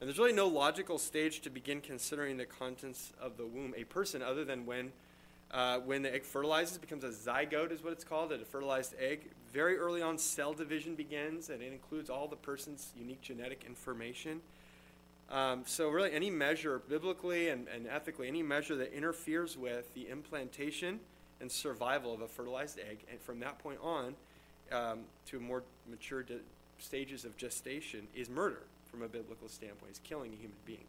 And 0.00 0.08
there's 0.08 0.18
really 0.18 0.32
no 0.32 0.48
logical 0.48 0.98
stage 0.98 1.40
to 1.42 1.50
begin 1.50 1.80
considering 1.80 2.36
the 2.36 2.46
contents 2.46 3.12
of 3.20 3.36
the 3.36 3.46
womb, 3.46 3.74
a 3.76 3.84
person, 3.84 4.22
other 4.22 4.44
than 4.44 4.64
when 4.64 4.92
uh, 5.52 5.78
when 5.80 6.02
the 6.02 6.14
egg 6.14 6.24
fertilizes, 6.24 6.78
becomes 6.78 7.02
a 7.02 7.08
zygote, 7.08 7.72
is 7.72 7.82
what 7.82 7.92
it's 7.92 8.04
called, 8.04 8.32
a 8.32 8.38
fertilized 8.38 8.94
egg. 9.00 9.30
Very 9.52 9.76
early 9.76 10.00
on, 10.00 10.16
cell 10.16 10.52
division 10.52 10.94
begins, 10.94 11.50
and 11.50 11.60
it 11.60 11.72
includes 11.72 12.08
all 12.08 12.28
the 12.28 12.36
person's 12.36 12.92
unique 12.96 13.20
genetic 13.20 13.64
information. 13.66 14.40
Um, 15.28 15.62
so, 15.66 15.88
really, 15.88 16.12
any 16.12 16.30
measure, 16.30 16.80
biblically 16.88 17.48
and, 17.48 17.66
and 17.68 17.86
ethically, 17.86 18.28
any 18.28 18.42
measure 18.42 18.76
that 18.76 18.92
interferes 18.92 19.56
with 19.56 19.92
the 19.94 20.08
implantation 20.08 21.00
and 21.40 21.50
survival 21.50 22.12
of 22.14 22.20
a 22.20 22.28
fertilized 22.28 22.78
egg, 22.78 23.04
and 23.10 23.20
from 23.20 23.40
that 23.40 23.58
point 23.58 23.78
on 23.82 24.14
um, 24.72 25.00
to 25.26 25.40
more 25.40 25.62
mature 25.88 26.22
de- 26.22 26.40
stages 26.78 27.24
of 27.24 27.36
gestation, 27.36 28.06
is 28.14 28.28
murder 28.28 28.62
from 28.86 29.02
a 29.02 29.08
biblical 29.08 29.48
standpoint. 29.48 29.90
It's 29.90 30.00
killing 30.00 30.32
a 30.32 30.36
human 30.36 30.56
being. 30.64 30.84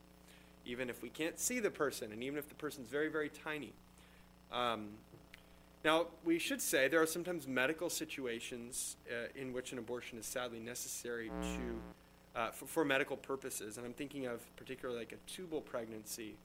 Even 0.66 0.90
if 0.90 1.02
we 1.02 1.10
can't 1.10 1.40
see 1.40 1.60
the 1.60 1.72
person, 1.72 2.12
and 2.12 2.24
even 2.24 2.38
if 2.38 2.48
the 2.48 2.56
person's 2.56 2.88
very, 2.88 3.10
very 3.10 3.30
tiny. 3.30 3.74
Um, 4.52 4.90
now, 5.84 6.08
we 6.24 6.38
should 6.38 6.62
say 6.62 6.88
there 6.88 7.02
are 7.02 7.08
sometimes 7.08 7.48
medical 7.48 7.90
situations 7.90 8.98
uh, 9.10 9.28
in 9.36 9.52
which 9.52 9.72
an 9.72 9.80
abortion 9.80 10.20
is 10.20 10.28
sadly 10.28 10.60
necessary 10.60 11.30
to, 11.30 12.40
uh, 12.40 12.52
for, 12.52 12.66
for, 12.68 12.86
medical 12.86 13.18
purposes. 13.18 13.78
And 13.78 13.86
I'm 13.86 13.94
thinking 13.94 14.28
of 14.28 14.42
particularly 14.58 15.00
like 15.00 15.12
a 15.12 15.32
tubal 15.32 15.60
pregnancy 15.60 16.36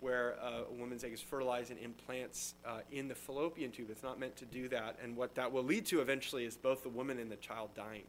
where 0.00 0.36
uh, 0.42 0.70
a 0.70 0.72
woman's 0.72 1.04
egg 1.04 1.12
is 1.12 1.20
fertilized 1.20 1.70
and 1.70 1.78
implants 1.80 2.54
uh, 2.64 2.78
in 2.90 3.08
the 3.08 3.14
fallopian 3.14 3.70
tube. 3.70 3.88
It's 3.90 4.02
not 4.02 4.18
meant 4.18 4.36
to 4.36 4.46
do 4.46 4.68
that. 4.68 4.96
And 5.02 5.14
what 5.14 5.34
that 5.34 5.52
will 5.52 5.64
lead 5.64 5.84
to 5.86 6.00
eventually 6.00 6.44
is 6.44 6.56
both 6.56 6.82
the 6.82 6.88
woman 6.88 7.18
and 7.18 7.30
the 7.30 7.36
child 7.36 7.70
dying. 7.74 8.04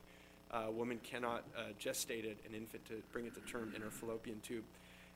Uh, 0.52 0.66
a 0.68 0.72
woman 0.72 1.00
cannot 1.04 1.44
uh, 1.58 1.74
gestate 1.80 2.24
an 2.24 2.54
infant 2.56 2.86
to 2.86 3.02
bring 3.12 3.26
it 3.26 3.34
to 3.36 3.42
term 3.42 3.74
in 3.76 3.82
her 3.82 3.90
fallopian 3.90 4.40
tube. 4.40 4.64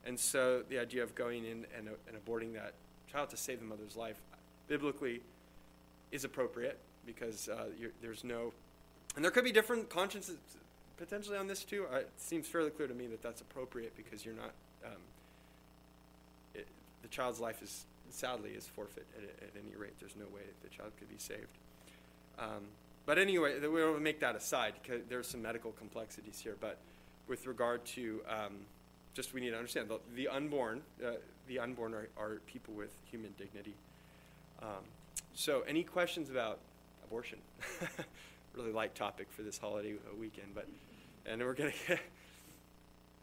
And 0.05 0.19
so 0.19 0.63
the 0.67 0.79
idea 0.79 1.03
of 1.03 1.15
going 1.15 1.45
in 1.45 1.65
and, 1.77 1.87
and 2.07 2.25
aborting 2.25 2.53
that 2.53 2.73
child 3.09 3.29
to 3.29 3.37
save 3.37 3.59
the 3.59 3.65
mother's 3.65 3.95
life 3.95 4.21
biblically 4.71 5.19
is 6.13 6.23
appropriate 6.23 6.79
because 7.05 7.49
uh, 7.49 7.65
there's 8.01 8.23
no, 8.23 8.53
and 9.17 9.25
there 9.25 9.31
could 9.31 9.43
be 9.43 9.51
different 9.51 9.89
consciences 9.89 10.37
potentially 10.95 11.37
on 11.37 11.45
this 11.45 11.65
too. 11.65 11.85
It 11.91 12.09
seems 12.15 12.47
fairly 12.47 12.69
clear 12.69 12.87
to 12.87 12.93
me 12.93 13.05
that 13.07 13.21
that's 13.21 13.41
appropriate 13.41 13.97
because 13.97 14.23
you're 14.23 14.33
not, 14.33 14.53
um, 14.85 15.01
it, 16.55 16.67
the 17.01 17.09
child's 17.09 17.41
life 17.41 17.61
is 17.61 17.83
sadly 18.11 18.51
is 18.51 18.65
forfeit 18.65 19.05
at, 19.17 19.23
at, 19.43 19.61
any 19.61 19.75
rate. 19.75 19.93
There's 19.99 20.15
no 20.15 20.25
way 20.33 20.41
that 20.41 20.69
the 20.69 20.73
child 20.73 20.91
could 20.97 21.09
be 21.09 21.17
saved. 21.17 21.57
Um, 22.39 22.63
but 23.05 23.17
anyway, 23.17 23.59
we'll 23.59 23.99
make 23.99 24.21
that 24.21 24.37
aside 24.37 24.75
because 24.81 25.01
there's 25.09 25.27
some 25.27 25.41
medical 25.41 25.73
complexities 25.73 26.39
here. 26.39 26.55
But 26.61 26.77
with 27.27 27.45
regard 27.45 27.83
to 27.97 28.21
um, 28.29 28.59
just 29.15 29.33
we 29.33 29.41
need 29.41 29.49
to 29.49 29.57
understand 29.57 29.89
the, 29.89 29.99
the 30.15 30.29
unborn, 30.29 30.81
uh, 31.05 31.11
the 31.49 31.59
unborn 31.59 31.93
are, 31.93 32.07
are, 32.17 32.41
people 32.47 32.73
with 32.73 32.91
human 33.09 33.33
dignity. 33.37 33.73
Um, 34.61 34.83
so, 35.33 35.61
any 35.67 35.83
questions 35.83 36.29
about 36.29 36.59
abortion? 37.03 37.39
really 38.53 38.71
light 38.71 38.95
topic 38.95 39.27
for 39.31 39.43
this 39.43 39.57
holiday 39.57 39.95
weekend, 40.19 40.53
but 40.53 40.67
and 41.25 41.41
we're 41.41 41.53
gonna 41.53 41.71
get, 41.87 41.99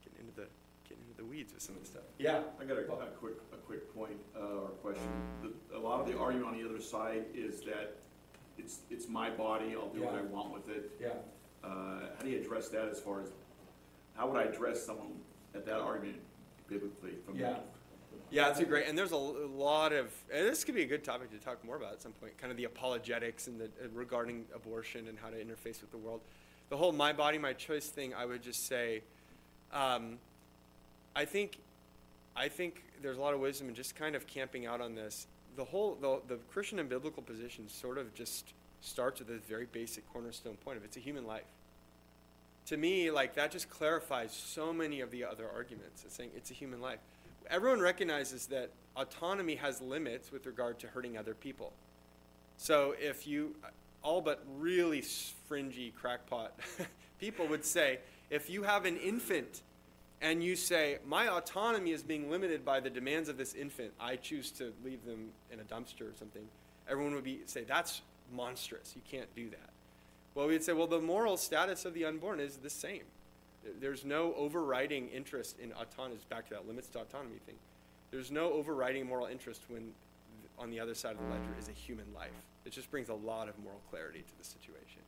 get 0.03 0.13
into 0.19 0.35
the 0.35 0.47
get 0.89 0.99
into 0.99 1.17
the 1.17 1.25
weeds 1.25 1.53
with 1.53 1.63
some 1.63 1.75
of 1.75 1.83
this 1.83 1.91
stuff. 1.91 2.03
Yeah, 2.19 2.41
I 2.61 2.65
got 2.65 2.79
a, 2.79 2.81
a 2.81 3.07
quick 3.19 3.35
a 3.53 3.57
quick 3.57 3.95
point 3.95 4.19
uh, 4.37 4.63
or 4.63 4.69
question. 4.83 5.09
The, 5.43 5.77
a 5.77 5.81
lot 5.81 6.01
of 6.01 6.07
the 6.07 6.19
argument 6.19 6.49
on 6.49 6.61
the 6.61 6.69
other 6.69 6.81
side 6.81 7.25
is 7.35 7.61
that 7.63 7.97
it's 8.57 8.81
it's 8.91 9.09
my 9.09 9.31
body. 9.31 9.75
I'll 9.77 9.89
do 9.89 10.01
yeah. 10.01 10.07
what 10.07 10.15
I 10.15 10.23
want 10.23 10.53
with 10.53 10.69
it. 10.69 10.91
Yeah. 11.01 11.09
Uh, 11.63 12.01
how 12.17 12.23
do 12.23 12.31
you 12.31 12.39
address 12.41 12.69
that? 12.69 12.89
As 12.89 13.01
far 13.01 13.21
as 13.21 13.29
how 14.17 14.29
would 14.29 14.41
I 14.41 14.45
address 14.45 14.85
someone 14.85 15.13
at 15.55 15.65
that 15.67 15.81
argument 15.81 16.19
biblically? 16.69 17.13
From 17.25 17.39
yeah. 17.39 17.59
Yeah, 18.31 18.51
it's 18.51 18.61
a 18.61 18.65
great, 18.65 18.87
and 18.87 18.97
there's 18.97 19.13
a, 19.13 19.17
lot 19.17 19.93
of, 19.93 20.13
this 20.31 20.65
could 20.65 20.75
be 20.75 20.83
a 20.83 20.87
good 20.87 21.03
topic 21.03 21.31
to 21.31 21.39
talk 21.39 21.65
more 21.65 21.77
about 21.77 21.95
at 21.95 22.03
some 22.03 22.13
point, 22.13 22.37
kind 22.39 22.51
of 22.51 22.57
the 22.57 22.65
apologetics 22.65 23.47
and 23.47 23.61
the 23.61 23.71
regarding 23.95 24.45
abortion 24.55 25.09
and 25.09 25.19
how 25.19 25.29
to 25.31 25.37
interface 25.37 25.81
with 25.81 25.91
the 25.91 25.99
world. 25.99 26.21
The 26.69 26.77
whole 26.77 26.93
my 26.93 27.13
body, 27.13 27.39
my 27.39 27.55
choice 27.55 27.89
thing, 27.89 28.13
I 28.15 28.27
would 28.27 28.43
just 28.43 28.67
say, 28.67 29.03
um, 29.73 30.19
I 31.17 31.25
think, 31.25 31.59
I 32.37 32.49
think 32.49 32.85
there's 33.01 33.17
a 33.17 33.21
lot 33.21 33.33
of 33.33 33.41
wisdom 33.41 33.69
in 33.69 33.75
just 33.75 33.97
kind 33.97 34.15
of 34.15 34.27
camping 34.27 34.67
out 34.67 34.81
on 34.81 34.95
this. 34.95 35.27
The 35.57 35.65
whole, 35.65 35.97
the, 36.01 36.21
the 36.29 36.37
Christian 36.51 36.79
and 36.79 36.89
biblical 36.89 37.23
position 37.23 37.69
sort 37.69 37.99
of 37.99 38.15
just 38.15 38.53
starts 38.81 39.21
with 39.21 39.29
this 39.29 39.43
very 39.49 39.67
basic 39.73 40.11
cornerstone 40.13 40.57
point 40.57 40.77
of 40.77 40.85
it's 40.85 40.97
a 40.97 41.01
human 41.01 41.27
life. 41.27 41.43
To 42.67 42.77
me, 42.77 43.11
like 43.11 43.35
that 43.37 43.51
just 43.51 43.71
clarifies 43.71 44.33
so 44.33 44.73
many 44.73 45.01
of 45.01 45.11
the 45.11 45.25
other 45.25 45.49
arguments. 45.53 46.05
It's 46.05 46.15
saying 46.15 46.31
it's 46.37 46.51
a 46.51 46.55
human 46.55 46.83
life 46.83 46.99
everyone 47.51 47.81
recognizes 47.81 48.47
that 48.47 48.71
autonomy 48.97 49.55
has 49.57 49.81
limits 49.81 50.33
with 50.33 50.47
regard 50.47 50.79
to 50.81 50.87
hurting 50.89 51.17
other 51.17 51.35
people. 51.35 51.73
So 52.57 52.95
if 53.01 53.27
you, 53.27 53.55
all 54.03 54.21
but 54.21 54.45
really 54.59 55.03
fringy 55.49 55.93
crackpot 55.97 56.59
people 57.21 57.47
would 57.47 57.65
say, 57.65 57.99
if 58.31 58.51
you 58.51 58.63
have 58.63 58.85
an 58.85 58.97
infant 58.97 59.63
and 60.21 60.43
you 60.43 60.57
say, 60.57 60.99
my 61.07 61.29
autonomy 61.29 61.93
is 61.93 62.03
being 62.03 62.31
limited 62.31 62.65
by 62.65 62.81
the 62.81 62.91
demands 62.91 63.29
of 63.29 63.37
this 63.37 63.55
infant, 63.55 63.93
I 64.01 64.17
choose 64.17 64.51
to 64.53 64.73
leave 64.85 65.05
them 65.05 65.29
in 65.53 65.61
a 65.61 65.65
dumpster 65.65 66.03
or 66.03 66.15
something, 66.19 66.43
everyone 66.89 67.15
would 67.15 67.25
be 67.25 67.41
say, 67.47 67.65
that's 67.65 68.03
monstrous. 68.33 68.95
You 68.95 69.03
can't 69.09 69.33
do 69.35 69.49
that. 69.51 69.71
Well, 70.35 70.49
we'd 70.49 70.63
say, 70.63 70.73
well, 70.73 70.87
the 70.87 71.01
moral 71.01 71.37
status 71.37 71.85
of 71.85 71.95
the 71.95 72.05
unborn 72.05 72.41
is 72.41 72.59
the 72.59 72.71
same. 72.71 73.03
There's 73.81 74.05
no 74.05 74.35
overriding 74.35 75.09
interest 75.09 75.59
in 75.59 75.73
autonomy. 75.73 76.19
Back 76.29 76.49
to 76.49 76.55
that 76.55 76.67
limits 76.67 76.89
to 76.91 77.01
autonomy 77.01 77.39
thing. 77.47 77.57
There's 78.11 78.31
no 78.31 78.53
overriding 78.53 79.07
moral 79.07 79.27
interest 79.27 79.63
when 79.69 79.93
on 80.59 80.71
the 80.71 80.81
other 80.81 80.95
side 80.95 81.13
of 81.13 81.19
the 81.19 81.29
ledger 81.29 81.55
is 81.59 81.69
a 81.69 81.73
human 81.73 82.07
life. 82.15 82.31
It 82.65 82.73
just 82.73 82.91
brings 82.91 83.09
a 83.09 83.15
lot 83.15 83.49
of 83.49 83.59
moral 83.59 83.81
clarity 83.91 84.21
to 84.21 84.39
the 84.39 84.45
situation. 84.45 85.03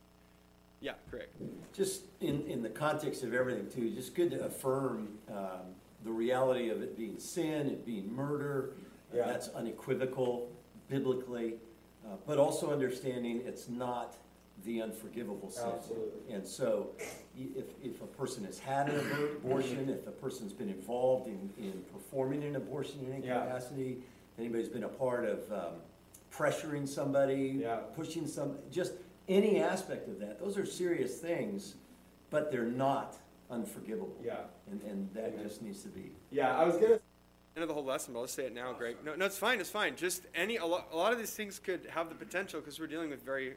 Yeah, 0.79 0.93
correct. 1.09 1.35
Just 1.73 2.03
in, 2.21 2.47
in 2.47 2.63
the 2.63 2.69
context 2.69 3.23
of 3.23 3.33
everything, 3.33 3.69
too, 3.69 3.91
just 3.91 4.15
good 4.15 4.31
to 4.31 4.45
affirm 4.45 5.09
um, 5.29 5.75
the 6.03 6.11
reality 6.11 6.69
of 6.69 6.81
it 6.81 6.97
being 6.97 7.19
sin, 7.19 7.67
it 7.67 7.85
being 7.85 8.13
murder. 8.13 8.71
Yeah. 9.13 9.27
That's 9.27 9.49
unequivocal 9.49 10.49
biblically. 10.89 11.55
Uh, 12.03 12.15
but 12.25 12.39
also 12.39 12.71
understanding 12.71 13.43
it's 13.45 13.69
not 13.69 14.15
the 14.65 14.81
unforgivable 14.81 15.49
sin. 15.49 15.69
Absolutely. 15.73 16.33
And 16.33 16.45
so, 16.45 16.91
if, 17.37 17.65
if 17.83 18.01
a 18.01 18.07
person 18.07 18.43
has 18.45 18.59
had 18.59 18.89
an 18.89 18.99
abortion, 19.37 19.89
if 20.01 20.07
a 20.07 20.11
person's 20.11 20.53
been 20.53 20.69
involved 20.69 21.27
in, 21.27 21.49
in 21.57 21.83
performing 21.91 22.43
an 22.43 22.55
abortion 22.55 22.99
in 23.05 23.13
any 23.13 23.27
yeah. 23.27 23.41
capacity, 23.41 23.97
anybody's 24.37 24.69
been 24.69 24.83
a 24.83 24.89
part 24.89 25.25
of 25.25 25.51
um, 25.51 25.73
pressuring 26.33 26.87
somebody, 26.87 27.59
yeah. 27.61 27.77
pushing 27.95 28.27
some, 28.27 28.57
just 28.71 28.93
any 29.27 29.59
aspect 29.59 30.07
of 30.07 30.19
that, 30.19 30.39
those 30.39 30.57
are 30.57 30.65
serious 30.65 31.17
things, 31.19 31.75
but 32.29 32.51
they're 32.51 32.63
not 32.63 33.17
unforgivable. 33.49 34.15
Yeah. 34.23 34.35
And, 34.69 34.81
and 34.83 35.13
that 35.13 35.33
Amen. 35.33 35.43
just 35.43 35.61
needs 35.61 35.81
to 35.83 35.89
be. 35.89 36.11
Yeah, 36.31 36.57
I 36.57 36.63
was 36.63 36.75
going 36.75 36.93
to 36.93 36.99
end 37.55 37.63
of 37.63 37.67
the 37.67 37.73
whole 37.73 37.83
lesson, 37.83 38.13
but 38.13 38.21
I'll 38.21 38.27
say 38.27 38.45
it 38.45 38.53
now, 38.53 38.71
Greg. 38.73 38.97
No, 39.03 39.15
no, 39.15 39.25
it's 39.25 39.37
fine. 39.37 39.59
It's 39.59 39.69
fine. 39.69 39.95
Just 39.95 40.25
any 40.33 40.57
a 40.57 40.65
lot, 40.65 40.87
a 40.91 40.95
lot 40.95 41.11
of 41.11 41.19
these 41.19 41.31
things 41.31 41.59
could 41.59 41.85
have 41.93 42.09
the 42.09 42.15
potential 42.15 42.61
because 42.61 42.79
we're 42.79 42.87
dealing 42.87 43.09
with 43.09 43.23
very 43.23 43.55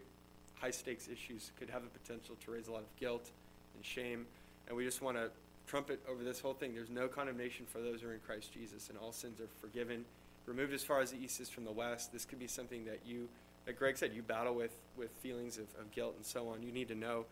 high 0.64 0.70
stakes 0.70 1.08
issues 1.12 1.52
could 1.58 1.68
have 1.68 1.82
the 1.82 1.90
potential 1.90 2.34
to 2.42 2.50
raise 2.50 2.68
a 2.68 2.72
lot 2.72 2.80
of 2.80 2.96
guilt 2.96 3.30
and 3.74 3.84
shame. 3.84 4.24
And 4.66 4.74
we 4.74 4.82
just 4.82 5.02
want 5.02 5.18
to 5.18 5.30
trumpet 5.66 6.00
over 6.10 6.24
this 6.24 6.40
whole 6.40 6.54
thing. 6.54 6.74
There's 6.74 6.88
no 6.88 7.06
condemnation 7.06 7.66
for 7.70 7.80
those 7.80 8.00
who 8.00 8.08
are 8.08 8.14
in 8.14 8.20
Christ 8.20 8.50
Jesus, 8.50 8.88
and 8.88 8.98
all 8.98 9.12
sins 9.12 9.40
are 9.40 9.48
forgiven, 9.60 10.06
removed 10.46 10.72
as 10.72 10.82
far 10.82 11.00
as 11.00 11.10
the 11.10 11.18
east 11.22 11.38
is 11.38 11.50
from 11.50 11.66
the 11.66 11.72
west. 11.72 12.14
This 12.14 12.24
could 12.24 12.38
be 12.38 12.46
something 12.46 12.86
that 12.86 13.00
you, 13.04 13.28
like 13.66 13.78
Greg 13.78 13.98
said, 13.98 14.12
you 14.14 14.22
battle 14.22 14.54
with 14.54 14.74
with 14.96 15.10
feelings 15.22 15.58
of, 15.58 15.66
of 15.78 15.90
guilt 15.90 16.14
and 16.16 16.24
so 16.24 16.48
on. 16.48 16.62
You 16.62 16.72
need 16.72 16.88
to 16.88 16.94
know 16.94 17.26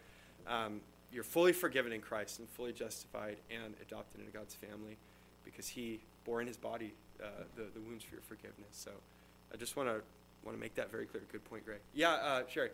um, 0.47 0.83
you're 1.11 1.24
fully 1.24 1.55
forgiven 1.55 1.91
in 1.91 2.03
Christ 2.03 2.39
and 2.39 2.47
fully 2.51 2.72
justified 2.74 3.39
and 3.51 3.72
adopted 3.80 4.20
into 4.20 4.33
God's 4.33 4.55
family 4.55 4.99
because 5.43 5.68
He 5.68 6.01
bore 6.26 6.43
in 6.43 6.47
His 6.47 6.59
body 6.59 6.93
uh, 7.18 7.45
the, 7.57 7.62
the 7.72 7.80
wounds 7.80 8.05
for 8.05 8.14
your 8.14 8.22
forgiveness. 8.28 8.72
So 8.72 8.91
I 9.55 9.57
just 9.57 9.74
want 9.74 9.89
to 9.89 10.03
want 10.45 10.55
to 10.55 10.61
make 10.61 10.74
that 10.74 10.91
very 10.91 11.07
clear. 11.07 11.22
Good 11.33 11.45
point, 11.47 11.64
Greg. 11.64 11.78
Yeah, 11.95 12.11
uh, 12.11 12.43
Sherry 12.47 12.72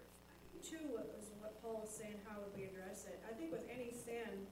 too, 0.63 0.83
what 0.91 1.09
was 1.13 1.31
what 1.39 1.57
Paul 1.63 1.83
was 1.83 1.91
saying, 1.91 2.19
how 2.27 2.43
would 2.43 2.53
we 2.55 2.67
address 2.67 3.07
it? 3.07 3.19
I 3.27 3.33
think 3.35 3.53
with 3.53 3.65
any 3.71 3.91
sin, 3.95 4.47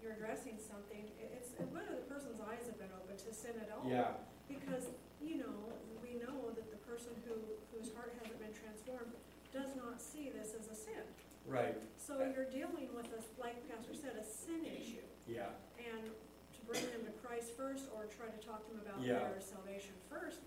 you're 0.00 0.16
addressing 0.16 0.56
something, 0.56 1.12
it's 1.20 1.52
whether 1.70 1.92
the 1.92 2.08
person's 2.08 2.40
eyes 2.40 2.64
have 2.66 2.80
been 2.80 2.92
open 2.96 3.20
to 3.20 3.30
sin 3.34 3.54
at 3.60 3.68
all. 3.68 3.84
Yeah. 3.84 4.16
Because, 4.48 4.88
you 5.20 5.36
know, 5.36 5.76
we 6.00 6.16
know 6.16 6.50
that 6.56 6.72
the 6.72 6.80
person 6.88 7.12
who, 7.28 7.36
whose 7.70 7.92
heart 7.92 8.16
hasn't 8.18 8.40
been 8.40 8.56
transformed 8.56 9.12
does 9.52 9.76
not 9.76 10.00
see 10.00 10.32
this 10.32 10.56
as 10.56 10.72
a 10.72 10.76
sin. 10.76 11.04
Right. 11.44 11.76
So 12.00 12.24
you're 12.24 12.48
dealing 12.48 12.88
with 12.96 13.12
a, 13.12 13.20
like 13.40 13.60
Pastor 13.68 13.92
said, 13.92 14.16
a 14.16 14.24
sin 14.24 14.64
issue. 14.64 15.04
Yeah. 15.28 15.52
And 15.78 16.08
to 16.08 16.60
bring 16.66 16.82
them 16.90 17.04
to 17.04 17.14
Christ 17.20 17.52
first 17.56 17.92
or 17.94 18.08
try 18.08 18.32
to 18.32 18.40
talk 18.40 18.64
to 18.66 18.70
them 18.72 18.82
about 18.82 19.04
yeah. 19.04 19.28
their 19.30 19.42
salvation 19.42 19.94
first 20.08 20.40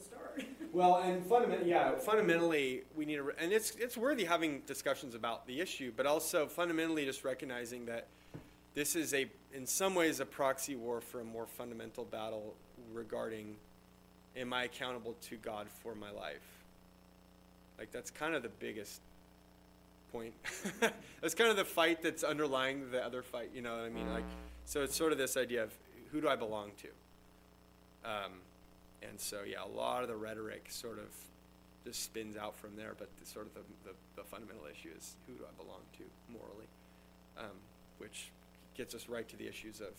start. 0.00 0.44
well, 0.72 0.96
and 0.96 1.24
fundamentally, 1.24 1.70
yeah, 1.70 1.96
fundamentally, 1.96 2.82
we 2.96 3.04
need 3.04 3.16
to, 3.16 3.32
and 3.38 3.52
it's 3.52 3.72
it's 3.76 3.96
worthy 3.96 4.24
having 4.24 4.60
discussions 4.66 5.14
about 5.14 5.46
the 5.46 5.60
issue, 5.60 5.92
but 5.96 6.06
also 6.06 6.46
fundamentally 6.46 7.04
just 7.04 7.24
recognizing 7.24 7.86
that 7.86 8.06
this 8.74 8.96
is 8.96 9.14
a, 9.14 9.26
in 9.52 9.66
some 9.66 9.94
ways, 9.94 10.20
a 10.20 10.26
proxy 10.26 10.74
war 10.74 11.00
for 11.00 11.20
a 11.20 11.24
more 11.24 11.46
fundamental 11.46 12.04
battle 12.04 12.54
regarding, 12.92 13.54
am 14.36 14.52
I 14.52 14.64
accountable 14.64 15.14
to 15.28 15.36
God 15.36 15.68
for 15.68 15.94
my 15.94 16.10
life? 16.10 16.42
Like 17.78 17.92
that's 17.92 18.10
kind 18.10 18.34
of 18.34 18.42
the 18.42 18.48
biggest 18.48 19.00
point. 20.12 20.34
that's 21.20 21.34
kind 21.34 21.50
of 21.50 21.56
the 21.56 21.64
fight 21.64 22.02
that's 22.02 22.24
underlying 22.24 22.90
the 22.90 23.04
other 23.04 23.22
fight. 23.22 23.50
You 23.54 23.62
know 23.62 23.76
what 23.76 23.84
I 23.84 23.90
mean? 23.90 24.12
Like, 24.12 24.24
so 24.64 24.82
it's 24.82 24.96
sort 24.96 25.12
of 25.12 25.18
this 25.18 25.36
idea 25.36 25.62
of 25.62 25.72
who 26.10 26.20
do 26.20 26.28
I 26.28 26.36
belong 26.36 26.70
to? 26.82 28.08
Um, 28.08 28.32
and 29.08 29.20
so, 29.20 29.42
yeah, 29.46 29.64
a 29.64 29.76
lot 29.76 30.02
of 30.02 30.08
the 30.08 30.16
rhetoric 30.16 30.66
sort 30.68 30.98
of 30.98 31.08
just 31.84 32.02
spins 32.02 32.36
out 32.36 32.56
from 32.56 32.76
there, 32.76 32.94
but 32.98 33.08
the, 33.20 33.26
sort 33.26 33.46
of 33.46 33.54
the, 33.54 33.60
the, 33.84 33.94
the, 34.16 34.24
fundamental 34.24 34.64
issue 34.70 34.88
is 34.96 35.16
who 35.26 35.34
do 35.34 35.44
I 35.44 35.62
belong 35.62 35.80
to 35.98 36.04
morally, 36.32 36.66
um, 37.38 37.56
which 37.98 38.30
gets 38.74 38.94
us 38.94 39.08
right 39.08 39.28
to 39.28 39.36
the 39.36 39.46
issues 39.46 39.80
of 39.80 39.92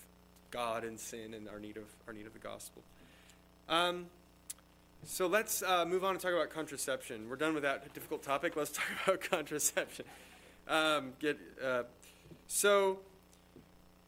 God 0.50 0.84
and 0.84 1.00
sin 1.00 1.34
and 1.34 1.48
our 1.48 1.60
need 1.60 1.78
of 1.78 1.86
our 2.08 2.14
need 2.14 2.26
of 2.26 2.34
the 2.34 2.40
gospel. 2.40 2.82
Um, 3.70 4.08
so 5.06 5.28
let's 5.28 5.62
uh, 5.62 5.86
move 5.86 6.04
on 6.04 6.12
and 6.12 6.20
talk 6.20 6.34
about 6.34 6.50
contraception. 6.50 7.30
We're 7.30 7.36
done 7.36 7.54
with 7.54 7.64
that 7.64 7.94
difficult 7.94 8.24
topic. 8.24 8.56
Let's 8.56 8.72
talk 8.72 8.86
about 9.06 9.22
contraception. 9.22 10.06
Um, 10.68 11.14
get 11.20 11.38
uh, 11.64 11.84
so 12.48 13.00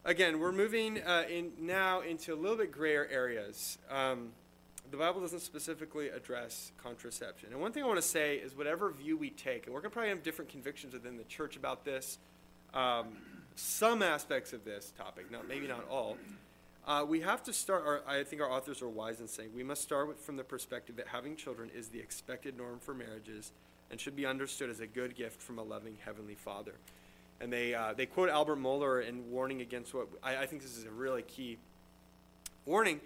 again, 0.04 0.40
we're 0.40 0.52
moving 0.52 1.00
uh, 1.02 1.24
in 1.30 1.52
now 1.60 2.00
into 2.00 2.34
a 2.34 2.36
little 2.36 2.56
bit 2.56 2.72
grayer 2.72 3.06
areas. 3.10 3.78
Um, 3.88 4.30
the 4.90 4.96
Bible 4.96 5.20
doesn't 5.20 5.40
specifically 5.40 6.08
address 6.08 6.72
contraception. 6.82 7.50
And 7.52 7.60
one 7.60 7.72
thing 7.72 7.82
I 7.82 7.86
want 7.86 7.98
to 7.98 8.06
say 8.06 8.36
is 8.36 8.56
whatever 8.56 8.90
view 8.90 9.16
we 9.16 9.30
take, 9.30 9.66
and 9.66 9.74
we're 9.74 9.80
going 9.80 9.90
to 9.90 9.94
probably 9.94 10.10
have 10.10 10.22
different 10.22 10.50
convictions 10.50 10.94
within 10.94 11.16
the 11.16 11.24
church 11.24 11.56
about 11.56 11.84
this, 11.84 12.18
um, 12.74 13.16
some 13.54 14.02
aspects 14.02 14.52
of 14.52 14.64
this 14.64 14.92
topic, 14.96 15.30
not 15.30 15.48
maybe 15.48 15.66
not 15.66 15.84
all. 15.90 16.16
Uh, 16.86 17.04
we 17.06 17.20
have 17.20 17.42
to 17.42 17.52
start, 17.52 18.04
I 18.06 18.22
think 18.22 18.40
our 18.40 18.50
authors 18.50 18.80
are 18.80 18.88
wise 18.88 19.20
in 19.20 19.28
saying 19.28 19.50
we 19.54 19.62
must 19.62 19.82
start 19.82 20.08
with, 20.08 20.18
from 20.18 20.36
the 20.36 20.44
perspective 20.44 20.96
that 20.96 21.08
having 21.08 21.36
children 21.36 21.70
is 21.74 21.88
the 21.88 21.98
expected 21.98 22.56
norm 22.56 22.78
for 22.78 22.94
marriages 22.94 23.52
and 23.90 24.00
should 24.00 24.16
be 24.16 24.24
understood 24.24 24.70
as 24.70 24.80
a 24.80 24.86
good 24.86 25.14
gift 25.14 25.42
from 25.42 25.58
a 25.58 25.62
loving 25.62 25.98
Heavenly 26.04 26.34
Father. 26.34 26.74
And 27.40 27.52
they, 27.52 27.74
uh, 27.74 27.92
they 27.94 28.06
quote 28.06 28.30
Albert 28.30 28.56
Mohler 28.56 29.06
in 29.06 29.30
warning 29.30 29.60
against 29.60 29.92
what 29.92 30.08
I, 30.22 30.38
I 30.38 30.46
think 30.46 30.62
this 30.62 30.76
is 30.76 30.84
a 30.84 30.90
really 30.90 31.22
key 31.22 31.58
warning 32.64 33.00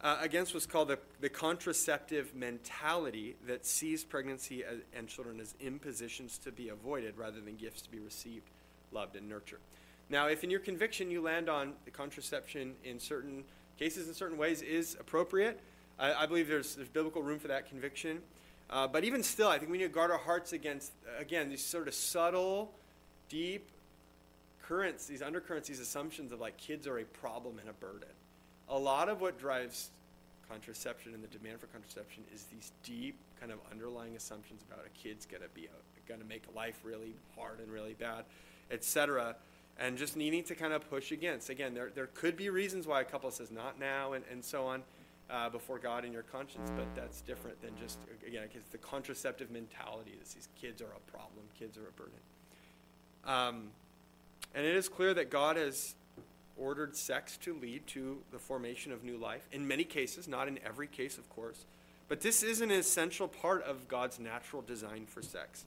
uh, 0.00 0.18
against 0.20 0.54
what's 0.54 0.66
called 0.66 0.88
the, 0.88 0.98
the 1.20 1.28
contraceptive 1.28 2.34
mentality 2.34 3.36
that 3.46 3.64
sees 3.64 4.04
pregnancy 4.04 4.64
as, 4.64 4.78
and 4.94 5.08
children 5.08 5.40
as 5.40 5.54
impositions 5.60 6.38
to 6.38 6.52
be 6.52 6.68
avoided 6.68 7.16
rather 7.16 7.40
than 7.40 7.56
gifts 7.56 7.82
to 7.82 7.90
be 7.90 7.98
received, 7.98 8.50
loved, 8.92 9.16
and 9.16 9.28
nurtured. 9.28 9.60
Now, 10.08 10.28
if 10.28 10.44
in 10.44 10.50
your 10.50 10.60
conviction 10.60 11.10
you 11.10 11.20
land 11.20 11.48
on 11.48 11.72
the 11.84 11.90
contraception 11.90 12.74
in 12.84 13.00
certain 13.00 13.44
cases, 13.78 14.06
in 14.06 14.14
certain 14.14 14.38
ways, 14.38 14.62
is 14.62 14.96
appropriate, 15.00 15.60
I, 15.98 16.12
I 16.12 16.26
believe 16.26 16.48
there's, 16.48 16.76
there's 16.76 16.88
biblical 16.88 17.22
room 17.22 17.38
for 17.38 17.48
that 17.48 17.68
conviction. 17.68 18.20
Uh, 18.68 18.86
but 18.86 19.04
even 19.04 19.22
still, 19.22 19.48
I 19.48 19.58
think 19.58 19.70
we 19.70 19.78
need 19.78 19.84
to 19.84 19.90
guard 19.90 20.10
our 20.10 20.18
hearts 20.18 20.52
against, 20.52 20.92
again, 21.18 21.48
these 21.48 21.64
sort 21.64 21.88
of 21.88 21.94
subtle, 21.94 22.72
deep 23.28 23.68
currents, 24.62 25.06
these 25.06 25.22
undercurrents, 25.22 25.68
these 25.68 25.80
assumptions 25.80 26.32
of 26.32 26.40
like 26.40 26.56
kids 26.56 26.86
are 26.86 26.98
a 26.98 27.04
problem 27.04 27.58
and 27.58 27.68
a 27.68 27.72
burden. 27.72 28.08
A 28.68 28.78
lot 28.78 29.08
of 29.08 29.20
what 29.20 29.38
drives 29.38 29.90
contraception 30.48 31.14
and 31.14 31.22
the 31.22 31.28
demand 31.28 31.60
for 31.60 31.66
contraception 31.66 32.22
is 32.34 32.44
these 32.44 32.72
deep 32.82 33.16
kind 33.40 33.52
of 33.52 33.58
underlying 33.70 34.16
assumptions 34.16 34.62
about 34.68 34.84
a 34.86 34.98
kid's 34.98 35.26
to 35.26 35.40
be 35.54 35.68
to 36.20 36.24
make 36.24 36.44
life 36.54 36.80
really 36.84 37.14
hard 37.36 37.58
and 37.60 37.70
really 37.70 37.94
bad, 37.94 38.24
etc. 38.70 39.34
And 39.78 39.98
just 39.98 40.16
needing 40.16 40.44
to 40.44 40.54
kind 40.54 40.72
of 40.72 40.88
push 40.88 41.12
against. 41.12 41.50
Again, 41.50 41.74
there, 41.74 41.90
there 41.94 42.06
could 42.14 42.36
be 42.36 42.48
reasons 42.48 42.86
why 42.86 43.00
a 43.00 43.04
couple 43.04 43.30
says 43.30 43.50
not 43.50 43.78
now 43.78 44.12
and, 44.12 44.24
and 44.30 44.44
so 44.44 44.66
on 44.66 44.82
uh, 45.28 45.48
before 45.48 45.78
God 45.78 46.04
and 46.04 46.12
your 46.12 46.22
conscience, 46.22 46.70
but 46.76 46.86
that's 46.94 47.20
different 47.22 47.60
than 47.60 47.72
just, 47.80 47.98
again, 48.26 48.44
because 48.50 48.68
the 48.70 48.78
contraceptive 48.78 49.50
mentality 49.50 50.12
that 50.18 50.28
these 50.28 50.48
kids 50.60 50.80
are 50.80 50.92
a 50.96 51.10
problem, 51.10 51.44
kids 51.58 51.76
are 51.76 51.88
a 51.88 51.92
burden. 51.92 52.18
Um, 53.24 53.70
and 54.54 54.64
it 54.64 54.76
is 54.76 54.88
clear 54.88 55.12
that 55.14 55.30
God 55.30 55.56
has 55.56 55.94
ordered 56.58 56.96
sex 56.96 57.36
to 57.38 57.54
lead 57.54 57.86
to 57.88 58.18
the 58.32 58.38
formation 58.38 58.92
of 58.92 59.04
new 59.04 59.16
life. 59.16 59.46
In 59.52 59.66
many 59.66 59.84
cases, 59.84 60.26
not 60.26 60.48
in 60.48 60.58
every 60.64 60.86
case, 60.86 61.18
of 61.18 61.28
course. 61.28 61.64
But 62.08 62.20
this 62.20 62.42
is 62.42 62.60
an 62.60 62.70
essential 62.70 63.28
part 63.28 63.62
of 63.64 63.88
God's 63.88 64.18
natural 64.18 64.62
design 64.62 65.06
for 65.06 65.22
sex. 65.22 65.64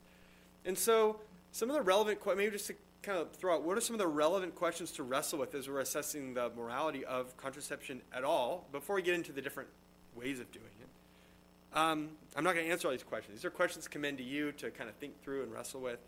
And 0.64 0.76
so, 0.76 1.20
some 1.52 1.68
of 1.70 1.76
the 1.76 1.82
relevant, 1.82 2.20
maybe 2.36 2.50
just 2.50 2.68
to 2.68 2.74
kind 3.02 3.18
of 3.18 3.32
throw 3.32 3.54
out, 3.54 3.62
what 3.62 3.76
are 3.76 3.80
some 3.80 3.94
of 3.94 3.98
the 3.98 4.06
relevant 4.06 4.54
questions 4.54 4.92
to 4.92 5.02
wrestle 5.02 5.38
with 5.38 5.54
as 5.54 5.68
we're 5.68 5.80
assessing 5.80 6.34
the 6.34 6.50
morality 6.56 7.04
of 7.04 7.36
contraception 7.36 8.00
at 8.12 8.24
all 8.24 8.66
before 8.72 8.96
we 8.96 9.02
get 9.02 9.14
into 9.14 9.32
the 9.32 9.42
different 9.42 9.68
ways 10.14 10.40
of 10.40 10.50
doing 10.52 10.64
it? 10.80 11.76
Um, 11.76 12.10
I'm 12.36 12.44
not 12.44 12.54
going 12.54 12.66
to 12.66 12.72
answer 12.72 12.88
all 12.88 12.92
these 12.92 13.02
questions. 13.02 13.38
These 13.38 13.44
are 13.44 13.50
questions 13.50 13.86
commend 13.86 14.18
to 14.18 14.24
you 14.24 14.52
to 14.52 14.70
kind 14.70 14.90
of 14.90 14.96
think 14.96 15.22
through 15.22 15.44
and 15.44 15.52
wrestle 15.52 15.80
with, 15.80 15.98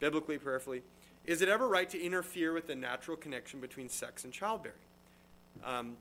biblically, 0.00 0.38
prayerfully. 0.38 0.82
Is 1.24 1.42
it 1.42 1.48
ever 1.48 1.68
right 1.68 1.88
to 1.90 2.02
interfere 2.02 2.52
with 2.52 2.66
the 2.66 2.74
natural 2.74 3.16
connection 3.16 3.60
between 3.60 3.88
sex 3.88 4.24
and 4.24 4.32
childbearing? 4.32 4.76
Um, 5.64 5.96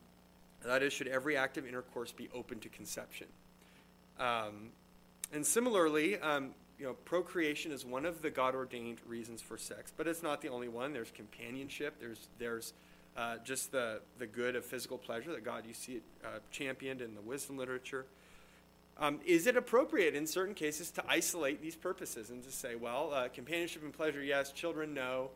that 0.64 0.84
is, 0.84 0.94
should 0.94 1.08
every 1.08 1.38
act 1.38 1.58
of 1.58 1.68
intercourse 1.68 2.12
be 2.12 2.30
open 2.34 2.60
to 2.60 2.70
conception? 2.70 3.28
Um, 4.20 4.70
and 5.34 5.46
similarly, 5.46 6.20
um, 6.20 6.52
you 6.80 6.86
know, 6.86 6.94
procreation 7.06 7.72
is 7.72 7.86
one 7.86 8.06
of 8.06 8.22
the 8.22 8.30
God 8.30 8.56
ordained 8.56 9.00
reasons 9.08 9.42
for 9.42 9.58
sex, 9.58 9.94
but 9.96 10.08
it's 10.08 10.24
not 10.24 10.42
the 10.42 10.50
only 10.50 10.68
one. 10.68 10.94
There's 10.94 11.12
companionship. 11.12 12.00
There's 12.00 12.28
there's 12.40 12.74
uh, 13.16 13.38
just 13.44 13.72
the 13.72 14.02
the 14.18 14.26
good 14.26 14.56
of 14.56 14.66
physical 14.66 14.98
pleasure 14.98 15.32
that 15.32 15.44
God 15.44 15.66
you 15.68 15.74
see 15.74 15.94
it 15.94 16.04
uh, 16.26 16.40
championed 16.52 17.02
in 17.02 17.14
the 17.14 17.22
wisdom 17.22 17.58
literature. 17.58 18.06
Um, 19.02 19.20
is 19.26 19.48
it 19.48 19.58
appropriate 19.58 20.14
in 20.14 20.28
certain 20.28 20.54
cases 20.54 20.92
to 20.92 21.04
isolate 21.10 21.60
these 21.60 21.76
purposes 21.76 22.30
and 22.30 22.44
to 22.44 22.52
say, 22.52 22.76
well, 22.76 23.12
uh, 23.12 23.30
companionship 23.30 23.84
and 23.84 23.92
pleasure, 23.92 24.22
yes, 24.22 24.52
children, 24.52 24.94
no, 24.94 25.32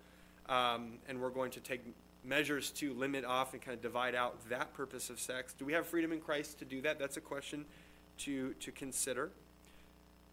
um, 0.47 0.99
and 1.09 1.19
we're 1.19 1.31
going 1.31 1.49
to 1.49 1.59
take 1.59 1.81
measures 2.23 2.69
to 2.69 2.93
limit 2.93 3.25
off 3.25 3.53
and 3.53 3.63
kind 3.63 3.75
of 3.75 3.81
divide 3.81 4.13
out 4.13 4.37
that 4.49 4.71
purpose 4.75 5.09
of 5.09 5.19
sex? 5.19 5.51
Do 5.53 5.65
we 5.65 5.73
have 5.73 5.87
freedom 5.87 6.11
in 6.11 6.21
Christ 6.21 6.59
to 6.59 6.65
do 6.65 6.79
that? 6.81 6.99
That's 6.99 7.17
a 7.17 7.21
question 7.21 7.65
to, 8.19 8.53
to 8.53 8.71
consider. 8.71 9.31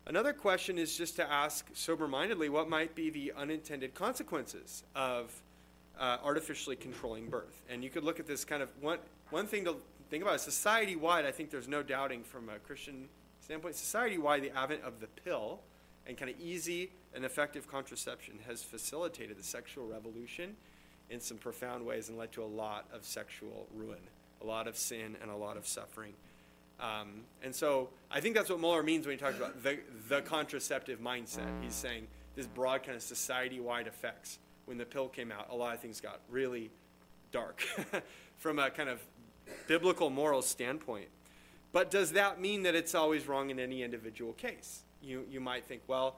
Another 0.07 0.35
question 0.35 0.77
is 0.77 0.95
just 0.95 1.17
to 1.17 1.33
ask 1.33 1.67
sober 1.73 2.07
mindedly 2.07 2.51
what 2.51 2.69
might 2.69 2.95
be 2.95 3.09
the 3.09 3.33
unintended 3.35 3.95
consequences 3.95 4.83
of 4.95 5.33
uh, 5.99 6.19
artificially 6.23 6.77
controlling 6.77 7.31
birth. 7.31 7.63
And 7.71 7.83
you 7.83 7.89
could 7.89 8.05
look 8.05 8.21
at 8.21 8.27
this 8.27 8.45
kind 8.45 8.63
of 8.63 8.69
one, 8.83 8.99
one 9.31 9.47
thing 9.47 9.65
to 9.65 9.77
think 10.11 10.23
about 10.23 10.43
society 10.43 10.97
wide, 10.97 11.25
I 11.25 11.31
think 11.31 11.51
there's 11.51 11.69
no 11.69 11.83
doubting 11.83 12.23
from 12.23 12.51
a 12.51 12.59
Christian 12.59 13.09
standpoint, 13.43 13.75
society 13.75 14.19
wide, 14.19 14.43
the 14.43 14.57
advent 14.57 14.83
of 14.85 15.01
the 15.01 15.09
pill 15.09 15.61
and 16.07 16.17
kind 16.17 16.31
of 16.31 16.41
easy 16.41 16.91
and 17.15 17.25
effective 17.25 17.67
contraception 17.67 18.39
has 18.47 18.63
facilitated 18.63 19.37
the 19.37 19.43
sexual 19.43 19.87
revolution 19.87 20.57
in 21.11 21.21
some 21.21 21.37
profound 21.37 21.85
ways 21.85 22.09
and 22.09 22.17
led 22.17 22.33
to 22.33 22.43
a 22.43 22.47
lot 22.47 22.87
of 22.93 23.05
sexual 23.05 23.67
ruin, 23.75 23.99
a 24.41 24.47
lot 24.47 24.67
of 24.67 24.77
sin, 24.77 25.17
and 25.21 25.31
a 25.31 25.37
lot 25.37 25.57
of 25.57 25.67
suffering. 25.67 26.15
Um, 26.81 27.23
and 27.43 27.55
so 27.55 27.91
I 28.11 28.21
think 28.21 28.35
that's 28.35 28.49
what 28.49 28.61
Mohler 28.61 28.85
means 28.85 29.07
when 29.07 29.17
he 29.17 29.23
talks 29.23 29.37
about 29.37 29.63
the, 29.63 29.79
the 30.09 30.23
contraceptive 30.23 31.01
mindset. 31.01 31.63
He's 31.63 31.75
saying 31.75 32.07
this 32.35 32.47
broad 32.47 32.83
kind 32.83 32.97
of 32.97 33.03
society 33.03 33.61
wide 33.61 33.87
effects. 33.87 34.39
When 34.65 34.79
the 34.79 34.87
pill 34.87 35.09
came 35.09 35.31
out, 35.31 35.49
a 35.51 35.55
lot 35.55 35.75
of 35.75 35.81
things 35.81 36.01
got 36.01 36.21
really 36.31 36.71
dark 37.31 37.61
from 38.39 38.59
a 38.59 38.71
kind 38.71 38.89
of 38.89 39.01
biblical 39.67 40.09
moral 40.09 40.43
standpoint. 40.43 41.09
But 41.73 41.91
does 41.91 42.13
that 42.13 42.41
mean 42.41 42.65
that 42.65 42.75
it's 42.75 42.95
always 42.95 43.27
wrong 43.27 43.51
in 43.51 43.59
any 43.59 43.83
individual 43.83 44.35
case? 44.35 44.83
You, 45.03 45.25
you 45.31 45.41
might 45.41 45.65
think, 45.65 45.83
well, 45.87 46.17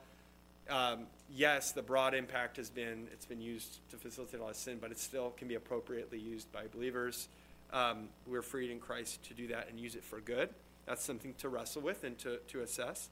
um, 0.69 1.07
yes, 1.33 1.73
the 1.73 1.83
broad 1.83 2.15
impact 2.15 2.57
has 2.57 2.71
been 2.71 3.07
it's 3.13 3.27
been 3.27 3.41
used 3.41 3.79
to 3.91 3.97
facilitate 3.97 4.41
a 4.41 4.43
lot 4.43 4.51
of 4.51 4.57
sin, 4.57 4.79
but 4.81 4.91
it 4.91 4.99
still 4.99 5.31
can 5.37 5.47
be 5.47 5.55
appropriately 5.55 6.19
used 6.19 6.51
by 6.53 6.65
believers. 6.73 7.29
Um, 7.73 8.09
we're 8.27 8.43
freed 8.43 8.71
in 8.71 8.79
Christ 8.79 9.23
to 9.25 9.35
do 9.35 9.49
that 9.49 9.69
and 9.69 9.79
use 9.79 9.95
it 9.95 10.05
for 10.05 10.21
good. 10.21 10.49
That's 10.87 11.05
something 11.05 11.35
to 11.39 11.49
wrestle 11.49 11.83
with 11.83 12.05
and 12.05 12.19
to, 12.19 12.39
to 12.49 12.63
assess. 12.63 13.09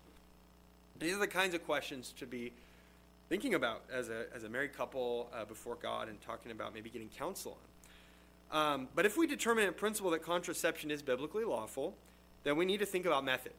These 0.99 1.15
are 1.15 1.19
the 1.19 1.27
kinds 1.27 1.55
of 1.55 1.65
questions 1.65 2.15
to 2.19 2.27
be 2.27 2.53
thinking 3.29 3.55
about 3.55 3.83
as 3.93 4.09
a, 4.09 4.27
as 4.35 4.45
a 4.45 4.49
married 4.49 4.75
couple 4.75 5.31
uh, 5.35 5.45
before 5.45 5.77
God 5.81 6.09
and 6.09 6.21
talking 6.21 6.53
about 6.53 6.75
maybe 6.75 6.91
getting 6.91 7.09
counsel 7.09 7.57
on. 8.51 8.75
Um, 8.75 8.89
but 8.95 9.07
if 9.07 9.17
we 9.17 9.27
determine 9.27 9.67
in 9.67 9.73
principle 9.73 10.11
that 10.11 10.23
contraception 10.23 10.91
is 10.91 11.01
biblically 11.03 11.45
lawful, 11.45 11.95
then 12.45 12.57
we 12.57 12.65
need 12.65 12.81
to 12.81 12.87
think 12.87 13.07
about 13.07 13.25
method. 13.25 13.53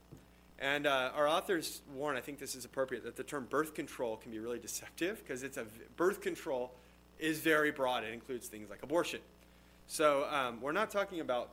And 0.60 0.88
uh, 0.88 1.12
our 1.16 1.28
authors 1.28 1.82
warn, 1.94 2.16
I 2.16 2.22
think 2.22 2.40
this 2.40 2.56
is 2.56 2.64
appropriate, 2.64 3.04
that 3.04 3.16
the 3.16 3.24
term 3.24 3.48
birth 3.50 3.74
control 3.74 4.18
can 4.18 4.32
be 4.32 4.40
really 4.40 4.60
deceptive 4.60 5.22
because 5.24 5.44
it's 5.44 5.58
a 5.58 5.66
birth 5.98 6.22
control 6.22 6.72
is 7.20 7.40
very 7.40 7.72
broad. 7.72 8.04
It 8.04 8.14
includes 8.14 8.48
things 8.48 8.70
like 8.70 8.84
abortion. 8.84 9.20
So 9.88 10.26
um, 10.32 10.62
we're 10.62 10.72
not 10.72 10.90
talking 10.90 11.20
about 11.20 11.50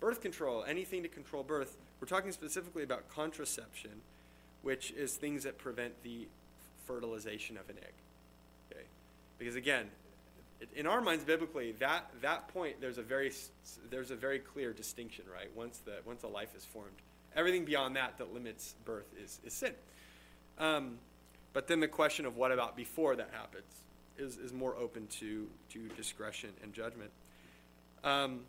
birth 0.00 0.20
control, 0.20 0.64
anything 0.64 1.02
to 1.02 1.08
control 1.08 1.42
birth. 1.42 1.76
We're 2.00 2.08
talking 2.08 2.32
specifically 2.32 2.82
about 2.82 3.08
contraception, 3.08 4.02
which 4.62 4.90
is 4.92 5.14
things 5.14 5.44
that 5.44 5.58
prevent 5.58 6.02
the 6.02 6.26
fertilization 6.86 7.56
of 7.56 7.68
an 7.70 7.76
egg. 7.78 7.92
Okay, 8.70 8.84
because 9.38 9.54
again, 9.54 9.86
in 10.76 10.86
our 10.86 11.00
minds 11.00 11.24
biblically 11.24 11.72
that 11.72 12.10
that 12.20 12.48
point 12.48 12.80
there's 12.80 12.98
a 12.98 13.02
very 13.02 13.32
there's 13.90 14.10
a 14.10 14.16
very 14.16 14.38
clear 14.38 14.72
distinction 14.72 15.24
right? 15.32 15.50
Once 15.54 15.78
the 15.78 15.94
once 16.04 16.22
a 16.22 16.28
life 16.28 16.54
is 16.56 16.64
formed 16.64 16.96
everything 17.34 17.64
beyond 17.64 17.96
that 17.96 18.18
that 18.18 18.32
limits 18.34 18.74
birth 18.84 19.06
is, 19.22 19.40
is 19.44 19.52
sin. 19.52 19.72
Um, 20.58 20.98
but 21.52 21.66
then 21.66 21.80
the 21.80 21.88
question 21.88 22.26
of 22.26 22.36
what 22.36 22.52
about 22.52 22.76
before 22.76 23.16
that 23.16 23.30
happens 23.32 23.64
is, 24.18 24.36
is 24.36 24.52
more 24.52 24.76
open 24.76 25.06
to 25.18 25.46
to 25.70 25.88
discretion 25.96 26.50
and 26.62 26.72
judgment. 26.72 27.10
Um, 28.04 28.40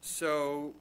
so 0.00 0.74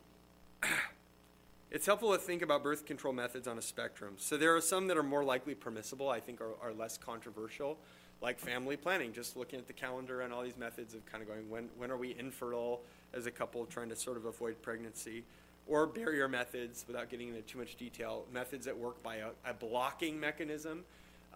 it's 1.72 1.86
helpful 1.86 2.12
to 2.12 2.18
think 2.18 2.42
about 2.42 2.64
birth 2.64 2.86
control 2.86 3.14
methods 3.14 3.48
on 3.48 3.58
a 3.58 3.62
spectrum. 3.62 4.16
So 4.18 4.38
there 4.38 4.56
are 4.56 4.62
some 4.62 4.88
that 4.88 4.98
are 4.98 5.04
more 5.04 5.24
likely 5.24 5.56
permissible 5.56 6.10
i 6.10 6.20
think 6.20 6.42
are, 6.42 6.56
are 6.62 6.74
less 6.74 6.98
controversial 6.98 7.78
like 8.26 8.40
family 8.40 8.76
planning, 8.76 9.14
just 9.14 9.38
looking 9.38 9.60
at 9.60 9.68
the 9.68 9.74
calendar 9.74 10.22
and 10.22 10.34
all 10.34 10.42
these 10.42 10.58
methods 10.58 10.96
of 10.96 11.06
kind 11.06 11.22
of 11.22 11.30
going, 11.30 11.48
when, 11.48 11.70
when 11.78 11.92
are 11.92 11.98
we 11.98 12.16
infertile 12.18 12.82
as 13.14 13.28
a 13.28 13.32
couple 13.32 13.64
trying 13.68 13.88
to 13.88 13.96
sort 13.96 14.18
of 14.18 14.26
avoid 14.26 14.60
pregnancy? 14.64 15.24
Or 15.68 15.86
barrier 15.86 16.28
methods, 16.28 16.86
without 16.88 17.12
getting 17.12 17.30
into 17.30 17.44
too 17.44 17.60
much 17.60 17.76
detail, 17.76 18.26
methods 18.34 18.66
that 18.66 18.76
work 18.76 19.02
by 19.04 19.18
a, 19.18 19.28
a 19.46 19.54
blocking 19.54 20.20
mechanism, 20.20 20.86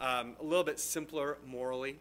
um, 0.01 0.35
a 0.39 0.43
little 0.43 0.63
bit 0.63 0.79
simpler 0.79 1.37
morally. 1.45 1.97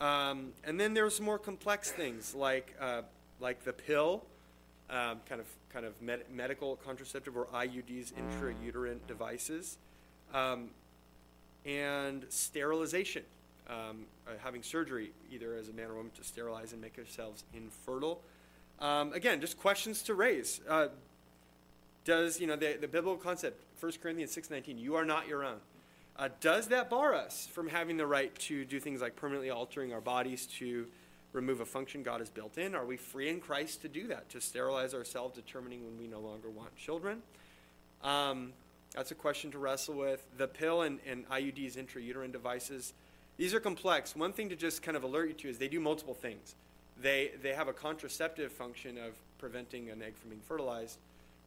Um, 0.00 0.48
and 0.64 0.80
then 0.80 0.92
there's 0.92 1.20
more 1.20 1.38
complex 1.38 1.92
things 1.92 2.34
like 2.34 2.74
uh, 2.80 3.02
like 3.38 3.62
the 3.64 3.72
pill, 3.72 4.24
um, 4.90 5.20
kind 5.28 5.40
of 5.40 5.46
kind 5.72 5.86
of 5.86 6.00
med- 6.02 6.24
medical 6.32 6.76
contraceptive 6.84 7.36
or 7.36 7.46
IUDs, 7.46 8.12
intrauterine 8.12 8.98
devices, 9.06 9.78
um, 10.32 10.70
and 11.64 12.26
sterilization, 12.28 13.22
um, 13.68 14.06
uh, 14.26 14.32
having 14.42 14.62
surgery 14.62 15.12
either 15.32 15.54
as 15.54 15.68
a 15.68 15.72
man 15.72 15.90
or 15.90 15.94
woman 15.94 16.12
to 16.16 16.24
sterilize 16.24 16.72
and 16.72 16.80
make 16.80 16.98
ourselves 16.98 17.44
infertile. 17.54 18.20
Um, 18.80 19.12
again, 19.12 19.40
just 19.40 19.58
questions 19.58 20.02
to 20.02 20.14
raise. 20.14 20.60
Uh, 20.68 20.88
does 22.04 22.38
you 22.38 22.46
know 22.46 22.56
the, 22.56 22.76
the 22.80 22.88
biblical 22.88 23.16
concept 23.16 23.60
1 23.80 23.92
corinthians 24.02 24.34
6.19 24.36 24.78
you 24.78 24.94
are 24.94 25.04
not 25.04 25.26
your 25.26 25.44
own 25.44 25.58
uh, 26.16 26.28
does 26.40 26.68
that 26.68 26.88
bar 26.88 27.14
us 27.14 27.48
from 27.52 27.68
having 27.68 27.96
the 27.96 28.06
right 28.06 28.34
to 28.38 28.64
do 28.64 28.78
things 28.78 29.00
like 29.00 29.16
permanently 29.16 29.50
altering 29.50 29.92
our 29.92 30.00
bodies 30.00 30.46
to 30.46 30.86
remove 31.32 31.60
a 31.60 31.66
function 31.66 32.02
god 32.02 32.20
has 32.20 32.30
built 32.30 32.58
in 32.58 32.74
are 32.74 32.84
we 32.84 32.96
free 32.96 33.28
in 33.28 33.40
christ 33.40 33.82
to 33.82 33.88
do 33.88 34.06
that 34.06 34.28
to 34.28 34.40
sterilize 34.40 34.94
ourselves 34.94 35.34
determining 35.34 35.84
when 35.84 35.98
we 35.98 36.06
no 36.06 36.20
longer 36.20 36.48
want 36.50 36.74
children 36.76 37.22
um, 38.02 38.52
that's 38.94 39.10
a 39.10 39.14
question 39.14 39.50
to 39.50 39.58
wrestle 39.58 39.94
with 39.94 40.24
the 40.36 40.46
pill 40.46 40.82
and, 40.82 41.00
and 41.06 41.28
iuds 41.30 41.76
intrauterine 41.76 42.32
devices 42.32 42.92
these 43.36 43.54
are 43.54 43.60
complex 43.60 44.14
one 44.16 44.32
thing 44.32 44.48
to 44.48 44.56
just 44.56 44.82
kind 44.82 44.96
of 44.96 45.02
alert 45.02 45.28
you 45.28 45.34
to 45.34 45.48
is 45.48 45.58
they 45.58 45.68
do 45.68 45.80
multiple 45.80 46.14
things 46.14 46.54
they, 47.00 47.32
they 47.42 47.52
have 47.52 47.66
a 47.66 47.72
contraceptive 47.72 48.52
function 48.52 48.96
of 48.98 49.14
preventing 49.38 49.90
an 49.90 50.00
egg 50.00 50.14
from 50.16 50.30
being 50.30 50.42
fertilized 50.46 50.98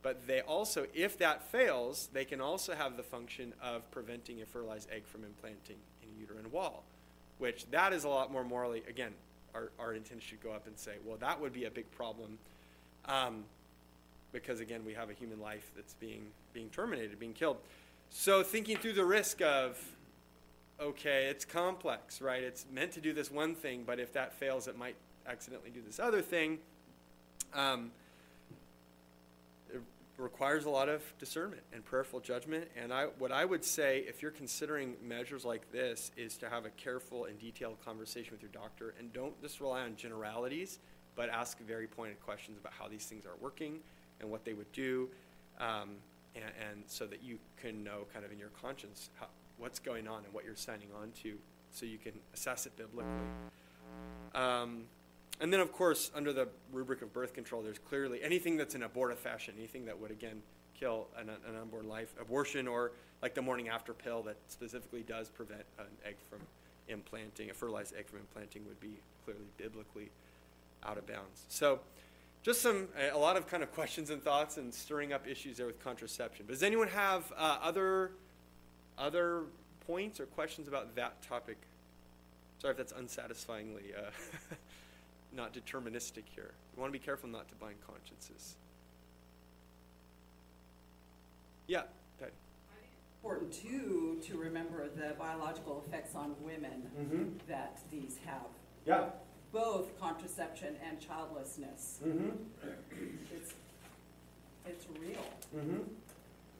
but 0.08 0.26
they 0.28 0.42
also, 0.42 0.86
if 0.94 1.18
that 1.18 1.44
fails, 1.52 2.10
they 2.14 2.26
can 2.26 2.40
also 2.40 2.74
have 2.74 2.98
the 2.98 3.04
function 3.04 3.54
of 3.62 3.90
preventing 3.92 4.42
a 4.42 4.46
fertilized 4.46 4.90
egg 4.92 5.04
from 5.06 5.24
implanting 5.24 5.78
in 6.02 6.10
a 6.16 6.22
uterine 6.22 6.52
wall, 6.52 6.84
which 7.40 7.66
that 7.72 7.94
is 7.94 8.04
a 8.04 8.10
lot 8.10 8.32
more 8.32 8.44
morally, 8.44 8.84
again, 8.88 9.12
our, 9.56 9.70
our 9.80 9.94
intent 9.94 10.22
should 10.22 10.42
go 10.42 10.52
up 10.52 10.68
and 10.68 10.78
say, 10.78 10.94
well, 11.06 11.18
that 11.18 11.42
would 11.42 11.52
be 11.52 11.66
a 11.66 11.72
big 11.72 11.90
problem 11.92 12.38
um, 13.06 13.44
because, 14.32 14.60
again, 14.60 14.86
we 14.86 14.94
have 14.94 15.10
a 15.10 15.14
human 15.14 15.42
life 15.42 15.72
that's 15.76 15.96
being, 15.96 16.28
being 16.54 16.70
terminated, 16.70 17.20
being 17.20 17.34
killed. 17.34 17.58
So 18.10 18.44
thinking 18.44 18.78
through 18.78 18.94
the 18.94 19.06
risk 19.06 19.42
of, 19.42 19.78
okay, 20.82 21.26
it's 21.26 21.46
complex, 21.46 22.22
right? 22.22 22.44
It's 22.44 22.66
meant 22.72 22.94
to 22.94 23.02
do 23.02 23.14
this 23.14 23.32
one 23.32 23.56
thing, 23.56 23.84
but 23.86 24.00
if 24.00 24.14
that 24.14 24.34
fails, 24.34 24.68
it 24.68 24.78
might 24.78 24.96
accidentally 25.28 25.72
do 25.72 25.82
this 25.86 26.00
other 26.00 26.22
thing. 26.22 26.60
Um, 27.54 27.92
requires 30.18 30.66
a 30.66 30.70
lot 30.70 30.90
of 30.90 31.04
discernment 31.20 31.62
and 31.74 31.86
prayerful 31.86 32.20
judgment. 32.20 32.68
And 32.76 32.92
I, 32.92 33.06
what 33.20 33.32
I 33.32 33.46
would 33.46 33.64
say, 33.64 34.04
if 34.08 34.22
you're 34.22 34.32
considering 34.32 34.96
measures 35.04 35.46
like 35.46 35.72
this, 35.72 36.12
is 36.18 36.38
to 36.38 36.50
have 36.50 36.66
a 36.66 36.70
careful 36.72 37.26
and 37.26 37.40
detailed 37.40 37.78
conversation 37.86 38.32
with 38.32 38.42
your 38.42 38.52
doctor, 38.52 38.96
and 39.00 39.14
don't 39.14 39.40
just 39.42 39.62
rely 39.62 39.82
on 39.82 39.96
generalities, 39.96 40.80
but 41.16 41.30
ask 41.30 41.60
very 41.60 41.88
pointed 41.88 42.20
questions 42.22 42.58
about 42.58 42.74
how 42.74 42.88
these 42.88 43.06
things 43.06 43.26
are 43.26 43.38
working 43.40 43.80
and 44.20 44.30
what 44.30 44.44
they 44.44 44.54
would 44.54 44.72
do, 44.72 45.08
um, 45.60 45.92
and, 46.36 46.46
and, 46.70 46.84
so 46.88 47.06
that 47.06 47.24
you 47.24 47.38
can 47.62 47.84
know, 47.84 48.06
kind 48.12 48.26
of 48.26 48.32
in 48.32 48.40
your 48.40 48.50
conscience, 48.62 49.12
how, 49.20 49.28
what's 49.58 49.80
going 49.80 50.08
on 50.08 50.24
and 50.24 50.34
what 50.34 50.46
you're 50.46 50.56
signing 50.56 50.90
on 51.02 51.12
to, 51.24 51.38
so 51.72 51.86
you 51.86 51.98
can 51.98 52.14
assess 52.34 52.66
it 52.66 52.76
biblically. 52.78 53.12
Um, 54.36 54.84
and 55.40 55.54
then, 55.54 55.60
of 55.60 55.72
course, 55.72 56.12
under 56.16 56.34
the 56.34 56.48
rubric 56.72 57.02
of 57.02 57.14
birth 57.14 57.34
control, 57.34 57.62
there's 57.62 57.80
clearly 57.80 58.24
anything 58.24 58.58
that's 58.58 58.76
an 58.76 58.84
abortive 58.84 59.20
fashion, 59.20 59.54
anything 59.58 59.86
that 59.86 60.00
would, 60.00 60.12
again, 60.12 60.42
kill 60.80 61.08
an, 61.18 61.30
an 61.30 61.56
unborn 61.60 61.88
life, 61.88 62.14
abortion, 62.20 62.68
or 62.68 62.92
like 63.22 63.34
the 63.34 63.42
morning 63.42 63.70
after 63.70 63.94
pill 63.94 64.24
that 64.24 64.38
specifically 64.48 65.04
does 65.04 65.30
prevent 65.30 65.64
an 65.80 65.86
egg 66.06 66.16
from 66.30 66.40
implanting, 66.88 67.50
a 67.50 67.54
fertilized 67.54 67.96
egg 67.96 68.08
from 68.08 68.20
implanting, 68.20 68.66
would 68.68 68.80
be 68.80 68.98
clearly 69.26 69.46
biblically 69.58 70.10
out 70.84 70.98
of 70.98 71.06
bounds. 71.06 71.46
So, 71.50 71.80
just 72.44 72.62
some, 72.62 72.88
a 73.12 73.18
lot 73.18 73.36
of 73.36 73.48
kind 73.48 73.62
of 73.62 73.72
questions 73.76 74.10
and 74.10 74.24
thoughts 74.24 74.58
and 74.58 74.74
stirring 74.74 75.14
up 75.14 75.28
issues 75.28 75.58
there 75.58 75.66
with 75.66 75.84
contraception. 75.84 76.46
But 76.48 76.54
does 76.54 76.64
anyone 76.64 76.88
have 76.88 77.32
uh, 77.38 77.58
other, 77.62 78.12
other 78.98 79.44
points 79.86 80.20
or 80.20 80.26
questions 80.26 80.68
about 80.68 80.96
that 80.96 81.22
topic? 81.22 81.58
Sorry 82.60 82.72
if 82.72 82.78
that's 82.78 82.92
unsatisfyingly. 82.94 83.94
Uh, 83.98 84.10
not 85.36 85.54
deterministic 85.54 86.24
here. 86.36 86.52
We 86.76 86.82
want 86.82 86.92
to 86.94 87.00
be 87.00 87.04
careful 87.04 87.30
not 87.30 87.48
to 87.50 87.56
bind 87.56 87.76
consciences. 87.86 88.56
Yeah, 91.68 91.84
Patty. 92.20 92.32
Important 93.24 93.52
too 93.52 94.20
to 94.26 94.38
remember 94.38 94.88
the 94.96 95.14
biological 95.20 95.84
effects 95.88 96.16
on 96.16 96.34
women 96.42 96.90
Mm-hmm. 97.00 97.24
that 97.50 97.80
these 97.92 98.18
have, 98.26 98.42
Yeah. 98.86 99.10
both 99.52 100.00
contraception 100.00 100.76
and 100.88 101.00
childlessness. 101.00 102.00
Mm-hmm. 102.06 102.30
It's, 103.36 103.54
it's 104.66 104.86
real. 105.00 105.26
Mm-hmm. 105.56 105.84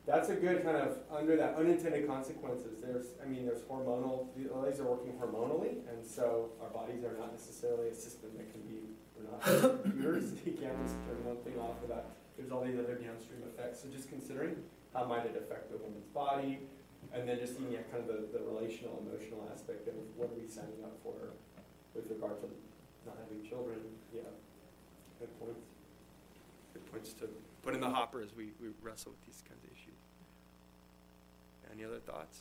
That's 0.08 0.30
a 0.30 0.36
good 0.36 0.64
kind 0.64 0.78
of 0.78 1.04
under 1.12 1.36
that 1.36 1.56
unintended 1.56 2.08
consequences. 2.08 2.80
There's, 2.80 3.08
I 3.22 3.28
mean, 3.28 3.46
there's 3.46 3.60
hormonal. 3.68 4.32
These 4.38 4.80
are 4.80 4.88
working 4.88 5.12
hormonally, 5.20 5.84
and 5.92 6.00
so 6.00 6.52
our 6.64 6.70
bodies 6.70 7.04
are 7.04 7.12
not 7.20 7.34
necessarily 7.34 7.90
a 7.90 7.94
system 7.94 8.32
that 8.40 8.48
can 8.56 8.64
be. 8.64 8.88
We're 9.20 9.28
not 9.28 9.44
computers. 9.84 10.32
You 10.48 10.56
can't 10.56 10.80
just 10.80 10.96
turn 11.04 11.20
one 11.28 11.44
thing 11.44 11.60
off 11.60 11.76
without. 11.84 12.16
There's 12.40 12.56
all 12.56 12.64
these 12.64 12.80
other 12.80 12.96
downstream 12.96 13.44
effects. 13.52 13.84
So 13.84 13.92
just 13.92 14.08
considering 14.08 14.56
how 14.94 15.04
might 15.04 15.28
it 15.28 15.36
affect 15.36 15.76
the 15.76 15.78
woman's 15.78 16.08
body, 16.16 16.64
and 17.12 17.28
then 17.28 17.36
just 17.36 17.60
looking 17.60 17.76
at 17.76 17.92
kind 17.92 18.08
of 18.08 18.08
the, 18.08 18.32
the 18.32 18.40
relational, 18.48 19.04
emotional 19.04 19.44
aspect 19.52 19.92
of 19.92 19.96
what 20.16 20.32
are 20.32 20.40
we 20.40 20.48
signing 20.48 20.88
up 20.88 20.96
for 21.04 21.36
with 21.92 22.08
regard 22.08 22.40
to 22.40 22.48
not 23.04 23.20
having 23.20 23.44
children. 23.44 23.84
Yeah, 24.16 24.32
good 25.20 25.36
points. 25.36 25.68
Good 26.72 26.88
points 26.96 27.12
to 27.20 27.28
put 27.68 27.76
in 27.76 27.82
the 27.82 27.90
hopper 27.90 28.22
as 28.22 28.34
we, 28.34 28.46
we 28.62 28.70
wrestle 28.82 29.12
with 29.12 29.26
these 29.26 29.44
kinds 29.46 29.62
of 29.62 29.70
issues. 29.72 30.00
Any 31.74 31.84
other 31.84 32.00
thoughts? 32.00 32.40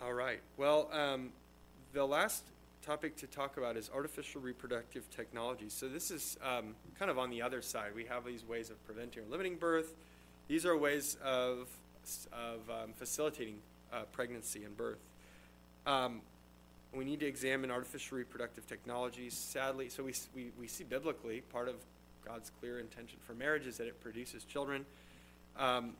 All 0.00 0.14
right. 0.14 0.40
Well, 0.56 0.88
um, 0.90 1.28
the 1.92 2.06
last 2.06 2.44
topic 2.86 3.16
to 3.16 3.26
talk 3.26 3.58
about 3.58 3.76
is 3.76 3.90
artificial 3.94 4.40
reproductive 4.40 5.10
technology. 5.10 5.68
So 5.68 5.88
this 5.88 6.10
is 6.10 6.38
um, 6.42 6.74
kind 6.98 7.10
of 7.10 7.18
on 7.18 7.28
the 7.28 7.42
other 7.42 7.60
side. 7.60 7.94
We 7.94 8.06
have 8.06 8.24
these 8.24 8.42
ways 8.42 8.70
of 8.70 8.82
preventing 8.86 9.24
or 9.24 9.26
limiting 9.26 9.56
birth. 9.56 9.92
These 10.48 10.64
are 10.64 10.74
ways 10.74 11.18
of 11.22 11.68
of 12.32 12.68
um, 12.70 12.94
facilitating 12.96 13.58
uh, 13.92 14.04
pregnancy 14.10 14.64
and 14.64 14.74
birth. 14.74 14.98
Um, 15.86 16.22
we 16.94 17.04
need 17.04 17.20
to 17.20 17.26
examine 17.26 17.70
artificial 17.70 18.18
reproductive 18.18 18.66
technologies. 18.66 19.34
Sadly, 19.34 19.88
so 19.88 20.02
we, 20.02 20.14
we, 20.34 20.50
we 20.58 20.66
see 20.66 20.84
biblically 20.84 21.40
part 21.40 21.68
of 21.68 21.76
God's 22.24 22.50
clear 22.60 22.78
intention 22.78 23.18
for 23.26 23.34
marriage 23.34 23.66
is 23.66 23.78
that 23.78 23.86
it 23.86 24.00
produces 24.00 24.44
children. 24.44 24.84
Um, 25.58 25.94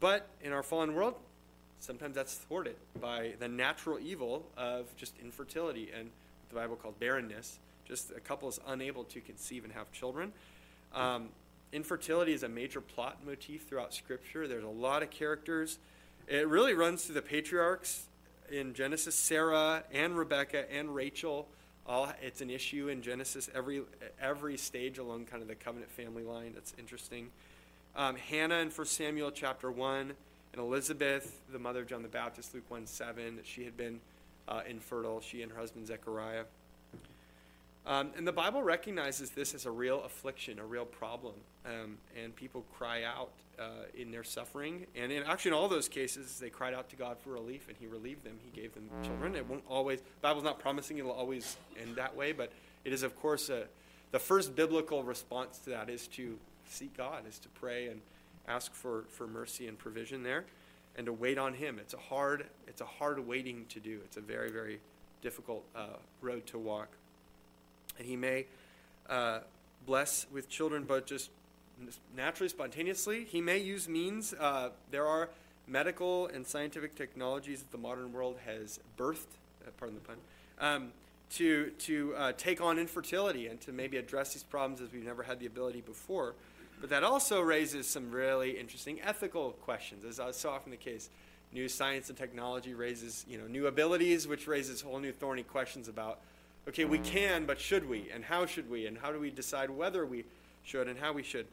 but 0.00 0.28
in 0.42 0.52
our 0.52 0.62
fallen 0.62 0.94
world, 0.94 1.14
sometimes 1.80 2.14
that's 2.14 2.34
thwarted 2.34 2.76
by 3.00 3.32
the 3.38 3.48
natural 3.48 3.98
evil 3.98 4.46
of 4.56 4.94
just 4.96 5.14
infertility 5.22 5.90
and 5.96 6.10
the 6.48 6.54
Bible 6.54 6.76
called 6.76 6.98
barrenness. 6.98 7.58
Just 7.84 8.10
a 8.10 8.20
couple 8.20 8.48
is 8.48 8.60
unable 8.66 9.04
to 9.04 9.20
conceive 9.20 9.64
and 9.64 9.72
have 9.72 9.90
children. 9.92 10.32
Um, 10.94 11.28
infertility 11.72 12.32
is 12.32 12.42
a 12.42 12.48
major 12.48 12.80
plot 12.80 13.18
motif 13.24 13.66
throughout 13.66 13.94
Scripture. 13.94 14.46
There's 14.48 14.64
a 14.64 14.68
lot 14.68 15.02
of 15.02 15.10
characters. 15.10 15.78
It 16.26 16.46
really 16.48 16.74
runs 16.74 17.04
through 17.04 17.14
the 17.14 17.22
patriarchs 17.22 18.08
in 18.50 18.74
Genesis, 18.74 19.14
Sarah 19.14 19.84
and 19.92 20.16
Rebecca 20.16 20.70
and 20.72 20.94
Rachel. 20.94 21.48
All 21.86 22.12
it's 22.20 22.40
an 22.40 22.50
issue 22.50 22.88
in 22.88 23.02
Genesis 23.02 23.48
every 23.54 23.82
every 24.20 24.56
stage 24.56 24.98
along 24.98 25.26
kind 25.26 25.42
of 25.42 25.48
the 25.48 25.54
covenant 25.54 25.90
family 25.90 26.22
line. 26.22 26.52
That's 26.54 26.74
interesting. 26.78 27.30
Um, 27.96 28.16
Hannah 28.16 28.58
in 28.58 28.70
1 28.70 28.86
Samuel 28.86 29.30
chapter 29.30 29.70
one, 29.70 30.12
and 30.52 30.60
Elizabeth, 30.60 31.40
the 31.50 31.58
mother 31.58 31.80
of 31.80 31.88
John 31.88 32.02
the 32.02 32.08
Baptist, 32.08 32.54
Luke 32.54 32.64
1 32.68 32.86
7, 32.86 33.40
she 33.44 33.64
had 33.64 33.76
been 33.76 34.00
uh, 34.46 34.60
infertile, 34.68 35.20
she 35.20 35.42
and 35.42 35.50
her 35.52 35.58
husband 35.58 35.86
Zechariah. 35.86 36.44
Um, 37.88 38.10
and 38.18 38.28
the 38.28 38.32
Bible 38.32 38.62
recognizes 38.62 39.30
this 39.30 39.54
as 39.54 39.64
a 39.64 39.70
real 39.70 40.04
affliction, 40.04 40.58
a 40.58 40.64
real 40.64 40.84
problem. 40.84 41.34
Um, 41.64 41.96
and 42.22 42.36
people 42.36 42.66
cry 42.76 43.04
out 43.04 43.30
uh, 43.58 43.86
in 43.96 44.10
their 44.10 44.22
suffering. 44.22 44.86
And 44.94 45.10
in, 45.10 45.22
actually, 45.22 45.52
in 45.52 45.54
all 45.54 45.68
those 45.68 45.88
cases, 45.88 46.38
they 46.38 46.50
cried 46.50 46.74
out 46.74 46.90
to 46.90 46.96
God 46.96 47.18
for 47.18 47.30
relief, 47.30 47.66
and 47.66 47.76
He 47.78 47.86
relieved 47.86 48.24
them. 48.24 48.38
He 48.44 48.50
gave 48.60 48.74
them 48.74 48.90
children. 49.02 49.34
It 49.34 49.48
won't 49.48 49.64
always, 49.66 50.00
the 50.00 50.06
Bible's 50.20 50.44
not 50.44 50.58
promising 50.58 50.98
it'll 50.98 51.12
always 51.12 51.56
end 51.80 51.96
that 51.96 52.14
way, 52.14 52.32
but 52.32 52.52
it 52.84 52.92
is, 52.92 53.02
of 53.02 53.16
course, 53.16 53.48
a, 53.48 53.64
the 54.12 54.18
first 54.18 54.54
biblical 54.54 55.02
response 55.02 55.56
to 55.60 55.70
that 55.70 55.88
is 55.88 56.08
to 56.08 56.38
seek 56.68 56.94
God, 56.94 57.26
is 57.26 57.38
to 57.38 57.48
pray 57.48 57.88
and 57.88 58.02
ask 58.46 58.74
for, 58.74 59.06
for 59.08 59.26
mercy 59.26 59.66
and 59.66 59.78
provision 59.78 60.22
there, 60.22 60.44
and 60.96 61.06
to 61.06 61.12
wait 61.14 61.38
on 61.38 61.54
Him. 61.54 61.78
It's 61.78 61.94
a 61.94 61.98
hard, 61.98 62.48
it's 62.66 62.82
a 62.82 62.86
hard 62.86 63.26
waiting 63.26 63.64
to 63.70 63.80
do. 63.80 64.00
It's 64.04 64.18
a 64.18 64.22
very, 64.22 64.50
very 64.50 64.78
difficult 65.22 65.64
uh, 65.74 65.96
road 66.20 66.46
to 66.48 66.58
walk 66.58 66.90
and 67.98 68.06
he 68.06 68.16
may 68.16 68.46
uh, 69.08 69.40
bless 69.86 70.26
with 70.32 70.48
children, 70.48 70.84
but 70.86 71.06
just 71.06 71.30
naturally, 72.16 72.48
spontaneously. 72.48 73.24
He 73.24 73.40
may 73.40 73.58
use 73.58 73.88
means. 73.88 74.34
Uh, 74.34 74.70
there 74.90 75.06
are 75.06 75.28
medical 75.66 76.26
and 76.28 76.46
scientific 76.46 76.94
technologies 76.94 77.60
that 77.60 77.70
the 77.70 77.78
modern 77.78 78.12
world 78.12 78.36
has 78.46 78.80
birthed, 78.96 79.26
uh, 79.66 79.70
pardon 79.78 79.96
the 79.96 80.00
pun, 80.00 80.16
um, 80.60 80.92
to, 81.30 81.70
to 81.78 82.14
uh, 82.16 82.32
take 82.36 82.60
on 82.60 82.78
infertility 82.78 83.48
and 83.48 83.60
to 83.60 83.72
maybe 83.72 83.96
address 83.98 84.32
these 84.32 84.42
problems 84.42 84.80
as 84.80 84.92
we've 84.92 85.04
never 85.04 85.22
had 85.22 85.38
the 85.38 85.46
ability 85.46 85.82
before. 85.82 86.34
But 86.80 86.90
that 86.90 87.04
also 87.04 87.40
raises 87.40 87.86
some 87.86 88.10
really 88.10 88.58
interesting 88.58 89.00
ethical 89.02 89.50
questions, 89.50 90.04
as 90.04 90.18
is 90.18 90.36
so 90.36 90.50
often 90.50 90.70
the 90.70 90.76
case. 90.76 91.10
New 91.52 91.68
science 91.68 92.08
and 92.08 92.18
technology 92.18 92.74
raises 92.74 93.24
you 93.28 93.38
know, 93.38 93.46
new 93.46 93.66
abilities, 93.66 94.28
which 94.28 94.46
raises 94.46 94.80
whole 94.80 94.98
new 94.98 95.12
thorny 95.12 95.42
questions 95.42 95.88
about 95.88 96.20
okay, 96.68 96.84
we 96.84 96.98
can, 96.98 97.46
but 97.46 97.60
should 97.60 97.88
we? 97.88 98.10
And 98.12 98.24
how 98.24 98.46
should 98.46 98.70
we? 98.70 98.86
And 98.86 98.98
how 98.98 99.10
do 99.10 99.18
we 99.18 99.30
decide 99.30 99.70
whether 99.70 100.04
we 100.04 100.24
should 100.62 100.88
and 100.88 100.98
how 100.98 101.12
we 101.12 101.22
should? 101.22 101.46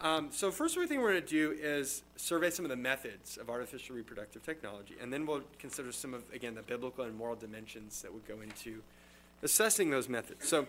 Um, 0.00 0.28
so, 0.32 0.50
first 0.50 0.74
thing 0.74 1.00
we're 1.00 1.12
going 1.12 1.22
to 1.22 1.28
do 1.28 1.56
is 1.58 2.02
survey 2.16 2.50
some 2.50 2.64
of 2.64 2.68
the 2.68 2.76
methods 2.76 3.36
of 3.36 3.48
artificial 3.48 3.94
reproductive 3.94 4.42
technology, 4.42 4.96
and 5.00 5.12
then 5.12 5.24
we'll 5.24 5.42
consider 5.58 5.92
some 5.92 6.12
of, 6.12 6.24
again, 6.34 6.54
the 6.54 6.62
biblical 6.62 7.04
and 7.04 7.16
moral 7.16 7.36
dimensions 7.36 8.02
that 8.02 8.12
would 8.12 8.26
go 8.26 8.40
into 8.40 8.82
assessing 9.42 9.90
those 9.90 10.08
methods. 10.08 10.48
So, 10.48 10.66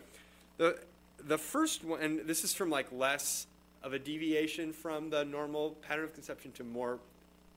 the, 0.58 0.80
the 1.28 1.38
first 1.38 1.84
one, 1.84 2.02
and 2.02 2.20
this 2.22 2.44
is 2.44 2.54
from 2.54 2.70
like 2.70 2.92
less 2.92 3.48
of 3.84 3.94
a 3.94 4.00
deviation 4.00 4.72
from 4.72 5.10
the 5.10 5.26
normal 5.26 5.72
pattern 5.82 6.06
of 6.06 6.14
conception 6.14 6.52
to 6.54 6.64
more, 6.64 7.00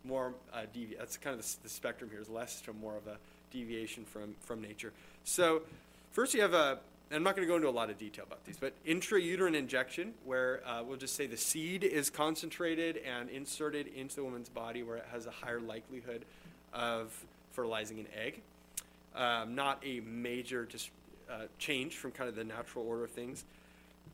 more 0.04 0.34
uh, 0.52 0.62
That's 0.98 1.16
kind 1.16 1.38
of 1.38 1.42
the, 1.44 1.56
the 1.64 1.68
spectrum 1.68 2.10
here 2.10 2.20
is 2.20 2.28
less 2.28 2.60
to 2.62 2.72
more 2.72 2.96
of 2.96 3.06
a 3.06 3.18
deviation 3.50 4.04
from, 4.04 4.34
from 4.40 4.60
nature. 4.60 4.92
So, 5.24 5.62
first 6.18 6.34
you 6.34 6.42
have 6.42 6.52
a 6.52 6.80
I'm 7.12 7.22
not 7.22 7.36
going 7.36 7.46
to 7.46 7.48
go 7.48 7.54
into 7.54 7.68
a 7.68 7.70
lot 7.70 7.90
of 7.90 7.96
detail 7.96 8.24
about 8.26 8.44
these, 8.44 8.56
but 8.56 8.72
intrauterine 8.84 9.54
injection, 9.54 10.14
where 10.24 10.60
uh, 10.66 10.82
we'll 10.82 10.96
just 10.96 11.14
say 11.14 11.28
the 11.28 11.36
seed 11.36 11.84
is 11.84 12.10
concentrated 12.10 12.96
and 12.98 13.30
inserted 13.30 13.86
into 13.86 14.16
the 14.16 14.24
woman's 14.24 14.48
body 14.48 14.82
where 14.82 14.96
it 14.96 15.06
has 15.12 15.26
a 15.26 15.30
higher 15.30 15.60
likelihood 15.60 16.24
of 16.72 17.16
fertilizing 17.52 18.00
an 18.00 18.08
egg. 18.20 18.42
Um, 19.14 19.54
not 19.54 19.80
a 19.86 20.00
major 20.00 20.66
just, 20.66 20.90
uh, 21.30 21.44
change 21.60 21.96
from 21.96 22.10
kind 22.10 22.28
of 22.28 22.34
the 22.34 22.44
natural 22.44 22.84
order 22.84 23.04
of 23.04 23.10
things. 23.12 23.44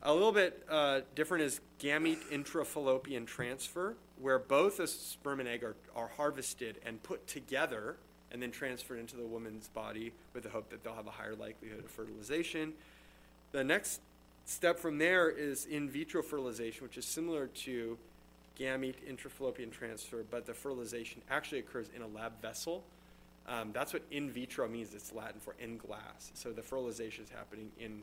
A 0.03 0.13
little 0.13 0.31
bit 0.31 0.63
uh, 0.69 1.01
different 1.15 1.43
is 1.43 1.59
gamete 1.81 2.23
intrafallopian 2.31 3.25
transfer, 3.25 3.95
where 4.21 4.37
both 4.37 4.79
a 4.79 4.85
sperm 4.85 5.39
and 5.39 5.49
egg 5.49 5.63
are, 5.63 5.75
are 5.95 6.09
harvested 6.15 6.79
and 6.85 7.01
put 7.01 7.25
together 7.25 7.97
and 8.35 8.43
then 8.43 8.51
transferred 8.51 8.99
into 8.99 9.15
the 9.15 9.25
woman's 9.25 9.69
body 9.69 10.11
with 10.33 10.43
the 10.43 10.49
hope 10.49 10.69
that 10.69 10.83
they'll 10.83 10.93
have 10.93 11.07
a 11.07 11.11
higher 11.11 11.35
likelihood 11.35 11.85
of 11.85 11.89
fertilization. 11.89 12.73
The 13.53 13.63
next 13.63 14.01
step 14.43 14.77
from 14.77 14.97
there 14.97 15.29
is 15.29 15.65
in 15.65 15.89
vitro 15.89 16.21
fertilization, 16.21 16.83
which 16.83 16.97
is 16.97 17.05
similar 17.05 17.47
to 17.47 17.97
gamete 18.59 18.95
intrafallopian 19.09 19.71
transfer, 19.71 20.25
but 20.29 20.45
the 20.45 20.53
fertilization 20.53 21.21
actually 21.29 21.59
occurs 21.59 21.87
in 21.95 22.01
a 22.01 22.07
lab 22.07 22.33
vessel. 22.41 22.83
Um, 23.47 23.71
that's 23.71 23.93
what 23.93 24.03
in 24.11 24.29
vitro 24.29 24.67
means. 24.67 24.93
It's 24.93 25.13
Latin 25.13 25.39
for 25.39 25.55
in 25.57 25.77
glass. 25.77 26.31
So 26.33 26.51
the 26.51 26.61
fertilization 26.61 27.23
is 27.23 27.29
happening 27.29 27.71
in 27.79 28.01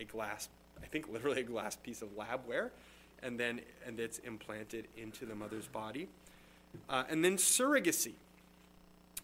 a 0.00 0.04
glass, 0.04 0.48
I 0.82 0.86
think 0.86 1.12
literally 1.12 1.42
a 1.42 1.44
glass 1.44 1.76
piece 1.76 2.00
of 2.00 2.08
labware, 2.16 2.70
and 3.22 3.38
then 3.38 3.60
and 3.86 4.00
it's 4.00 4.16
implanted 4.20 4.88
into 4.96 5.26
the 5.26 5.34
mother's 5.34 5.66
body. 5.66 6.08
Uh, 6.88 7.04
and 7.10 7.22
then 7.22 7.36
surrogacy. 7.36 8.14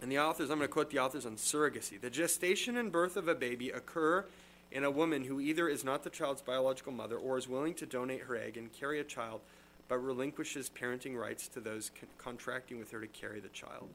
And 0.02 0.10
the 0.10 0.18
authors, 0.18 0.50
I'm 0.50 0.58
going 0.58 0.68
to 0.68 0.72
quote 0.72 0.90
the 0.90 0.98
authors 0.98 1.26
on 1.26 1.36
surrogacy. 1.36 2.00
The 2.00 2.10
gestation 2.10 2.76
and 2.76 2.90
birth 2.90 3.16
of 3.16 3.28
a 3.28 3.34
baby 3.34 3.70
occur 3.70 4.24
in 4.72 4.84
a 4.84 4.90
woman 4.90 5.24
who 5.24 5.40
either 5.40 5.68
is 5.68 5.84
not 5.84 6.04
the 6.04 6.10
child's 6.10 6.40
biological 6.40 6.92
mother 6.92 7.16
or 7.16 7.36
is 7.36 7.48
willing 7.48 7.74
to 7.74 7.86
donate 7.86 8.22
her 8.22 8.36
egg 8.36 8.56
and 8.56 8.72
carry 8.72 9.00
a 9.00 9.04
child, 9.04 9.40
but 9.88 9.98
relinquishes 9.98 10.70
parenting 10.70 11.16
rights 11.16 11.48
to 11.48 11.60
those 11.60 11.90
con- 11.98 12.08
contracting 12.18 12.78
with 12.78 12.90
her 12.92 13.00
to 13.00 13.08
carry 13.08 13.40
the 13.40 13.48
child. 13.48 13.88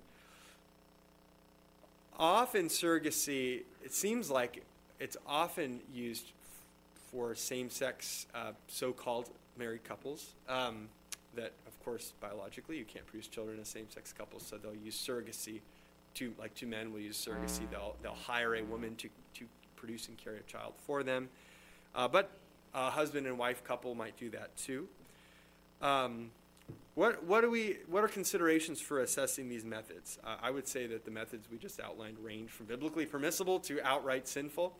Often, 2.17 2.67
surrogacy, 2.67 3.63
it 3.83 3.93
seems 3.93 4.29
like 4.29 4.63
it's 4.99 5.17
often 5.27 5.79
used 5.93 6.31
for 7.11 7.35
same 7.35 7.69
sex, 7.69 8.27
uh, 8.35 8.51
so 8.67 8.91
called 8.93 9.29
married 9.57 9.83
couples. 9.83 10.33
Um, 10.47 10.89
that, 11.35 11.51
of 11.67 11.83
course, 11.83 12.13
biologically, 12.21 12.77
you 12.77 12.85
can't 12.85 13.05
produce 13.05 13.27
children 13.27 13.59
as 13.59 13.67
same 13.67 13.89
sex 13.89 14.13
couples, 14.13 14.45
so 14.45 14.57
they'll 14.57 14.75
use 14.75 14.95
surrogacy 14.95 15.61
two 16.15 16.33
like 16.39 16.55
two 16.55 16.65
men 16.65 16.91
will 16.91 16.99
use 16.99 17.23
surrogacy. 17.23 17.69
They'll 17.69 17.95
they'll 18.01 18.13
hire 18.13 18.55
a 18.55 18.63
woman 18.63 18.95
to 18.95 19.09
to 19.35 19.45
produce 19.75 20.07
and 20.07 20.17
carry 20.17 20.39
a 20.39 20.43
child 20.43 20.73
for 20.77 21.03
them, 21.03 21.29
uh, 21.93 22.07
but 22.07 22.31
a 22.73 22.89
husband 22.89 23.27
and 23.27 23.37
wife 23.37 23.63
couple 23.63 23.93
might 23.93 24.17
do 24.17 24.31
that 24.31 24.55
too. 24.57 24.87
Um, 25.81 26.31
what 26.95 27.23
what 27.25 27.41
do 27.41 27.51
we 27.51 27.77
what 27.87 28.03
are 28.03 28.07
considerations 28.07 28.79
for 28.81 29.01
assessing 29.01 29.49
these 29.49 29.65
methods? 29.65 30.17
Uh, 30.23 30.37
I 30.41 30.49
would 30.49 30.67
say 30.67 30.87
that 30.87 31.05
the 31.05 31.11
methods 31.11 31.47
we 31.51 31.57
just 31.57 31.79
outlined 31.79 32.17
range 32.19 32.49
from 32.49 32.65
biblically 32.65 33.05
permissible 33.05 33.59
to 33.61 33.81
outright 33.83 34.27
sinful, 34.27 34.73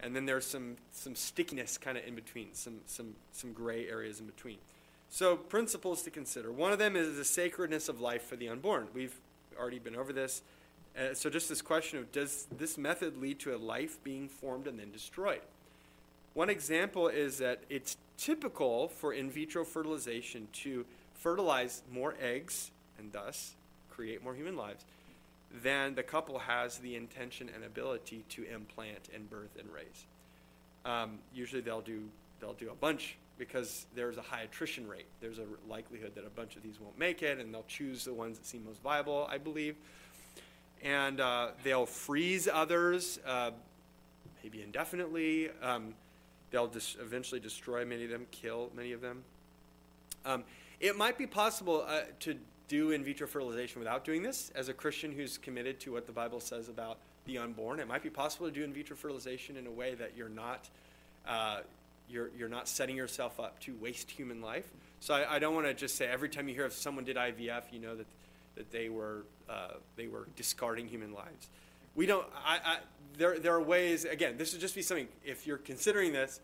and 0.00 0.14
then 0.14 0.24
there's 0.24 0.46
some 0.46 0.76
some 0.92 1.14
stickiness 1.14 1.76
kind 1.76 1.98
of 1.98 2.06
in 2.06 2.14
between, 2.14 2.54
some 2.54 2.80
some 2.86 3.16
some 3.32 3.52
gray 3.52 3.88
areas 3.88 4.20
in 4.20 4.26
between. 4.26 4.58
So 5.10 5.36
principles 5.36 6.02
to 6.02 6.10
consider. 6.10 6.52
One 6.52 6.70
of 6.70 6.78
them 6.78 6.94
is 6.94 7.16
the 7.16 7.24
sacredness 7.24 7.88
of 7.88 8.00
life 8.00 8.22
for 8.22 8.36
the 8.36 8.48
unborn. 8.48 8.88
We've 8.94 9.18
already 9.58 9.78
been 9.78 9.96
over 9.96 10.12
this. 10.12 10.42
Uh, 10.98 11.14
so 11.14 11.30
just 11.30 11.48
this 11.48 11.62
question 11.62 11.98
of 11.98 12.10
does 12.10 12.46
this 12.56 12.76
method 12.76 13.16
lead 13.18 13.38
to 13.38 13.54
a 13.54 13.58
life 13.58 14.02
being 14.02 14.28
formed 14.28 14.66
and 14.66 14.78
then 14.78 14.90
destroyed? 14.90 15.40
One 16.34 16.50
example 16.50 17.08
is 17.08 17.38
that 17.38 17.62
it's 17.68 17.96
typical 18.16 18.88
for 18.88 19.12
in 19.12 19.30
vitro 19.30 19.64
fertilization 19.64 20.48
to 20.52 20.84
fertilize 21.14 21.82
more 21.90 22.14
eggs 22.20 22.70
and 22.98 23.12
thus 23.12 23.54
create 23.90 24.22
more 24.22 24.34
human 24.34 24.56
lives 24.56 24.84
than 25.62 25.94
the 25.94 26.02
couple 26.02 26.38
has 26.38 26.78
the 26.78 26.96
intention 26.96 27.48
and 27.54 27.64
ability 27.64 28.24
to 28.30 28.44
implant 28.44 29.08
and 29.14 29.30
birth 29.30 29.56
and 29.58 29.68
raise. 29.72 30.06
Um, 30.84 31.18
usually 31.32 31.62
they'll 31.62 31.80
do 31.80 32.08
they'll 32.40 32.52
do 32.54 32.70
a 32.70 32.74
bunch 32.74 33.16
because 33.36 33.86
there's 33.94 34.16
a 34.16 34.22
high 34.22 34.42
attrition 34.42 34.86
rate. 34.86 35.06
There's 35.20 35.38
a 35.38 35.44
likelihood 35.68 36.14
that 36.16 36.24
a 36.24 36.30
bunch 36.30 36.56
of 36.56 36.62
these 36.62 36.80
won't 36.80 36.98
make 36.98 37.22
it, 37.22 37.38
and 37.38 37.54
they'll 37.54 37.64
choose 37.68 38.04
the 38.04 38.12
ones 38.12 38.38
that 38.38 38.46
seem 38.46 38.64
most 38.64 38.82
viable, 38.82 39.28
I 39.30 39.38
believe 39.38 39.76
and 40.82 41.20
uh, 41.20 41.48
they'll 41.62 41.86
freeze 41.86 42.48
others, 42.52 43.18
uh, 43.26 43.50
maybe 44.42 44.62
indefinitely. 44.62 45.50
Um, 45.62 45.94
they'll 46.50 46.66
dis- 46.66 46.96
eventually 47.00 47.40
destroy 47.40 47.84
many 47.84 48.04
of 48.04 48.10
them, 48.10 48.26
kill 48.30 48.70
many 48.74 48.92
of 48.92 49.00
them. 49.00 49.24
Um, 50.24 50.44
it 50.80 50.96
might 50.96 51.18
be 51.18 51.26
possible 51.26 51.84
uh, 51.86 52.02
to 52.20 52.36
do 52.68 52.90
in 52.90 53.02
vitro 53.02 53.26
fertilization 53.26 53.78
without 53.78 54.04
doing 54.04 54.22
this. 54.22 54.50
As 54.54 54.68
a 54.68 54.74
Christian 54.74 55.12
who's 55.12 55.38
committed 55.38 55.80
to 55.80 55.92
what 55.92 56.06
the 56.06 56.12
Bible 56.12 56.40
says 56.40 56.68
about 56.68 56.98
the 57.24 57.38
unborn, 57.38 57.80
it 57.80 57.88
might 57.88 58.02
be 58.02 58.10
possible 58.10 58.46
to 58.46 58.52
do 58.52 58.62
in 58.64 58.72
vitro 58.72 58.96
fertilization 58.96 59.56
in 59.56 59.66
a 59.66 59.70
way 59.70 59.94
that 59.94 60.16
you're 60.16 60.28
not 60.28 60.68
uh, 61.26 61.60
you're, 62.10 62.30
you're 62.38 62.48
not 62.48 62.66
setting 62.66 62.96
yourself 62.96 63.38
up 63.38 63.60
to 63.60 63.76
waste 63.82 64.10
human 64.10 64.40
life. 64.40 64.64
So 65.00 65.12
I, 65.12 65.34
I 65.34 65.38
don't 65.38 65.54
want 65.54 65.66
to 65.66 65.74
just 65.74 65.96
say 65.96 66.06
every 66.06 66.30
time 66.30 66.48
you 66.48 66.54
hear 66.54 66.64
if 66.64 66.72
someone 66.72 67.04
did 67.04 67.16
IVF, 67.16 67.64
you 67.70 67.80
know 67.80 67.94
that 67.96 68.06
that 68.58 68.72
they 68.72 68.88
were 68.88 69.24
uh, 69.48 69.74
they 69.96 70.06
were 70.06 70.28
discarding 70.36 70.88
human 70.88 71.12
lives. 71.12 71.48
We 71.94 72.06
don't. 72.06 72.26
I, 72.44 72.58
I, 72.64 72.78
there 73.16 73.38
there 73.38 73.54
are 73.54 73.62
ways. 73.62 74.04
Again, 74.04 74.36
this 74.36 74.52
would 74.52 74.60
just 74.60 74.74
be 74.74 74.82
something. 74.82 75.08
If 75.24 75.46
you're 75.46 75.58
considering 75.58 76.12
this, 76.12 76.40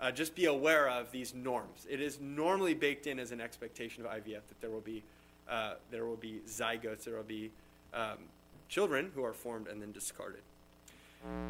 uh, 0.00 0.10
just 0.10 0.34
be 0.34 0.46
aware 0.46 0.88
of 0.88 1.10
these 1.10 1.34
norms. 1.34 1.86
It 1.88 2.00
is 2.00 2.20
normally 2.20 2.74
baked 2.74 3.06
in 3.06 3.18
as 3.18 3.32
an 3.32 3.40
expectation 3.40 4.04
of 4.04 4.10
IVF 4.10 4.46
that 4.48 4.60
there 4.60 4.70
will 4.70 4.80
be 4.80 5.02
uh, 5.48 5.74
there 5.90 6.06
will 6.06 6.16
be 6.16 6.40
zygotes. 6.46 7.04
There 7.04 7.16
will 7.16 7.22
be 7.22 7.50
um, 7.94 8.18
children 8.68 9.12
who 9.14 9.24
are 9.24 9.32
formed 9.32 9.68
and 9.68 9.80
then 9.80 9.92
discarded. 9.92 10.42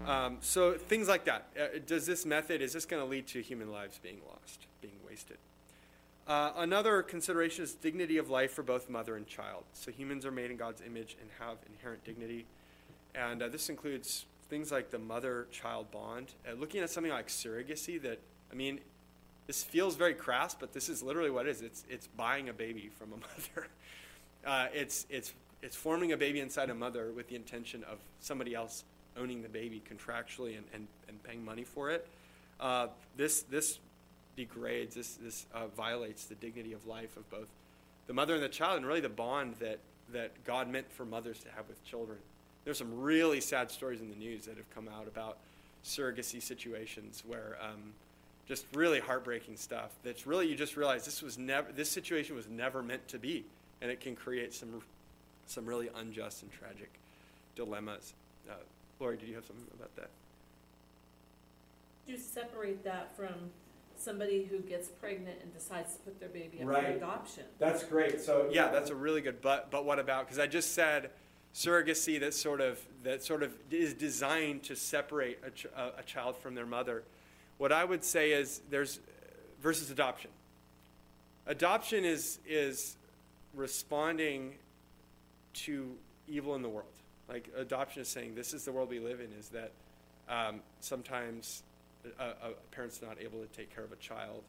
Um, 0.07 0.39
so 0.41 0.75
things 0.75 1.09
like 1.09 1.25
that. 1.25 1.49
Uh, 1.59 1.79
does 1.87 2.07
this 2.07 2.25
method 2.25 2.63
is 2.63 2.73
this 2.73 2.87
going 2.87 3.03
to 3.03 3.09
lead 3.09 3.27
to 3.29 3.43
human 3.43 3.71
lives 3.71 3.99
being 4.03 4.21
lost, 4.27 4.67
being 4.81 4.95
wasted? 5.07 5.37
Uh, 6.27 6.51
another 6.57 7.03
consideration 7.03 7.62
is 7.62 7.74
dignity 7.74 8.18
of 8.18 8.29
life 8.29 8.53
for 8.53 8.64
both 8.64 8.91
mother 8.91 9.14
and 9.14 9.27
child. 9.29 9.62
So 9.74 9.93
humans 9.93 10.27
are 10.27 10.33
made 10.33 10.51
in 10.51 10.57
God's 10.57 10.83
image 10.83 11.16
and 11.20 11.31
have 11.39 11.59
inherent 11.72 12.05
dignity. 12.05 12.47
And 13.14 13.43
uh, 13.43 13.49
this 13.49 13.68
includes 13.68 14.27
things 14.51 14.72
like 14.72 14.91
the 14.91 14.99
mother 14.99 15.47
child 15.53 15.91
bond. 15.93 16.33
Uh, 16.49 16.55
looking 16.55 16.83
at 16.83 16.91
something 16.91 17.12
like 17.12 17.29
surrogacy, 17.29 18.03
that, 18.03 18.18
I 18.51 18.57
mean, 18.57 18.81
this 19.47 19.62
feels 19.62 19.95
very 19.95 20.14
crass, 20.14 20.55
but 20.55 20.72
this 20.72 20.89
is 20.89 21.01
literally 21.01 21.31
what 21.31 21.47
it 21.47 21.51
is 21.51 21.62
it's, 21.62 21.85
it's 21.89 22.09
buying 22.09 22.49
a 22.49 22.53
baby 22.53 22.91
from 22.99 23.12
a 23.12 23.16
mother. 23.16 23.68
Uh, 24.45 24.66
it's, 24.74 25.07
it's, 25.09 25.33
it's 25.62 25.77
forming 25.77 26.11
a 26.11 26.16
baby 26.16 26.41
inside 26.41 26.70
a 26.70 26.74
mother 26.74 27.12
with 27.12 27.29
the 27.29 27.37
intention 27.37 27.85
of 27.85 27.99
somebody 28.18 28.53
else 28.53 28.83
owning 29.16 29.43
the 29.43 29.49
baby 29.49 29.81
contractually 29.89 30.57
and, 30.57 30.66
and, 30.74 30.89
and 31.09 31.22
paying 31.22 31.45
money 31.45 31.64
for 31.64 31.91
it. 31.91 32.09
Uh, 32.59 32.89
this, 33.16 33.43
this 33.43 33.79
degrades, 34.37 34.95
this, 34.95 35.14
this 35.14 35.47
uh, 35.55 35.66
violates 35.76 36.26
the 36.26 36.34
dignity 36.37 36.72
of 36.72 36.87
life 36.87 37.16
of 37.16 37.28
both 37.30 37.49
the 38.07 38.12
mother 38.12 38.34
and 38.34 38.43
the 38.43 38.49
child, 38.49 38.76
and 38.76 38.87
really 38.87 39.01
the 39.01 39.09
bond 39.09 39.55
that, 39.61 39.78
that 40.12 40.30
God 40.45 40.68
meant 40.68 40.91
for 40.93 41.05
mothers 41.05 41.41
to 41.41 41.49
have 41.57 41.66
with 41.68 41.82
children. 41.84 42.18
There's 42.64 42.78
some 42.78 43.01
really 43.01 43.41
sad 43.41 43.70
stories 43.70 44.01
in 44.01 44.09
the 44.11 44.16
news 44.16 44.45
that 44.47 44.57
have 44.57 44.70
come 44.74 44.89
out 44.89 45.09
about 45.09 45.39
surrogacy 45.84 46.43
situations 46.43 47.22
where 47.26 47.57
um, 47.62 47.93
just 48.49 48.66
really 48.74 49.01
heartbreaking 49.01 49.57
stuff. 49.57 49.91
That's 50.05 50.26
really 50.26 50.49
you 50.49 50.57
just 50.57 50.76
realize 50.76 51.05
this 51.05 51.22
was 51.22 51.39
never 51.39 51.70
this 51.72 51.91
situation 51.91 52.34
was 52.34 52.49
never 52.49 52.82
meant 52.82 53.07
to 53.09 53.18
be, 53.18 53.45
and 53.80 53.91
it 53.91 54.01
can 54.01 54.16
create 54.16 54.53
some 54.55 54.82
some 55.47 55.64
really 55.66 55.89
unjust 55.97 56.43
and 56.43 56.51
tragic 56.53 56.91
dilemmas. 57.55 58.14
Uh, 58.49 58.55
Lori, 58.99 59.16
did 59.16 59.28
you 59.28 59.34
have 59.34 59.45
something 59.45 59.66
about 59.74 59.95
that? 59.97 60.11
You 62.07 62.16
separate 62.16 62.84
that 62.84 63.16
from 63.16 63.34
somebody 63.99 64.45
who 64.45 64.59
gets 64.59 64.89
pregnant 64.89 65.39
and 65.43 65.53
decides 65.53 65.95
to 65.95 65.99
put 66.01 66.19
their 66.21 66.29
baby 66.29 66.61
up 66.61 66.69
Right. 66.69 66.85
for 66.87 66.91
adoption. 66.93 67.45
That's 67.59 67.83
great. 67.85 68.21
So 68.21 68.49
yeah, 68.51 68.69
that's 68.69 68.91
a 68.91 68.95
really 68.95 69.21
good. 69.21 69.41
But 69.41 69.71
but 69.71 69.85
what 69.85 69.99
about? 69.99 70.27
Because 70.27 70.39
I 70.39 70.47
just 70.47 70.75
said 70.75 71.11
surrogacy 71.55 72.21
that 72.21 72.35
sort 72.35 72.61
of 72.61 72.79
that 73.03 73.23
sort 73.23 73.43
of 73.43 73.53
is 73.71 73.95
designed 73.95 74.63
to 74.65 74.77
separate 74.77 75.39
a, 75.47 75.51
ch- 75.51 75.67
a, 75.77 76.01
a 76.01 76.03
child 76.05 76.37
from 76.37 76.55
their 76.55 76.67
mother. 76.67 77.03
What 77.59 77.73
I 77.73 77.85
would 77.85 78.05
say 78.05 78.33
is 78.33 78.61
there's 78.71 79.01
versus 79.63 79.91
adoption. 79.91 80.31
Adoption 81.47 82.05
is 82.05 82.39
is 82.47 82.97
responding 83.55 84.55
to 85.55 85.95
evil 86.29 86.55
in 86.55 86.63
the 86.63 86.69
world. 86.69 86.89
Like 87.29 87.49
adoption 87.57 88.03
is 88.03 88.09
saying 88.09 88.35
this 88.35 88.53
is 88.53 88.65
the 88.65 88.73
world 88.73 88.91
we 88.91 88.99
live 89.01 89.21
in. 89.21 89.33
Is 89.39 89.49
that 89.51 89.73
um, 90.29 90.61
sometimes 90.81 91.63
a, 92.19 92.49
a 92.49 92.51
parent's 92.71 93.03
not 93.03 93.21
able 93.21 93.41
to 93.41 93.49
take 93.49 93.75
care 93.75 93.85
of 93.85 93.93
a 93.93 93.97
child 93.97 94.43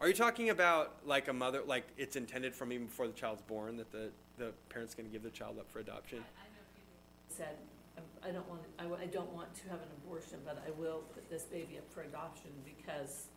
are 0.00 0.08
you 0.08 0.14
talking 0.14 0.50
about 0.50 0.96
like 1.06 1.28
a 1.28 1.32
mother, 1.32 1.62
like 1.66 1.86
it's 1.96 2.16
intended 2.16 2.54
from 2.54 2.72
even 2.72 2.86
before 2.86 3.06
the 3.06 3.12
child's 3.12 3.42
born 3.42 3.76
that 3.76 3.90
the, 3.92 4.10
the 4.38 4.52
parent's 4.68 4.94
going 4.94 5.08
to 5.08 5.12
give 5.12 5.22
the 5.22 5.30
child 5.30 5.58
up 5.58 5.70
for 5.70 5.78
adoption? 5.78 6.18
I 6.18 6.44
know 6.44 6.64
Peter 6.74 7.46
said, 7.46 7.56
um, 7.96 8.04
"I'm- 8.22 8.34
don't 8.34 8.48
want, 8.48 8.62
I 8.78 9.06
don't 9.06 9.32
want 9.32 9.54
to 9.54 9.62
have 9.70 9.78
an 9.80 9.88
abortion, 10.04 10.38
but 10.44 10.62
I 10.66 10.70
will 10.78 11.02
put 11.14 11.28
this 11.30 11.44
baby 11.44 11.78
up 11.78 11.90
for 11.92 12.02
adoption 12.02 12.50
because 12.64 13.28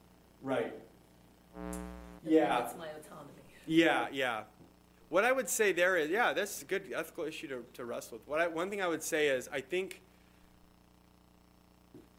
Right. 0.42 0.74
Yeah. 2.26 2.50
That's 2.60 2.78
my 2.78 2.88
autonomy. 2.88 3.32
Yeah, 3.66 4.08
yeah. 4.12 4.44
What 5.10 5.24
I 5.24 5.32
would 5.32 5.50
say 5.50 5.72
there 5.72 5.96
is, 5.96 6.10
yeah, 6.10 6.34
that's 6.34 6.62
a 6.62 6.66
good 6.66 6.92
ethical 6.94 7.24
issue 7.24 7.48
to, 7.48 7.64
to 7.74 7.86
wrestle 7.86 8.18
with. 8.18 8.28
What 8.28 8.40
I, 8.40 8.48
one 8.48 8.70
thing 8.70 8.82
I 8.82 8.88
would 8.88 9.02
say 9.02 9.28
is, 9.28 9.50
I 9.52 9.62
think 9.62 10.02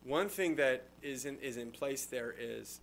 one 0.09 0.29
thing 0.29 0.57
that 0.57 0.85
is 1.03 1.27
in, 1.27 1.39
is 1.39 1.57
in 1.57 1.71
place 1.71 2.07
there 2.07 2.35
is, 2.39 2.81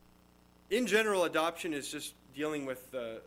in 0.70 0.86
general, 0.86 1.24
adoption 1.24 1.74
is 1.74 1.92
just 1.92 2.14
dealing 2.36 2.66
with 2.66 2.92
the, 2.92 3.22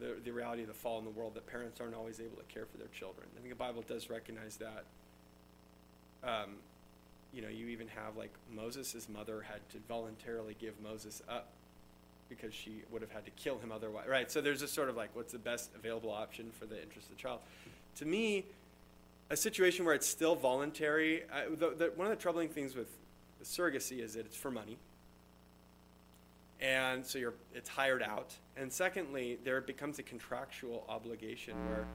the, 0.00 0.16
the 0.24 0.32
reality 0.32 0.62
of 0.62 0.68
the 0.68 0.74
fall 0.74 0.98
in 0.98 1.04
the 1.04 1.10
world 1.10 1.34
that 1.34 1.46
parents 1.46 1.80
aren't 1.80 1.94
always 1.94 2.18
able 2.18 2.36
to 2.36 2.54
care 2.54 2.64
for 2.64 2.78
their 2.78 2.88
children. 2.88 3.26
I 3.36 3.40
think 3.40 3.50
the 3.50 3.56
Bible 3.56 3.84
does 3.86 4.08
recognize 4.08 4.56
that. 4.56 4.84
Um, 6.24 6.54
you 7.34 7.42
know, 7.42 7.48
you 7.48 7.68
even 7.68 7.88
have 7.88 8.16
like 8.16 8.32
Moses' 8.54 9.06
mother 9.08 9.42
had 9.42 9.60
to 9.70 9.78
voluntarily 9.88 10.56
give 10.58 10.74
Moses 10.82 11.22
up 11.28 11.48
because 12.28 12.54
she 12.54 12.82
would 12.90 13.02
have 13.02 13.10
had 13.10 13.24
to 13.26 13.30
kill 13.32 13.58
him 13.58 13.72
otherwise. 13.72 14.06
Right. 14.08 14.30
So 14.30 14.40
there's 14.40 14.60
just 14.60 14.74
sort 14.74 14.88
of 14.88 14.96
like 14.96 15.10
what's 15.14 15.32
the 15.32 15.38
best 15.38 15.70
available 15.74 16.10
option 16.10 16.50
for 16.58 16.66
the 16.66 16.80
interest 16.80 17.10
of 17.10 17.16
the 17.16 17.22
child. 17.22 17.40
To 17.96 18.06
me, 18.06 18.44
a 19.30 19.36
situation 19.36 19.84
where 19.84 19.94
it's 19.94 20.06
still 20.06 20.34
voluntary. 20.34 21.22
I, 21.32 21.44
the, 21.54 21.70
the, 21.70 21.92
one 21.96 22.06
of 22.06 22.16
the 22.16 22.22
troubling 22.22 22.48
things 22.48 22.74
with 22.74 22.88
surrogacy 23.44 24.00
is 24.00 24.14
that 24.14 24.26
it's 24.26 24.36
for 24.36 24.50
money, 24.50 24.78
and 26.60 27.04
so 27.04 27.18
you're 27.18 27.34
it's 27.54 27.68
hired 27.68 28.02
out. 28.02 28.34
And 28.56 28.72
secondly, 28.72 29.38
there 29.44 29.60
becomes 29.60 29.98
a 29.98 30.02
contractual 30.02 30.84
obligation 30.88 31.54
where 31.68 31.86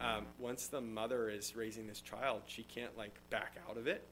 um, 0.00 0.26
once 0.38 0.66
the 0.66 0.80
mother 0.80 1.28
is 1.28 1.56
raising 1.56 1.86
this 1.86 2.00
child, 2.00 2.42
she 2.46 2.62
can't 2.64 2.96
like 2.96 3.14
back 3.30 3.56
out 3.68 3.76
of 3.76 3.86
it. 3.86 4.06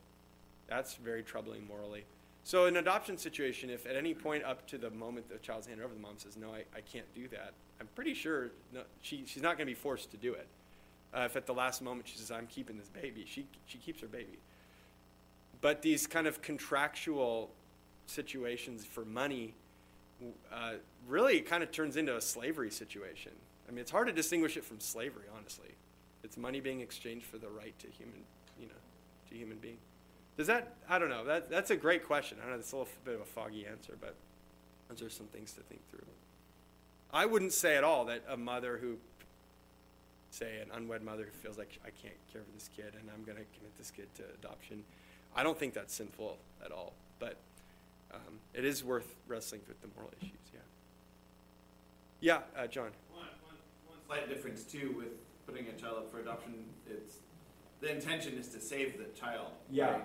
That's 0.68 0.94
very 0.94 1.22
troubling 1.22 1.66
morally. 1.66 2.04
So, 2.44 2.66
in 2.66 2.76
an 2.76 2.82
adoption 2.82 3.16
situation, 3.16 3.70
if 3.70 3.86
at 3.86 3.94
any 3.94 4.14
point 4.14 4.42
up 4.44 4.66
to 4.68 4.78
the 4.78 4.90
moment 4.90 5.28
the 5.28 5.38
child's 5.38 5.66
handed 5.66 5.84
over, 5.84 5.94
the 5.94 6.00
mom 6.00 6.14
says, 6.16 6.36
"No, 6.36 6.50
I, 6.50 6.64
I 6.76 6.80
can't 6.80 7.12
do 7.14 7.28
that," 7.28 7.52
I'm 7.80 7.88
pretty 7.94 8.14
sure 8.14 8.50
no, 8.72 8.82
she, 9.00 9.24
she's 9.26 9.42
not 9.42 9.56
going 9.56 9.66
to 9.66 9.70
be 9.70 9.74
forced 9.74 10.10
to 10.10 10.16
do 10.16 10.34
it. 10.34 10.46
Uh, 11.14 11.20
if 11.26 11.36
at 11.36 11.46
the 11.46 11.52
last 11.52 11.82
moment 11.82 12.08
she 12.08 12.18
says, 12.18 12.30
"I'm 12.30 12.46
keeping 12.46 12.78
this 12.78 12.88
baby," 12.88 13.24
she 13.28 13.46
she 13.66 13.78
keeps 13.78 14.00
her 14.00 14.08
baby. 14.08 14.38
But 15.62 15.80
these 15.80 16.06
kind 16.06 16.26
of 16.26 16.42
contractual 16.42 17.50
situations 18.06 18.84
for 18.84 19.06
money 19.06 19.54
uh, 20.52 20.74
really 21.08 21.40
kind 21.40 21.62
of 21.62 21.72
turns 21.72 21.96
into 21.96 22.14
a 22.16 22.20
slavery 22.20 22.70
situation. 22.70 23.32
I 23.66 23.72
mean, 23.72 23.80
it's 23.80 23.90
hard 23.90 24.08
to 24.08 24.12
distinguish 24.12 24.58
it 24.58 24.64
from 24.64 24.80
slavery, 24.80 25.24
honestly. 25.34 25.70
It's 26.22 26.36
money 26.36 26.60
being 26.60 26.80
exchanged 26.80 27.24
for 27.24 27.38
the 27.38 27.48
right 27.48 27.76
to 27.78 27.86
human, 27.88 28.20
you 28.60 28.66
know, 28.66 28.74
to 29.30 29.34
human 29.34 29.56
being. 29.56 29.78
Does 30.36 30.46
that? 30.48 30.74
I 30.88 30.98
don't 30.98 31.08
know. 31.08 31.24
That 31.24 31.50
that's 31.50 31.70
a 31.70 31.76
great 31.76 32.06
question. 32.06 32.38
I 32.44 32.50
know 32.50 32.56
it's 32.56 32.72
a 32.72 32.76
little 32.76 32.92
bit 33.04 33.14
of 33.14 33.20
a 33.22 33.24
foggy 33.24 33.66
answer, 33.66 33.96
but 34.00 34.14
those 34.88 35.02
are 35.02 35.10
some 35.10 35.26
things 35.26 35.52
to 35.52 35.60
think 35.62 35.80
through. 35.90 36.06
I 37.12 37.26
wouldn't 37.26 37.52
say 37.52 37.76
at 37.76 37.84
all 37.84 38.06
that 38.06 38.22
a 38.28 38.36
mother 38.36 38.78
who, 38.78 38.96
say, 40.30 40.60
an 40.62 40.68
unwed 40.74 41.02
mother 41.02 41.24
who 41.24 41.30
feels 41.30 41.58
like 41.58 41.78
I 41.84 41.90
can't 41.90 42.16
care 42.32 42.42
for 42.42 42.52
this 42.54 42.70
kid 42.74 42.94
and 42.98 43.10
I'm 43.14 43.24
going 43.24 43.36
to 43.36 43.44
commit 43.56 43.76
this 43.76 43.90
kid 43.90 44.06
to 44.16 44.22
adoption, 44.34 44.82
I 45.34 45.42
don't 45.42 45.58
think 45.58 45.74
that's 45.74 45.94
sinful 45.94 46.38
at 46.64 46.72
all. 46.72 46.92
But 47.18 47.36
um, 48.12 48.38
it 48.54 48.64
is 48.64 48.84
worth 48.84 49.14
wrestling 49.28 49.62
with 49.68 49.80
the 49.80 49.88
moral 49.96 50.10
issues. 50.20 50.38
Yeah. 50.52 50.60
Yeah, 52.20 52.62
uh, 52.62 52.66
John. 52.66 52.90
One, 53.12 53.24
one, 53.42 53.54
one 53.86 53.98
slight 54.06 54.28
difference 54.28 54.64
too 54.64 54.94
with 54.96 55.08
putting 55.46 55.66
a 55.68 55.72
child 55.72 55.96
up 55.98 56.10
for 56.10 56.20
adoption, 56.20 56.54
it's, 56.88 57.16
the 57.80 57.90
intention 57.90 58.34
is 58.34 58.48
to 58.48 58.60
save 58.60 58.98
the 58.98 59.06
child. 59.18 59.48
Yeah. 59.70 59.90
right? 59.90 60.04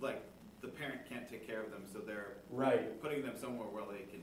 Like, 0.00 0.22
the 0.60 0.68
parent 0.68 1.00
can't 1.08 1.28
take 1.28 1.46
care 1.46 1.62
of 1.62 1.70
them, 1.70 1.82
so 1.90 2.00
they're 2.00 2.34
Right. 2.50 3.00
putting 3.00 3.22
them 3.22 3.34
somewhere 3.36 3.68
where 3.68 3.84
they 3.90 4.04
can 4.10 4.20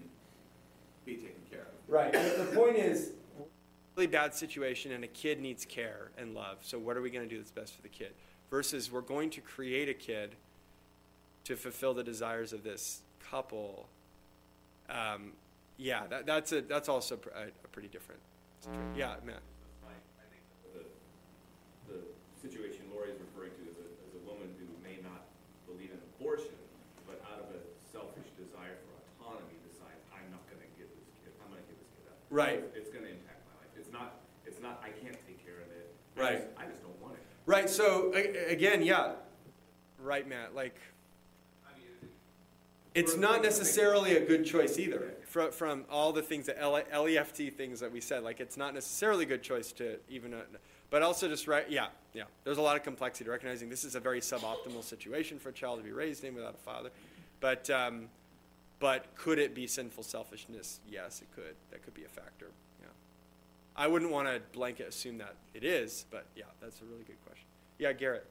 be 1.06 1.16
taken 1.16 1.42
care 1.50 1.62
of. 1.62 1.68
Right. 1.88 2.12
The 2.12 2.46
the 2.50 2.56
point 2.56 2.76
is, 2.76 3.12
really 3.96 4.06
bad 4.08 4.36
situation, 4.36 4.92
and 4.92 5.04
a 5.04 5.08
kid 5.08 5.40
needs 5.40 5.66
care 5.66 6.12
and 6.18 6.36
love. 6.36 6.58
So 6.62 6.78
what 6.78 6.96
are 6.98 7.02
we 7.02 7.10
going 7.10 7.28
to 7.28 7.30
do 7.30 7.40
that's 7.40 7.50
best 7.52 7.76
for 7.76 7.82
the 7.82 7.90
kid? 7.90 8.14
Versus 8.50 8.90
we're 8.92 9.02
going 9.02 9.30
to 9.32 9.42
create 9.42 9.90
a 9.90 9.94
kid 9.94 10.36
to 11.44 11.56
fulfill 11.56 11.94
the 11.94 12.04
desires 12.04 12.54
of 12.54 12.64
this 12.64 13.02
couple. 13.20 13.88
Um, 14.90 15.34
yeah, 15.76 16.08
that, 16.08 16.26
that's 16.26 16.52
a 16.54 16.62
that's 16.62 16.88
also 16.88 17.20
a, 17.36 17.52
a 17.52 17.68
pretty 17.76 17.90
different. 17.90 18.22
Situation. 18.64 18.96
Yeah, 18.96 19.20
Matt. 19.28 19.44
I, 19.84 19.92
I 19.92 20.26
think 20.32 20.44
the, 20.72 20.84
the 21.92 22.00
situation 22.40 22.88
Lori 22.96 23.12
is 23.12 23.20
referring 23.20 23.52
to 23.52 23.64
is 23.68 23.78
a, 23.84 23.88
is 24.08 24.16
a 24.16 24.24
woman 24.24 24.48
who 24.58 24.66
may 24.80 24.96
not 25.04 25.28
believe 25.68 25.92
in 25.92 26.00
abortion, 26.16 26.56
but 27.04 27.20
out 27.28 27.44
of 27.44 27.52
a 27.52 27.60
selfish 27.92 28.32
desire 28.40 28.80
for 28.88 28.96
autonomy 29.28 29.60
decides, 29.68 30.00
I'm 30.16 30.26
not 30.32 30.42
gonna 30.48 30.66
give 30.80 30.88
this 30.96 31.08
kid, 31.20 31.36
I'm 31.44 31.52
gonna 31.52 31.68
give 31.68 31.78
this 31.84 31.92
kid 32.00 32.08
up. 32.10 32.18
Right. 32.32 32.64
It's, 32.64 32.88
it's 32.88 32.92
gonna 32.96 33.12
impact 33.12 33.44
my 33.52 33.60
life. 33.62 33.72
It's 33.76 33.92
not, 33.92 34.24
it's 34.48 34.64
not, 34.64 34.80
I 34.82 34.90
can't 35.04 35.20
take 35.28 35.44
care 35.44 35.60
of 35.62 35.70
it. 35.76 35.92
Right. 36.16 36.42
just- 36.42 36.56
I 36.58 36.64
just 36.66 36.80
don't 36.82 36.96
want 37.04 37.20
it. 37.20 37.28
Right. 37.48 37.70
So 37.70 38.12
again, 38.14 38.84
yeah. 38.84 39.14
Right, 40.00 40.28
Matt. 40.28 40.54
Like. 40.54 40.76
It's 42.94 43.16
not 43.16 43.44
necessarily 43.44 44.18
a 44.18 44.26
good 44.26 44.44
choice 44.44 44.80
either. 44.80 45.14
From, 45.28 45.52
from 45.52 45.86
all 45.88 46.12
the 46.12 46.24
things 46.24 46.48
that 46.48 46.58
LEFT 46.60 47.54
things 47.54 47.80
that 47.80 47.92
we 47.92 48.02
said, 48.02 48.24
like 48.24 48.40
it's 48.40 48.58
not 48.58 48.74
necessarily 48.74 49.24
a 49.24 49.28
good 49.28 49.44
choice 49.44 49.72
to 49.74 50.00
even, 50.10 50.34
uh, 50.34 50.42
but 50.90 51.04
also 51.04 51.28
just 51.28 51.48
right, 51.48 51.70
yeah, 51.70 51.90
yeah. 52.16 52.24
There's 52.44 52.58
a 52.58 52.62
lot 52.62 52.76
of 52.76 52.82
complexity 52.82 53.26
to 53.26 53.32
recognizing 53.32 53.70
this 53.70 53.84
is 53.84 53.94
a 53.94 54.00
very 54.00 54.20
suboptimal 54.20 54.84
situation 54.84 55.38
for 55.38 55.50
a 55.50 55.54
child 55.54 55.78
to 55.78 55.84
be 55.84 55.92
raised 55.92 56.24
in 56.24 56.34
without 56.34 56.56
a 56.56 56.58
father, 56.58 56.90
but 57.40 57.70
um, 57.70 58.08
but 58.80 59.14
could 59.16 59.38
it 59.38 59.54
be 59.54 59.68
sinful 59.68 60.04
selfishness? 60.04 60.80
Yes, 60.90 61.22
it 61.22 61.28
could. 61.36 61.56
That 61.70 61.84
could 61.84 61.94
be 61.94 62.04
a 62.04 62.10
factor. 62.10 62.48
Yeah, 63.78 63.84
I 63.84 63.88
wouldn't 63.88 64.12
want 64.12 64.28
to 64.28 64.42
blanket 64.54 64.88
assume 64.88 65.18
that 65.20 65.36
it 65.54 65.64
is, 65.64 66.06
but 66.12 66.26
yeah, 66.36 66.46
that's 66.62 66.82
a 66.82 66.86
really 66.86 67.04
good 67.04 67.24
question. 67.26 67.46
Yeah, 67.80 67.94
Garrett. 67.94 68.26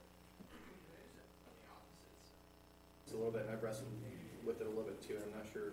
It's 3.05 3.15
a 3.15 3.17
little 3.17 3.33
bit, 3.33 3.49
I've 3.53 3.63
wrestled 3.63 3.89
with 4.45 4.61
it 4.61 4.67
a 4.67 4.69
little 4.69 4.85
bit 4.85 5.01
too, 5.07 5.15
and 5.15 5.25
I'm 5.25 5.39
not 5.39 5.47
sure 5.53 5.73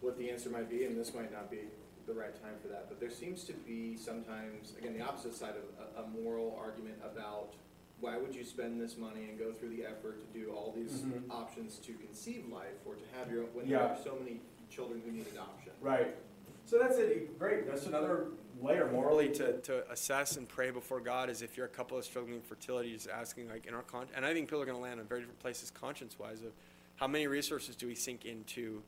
what 0.00 0.18
the 0.18 0.30
answer 0.30 0.50
might 0.50 0.68
be, 0.68 0.84
and 0.84 0.98
this 0.98 1.14
might 1.14 1.32
not 1.32 1.50
be 1.50 1.60
the 2.06 2.12
right 2.12 2.34
time 2.42 2.52
for 2.62 2.68
that, 2.68 2.86
but 2.88 3.00
there 3.00 3.10
seems 3.10 3.44
to 3.44 3.52
be 3.52 3.96
sometimes, 3.96 4.74
again, 4.78 4.96
the 4.96 5.02
opposite 5.02 5.34
side 5.34 5.54
of 5.56 5.96
a, 5.96 6.06
a 6.06 6.22
moral 6.22 6.56
argument 6.60 6.96
about 7.02 7.54
why 8.00 8.16
would 8.18 8.34
you 8.34 8.44
spend 8.44 8.78
this 8.80 8.96
money 8.98 9.24
and 9.24 9.38
go 9.38 9.52
through 9.52 9.70
the 9.70 9.84
effort 9.84 10.20
to 10.20 10.38
do 10.38 10.50
all 10.52 10.72
these 10.76 11.00
Mhm. 11.00 11.22
options 11.30 11.78
to 11.78 11.94
conceive 11.94 12.46
life 12.52 12.76
or 12.84 12.94
to 12.94 13.02
have 13.18 13.30
your, 13.32 13.42
own, 13.44 13.48
when 13.54 13.66
Yeah. 13.66 13.78
there 13.78 13.88
are 13.88 13.96
so 14.04 14.16
many 14.16 14.40
children 14.70 15.00
who 15.04 15.10
need 15.10 15.26
adoption? 15.28 15.72
Right. 15.80 16.14
So 16.66 16.78
that's 16.78 16.98
a 16.98 17.20
great. 17.38 17.66
That's 17.66 17.86
another 17.86 18.26
layer 18.62 18.90
morally 18.90 19.28
to, 19.28 19.58
to 19.60 19.90
assess 19.90 20.36
and 20.36 20.48
pray 20.48 20.70
before 20.70 21.00
God 21.00 21.28
is 21.28 21.42
if 21.42 21.56
you're 21.56 21.66
a 21.66 21.70
couple 21.70 21.96
that's 21.96 22.06
struggling 22.06 22.40
fertility, 22.40 22.92
just 22.92 23.08
asking 23.08 23.48
like 23.48 23.66
in 23.66 23.74
our 23.74 23.82
con. 23.82 24.06
And 24.14 24.24
I 24.24 24.32
think 24.32 24.48
people 24.48 24.62
are 24.62 24.66
going 24.66 24.76
to 24.76 24.82
land 24.82 25.00
in 25.00 25.06
very 25.06 25.20
different 25.20 25.40
places 25.40 25.70
conscience-wise 25.70 26.42
of 26.42 26.52
how 26.96 27.06
many 27.06 27.26
resources 27.26 27.76
do 27.76 27.86
we 27.86 27.94
sink 27.94 28.24
into 28.24 28.82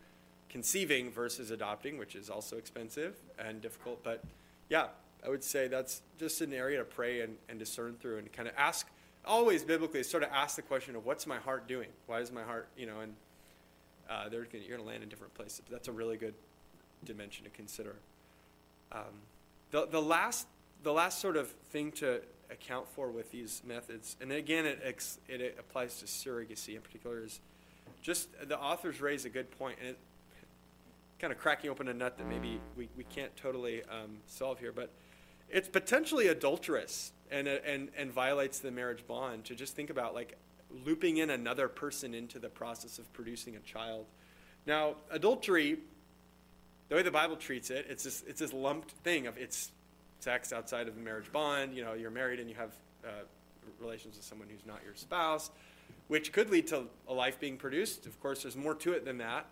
conceiving 0.49 1.11
versus 1.11 1.51
adopting, 1.51 1.99
which 1.99 2.14
is 2.14 2.31
also 2.31 2.57
expensive 2.57 3.16
and 3.39 3.61
difficult. 3.61 4.03
But 4.03 4.25
yeah, 4.69 4.87
I 5.25 5.29
would 5.29 5.45
say 5.45 5.69
that's 5.69 6.03
just 6.19 6.41
an 6.41 6.53
area 6.53 6.79
to 6.79 6.85
pray 6.85 7.21
and, 7.21 7.37
and 7.49 7.59
discern 7.59 7.97
through 8.01 8.19
and 8.19 8.33
kind 8.33 8.49
of 8.49 8.55
ask. 8.57 8.89
Always 9.25 9.62
biblically, 9.62 10.03
sort 10.05 10.23
of 10.23 10.31
ask 10.33 10.57
the 10.57 10.62
question 10.62 10.97
of 10.97 11.05
what's 11.05 11.27
my 11.27 11.37
heart 11.37 11.69
doing? 11.69 11.89
Why 12.07 12.21
is 12.21 12.33
my 12.33 12.45
heart, 12.45 12.69
you 12.79 12.87
know, 12.87 13.01
and 13.01 13.14
uh, 14.09 14.29
gonna, 14.29 14.47
you're 14.53 14.77
going 14.77 14.81
to 14.81 14.87
land 14.87 15.03
in 15.03 15.09
different 15.09 15.35
places. 15.35 15.61
But 15.64 15.73
that's 15.73 15.89
a 15.89 15.93
really 15.93 16.16
good 16.16 16.35
dimension 17.05 17.45
to 17.45 17.51
consider. 17.51 17.97
Um, 18.91 19.03
the, 19.71 19.87
the 19.87 20.01
last 20.01 20.47
the 20.83 20.93
last 20.93 21.21
sort 21.21 21.37
of 21.37 21.49
thing 21.71 21.91
to 21.91 22.21
account 22.51 22.89
for 22.89 23.11
with 23.11 23.31
these 23.31 23.62
methods, 23.66 24.16
and 24.21 24.33
again, 24.33 24.64
it, 24.64 24.81
it, 25.29 25.57
applies 25.59 25.99
to 25.99 26.07
surrogacy 26.07 26.77
in 26.77 26.81
particular, 26.81 27.23
is 27.25 27.41
just 28.01 28.29
the 28.49 28.59
authors 28.59 29.01
raise 29.01 29.25
a 29.25 29.29
good 29.29 29.51
point, 29.59 29.77
and 29.81 29.91
it 29.91 29.99
kind 31.19 31.33
of 31.33 31.39
cracking 31.39 31.69
open 31.69 31.89
a 31.89 31.95
nut 31.95 32.16
that 32.16 32.29
maybe 32.29 32.61
we, 32.77 32.89
we 32.97 33.05
can't 33.05 33.37
totally 33.37 33.83
um, 33.85 34.19
solve 34.27 34.59
here, 34.59 34.73
but 34.73 34.91
it's 35.51 35.69
potentially 35.69 36.29
adulterous 36.29 37.12
and, 37.31 37.49
and, 37.49 37.89
and 37.97 38.12
violates 38.12 38.61
the 38.61 38.71
marriage 38.71 39.07
bond 39.07 39.45
to 39.45 39.55
just 39.55 39.75
think 39.75 39.91
about 39.91 40.14
like 40.14 40.37
looping 40.85 41.16
in 41.16 41.31
another 41.31 41.69
person 41.69 42.14
into 42.14 42.39
the 42.39 42.49
process 42.49 42.99
of 42.99 43.12
producing 43.12 43.57
a 43.57 43.61
child. 43.61 44.07
Now, 44.66 44.97
adultery, 45.11 45.79
the 46.89 46.95
way 46.95 47.03
the 47.03 47.11
Bible 47.11 47.36
treats 47.36 47.70
it, 47.70 47.86
it's 47.89 48.05
this, 48.05 48.24
it's 48.26 48.41
this 48.41 48.53
lumped 48.53 48.93
thing 49.05 49.26
of 49.26 49.36
it's 49.36 49.72
sex 50.20 50.53
outside 50.53 50.89
of 50.89 50.95
the 50.95 51.01
marriage 51.01 51.30
bond. 51.32 51.74
You 51.74 51.84
know, 51.84 51.95
you're 51.95 52.11
married 52.11 52.41
and 52.41 52.49
you 52.49 52.57
have 52.57 52.72
uh, 53.05 53.11
relations 53.80 54.16
with 54.16 54.24
someone 54.24 54.49
who's 54.51 54.66
not 54.66 54.80
your 54.84 54.95
spouse, 54.95 55.51
which 56.09 56.32
could 56.32 56.51
lead 56.51 56.66
to 56.68 56.84
a 57.07 57.14
life 57.14 57.39
being 57.39 57.57
produced. 57.57 58.07
Of 58.07 58.18
course, 58.20 58.43
there's 58.43 58.57
more 58.57 58.74
to 58.76 58.93
it 58.93 59.05
than 59.05 59.18
that. 59.18 59.47